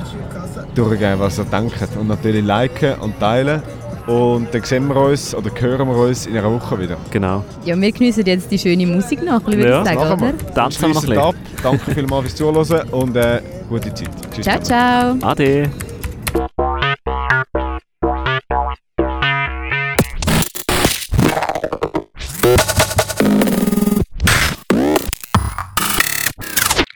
durchgeben, 0.74 1.18
was 1.18 1.38
ihr 1.38 1.46
denkt. 1.46 1.96
Und 1.98 2.08
natürlich 2.08 2.44
liken 2.44 2.96
und 3.00 3.18
teilen. 3.18 3.62
Und 4.10 4.52
dann 4.52 4.64
sehen 4.64 4.88
wir 4.88 4.96
uns 4.96 5.32
oder 5.36 5.50
hören 5.60 5.86
wir 5.86 5.96
uns 5.96 6.26
in 6.26 6.36
einer 6.36 6.50
Woche 6.50 6.76
wieder. 6.80 6.96
Genau. 7.12 7.44
Ja, 7.64 7.80
wir 7.80 7.92
genießen 7.92 8.26
jetzt 8.26 8.50
die 8.50 8.58
schöne 8.58 8.84
Musik 8.84 9.22
noch, 9.22 9.44
würde 9.46 9.68
Ja, 9.68 9.82
ich 9.82 9.88
sagen, 9.88 10.22
oder? 10.22 10.54
Tanzen 10.54 10.82
wir 10.82 10.88
noch 10.94 11.04
ein 11.08 11.18
ab. 11.18 11.34
bisschen. 11.40 11.62
Danke 11.62 11.94
vielmals 11.94 12.22
fürs 12.24 12.34
Zuhören 12.66 12.88
und 12.90 13.16
äh, 13.16 13.40
gute 13.68 13.94
Zeit. 13.94 14.10
Tschüss. 14.34 14.44
Ciao, 14.44 14.60
ciao. 14.60 15.16
Ade. 15.22 15.70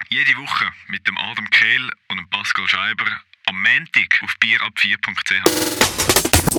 Jede 0.09 0.37
Woche 0.39 0.65
mit 0.89 1.07
dem 1.07 1.17
Adam 1.19 1.49
Kehl 1.51 1.91
und 2.09 2.17
dem 2.19 2.29
Pascal 2.31 2.67
Scheiber 2.69 3.05
am 3.47 3.63
Montag 3.63 4.21
auf 4.23 4.35
bierab4.ch. 4.43 6.54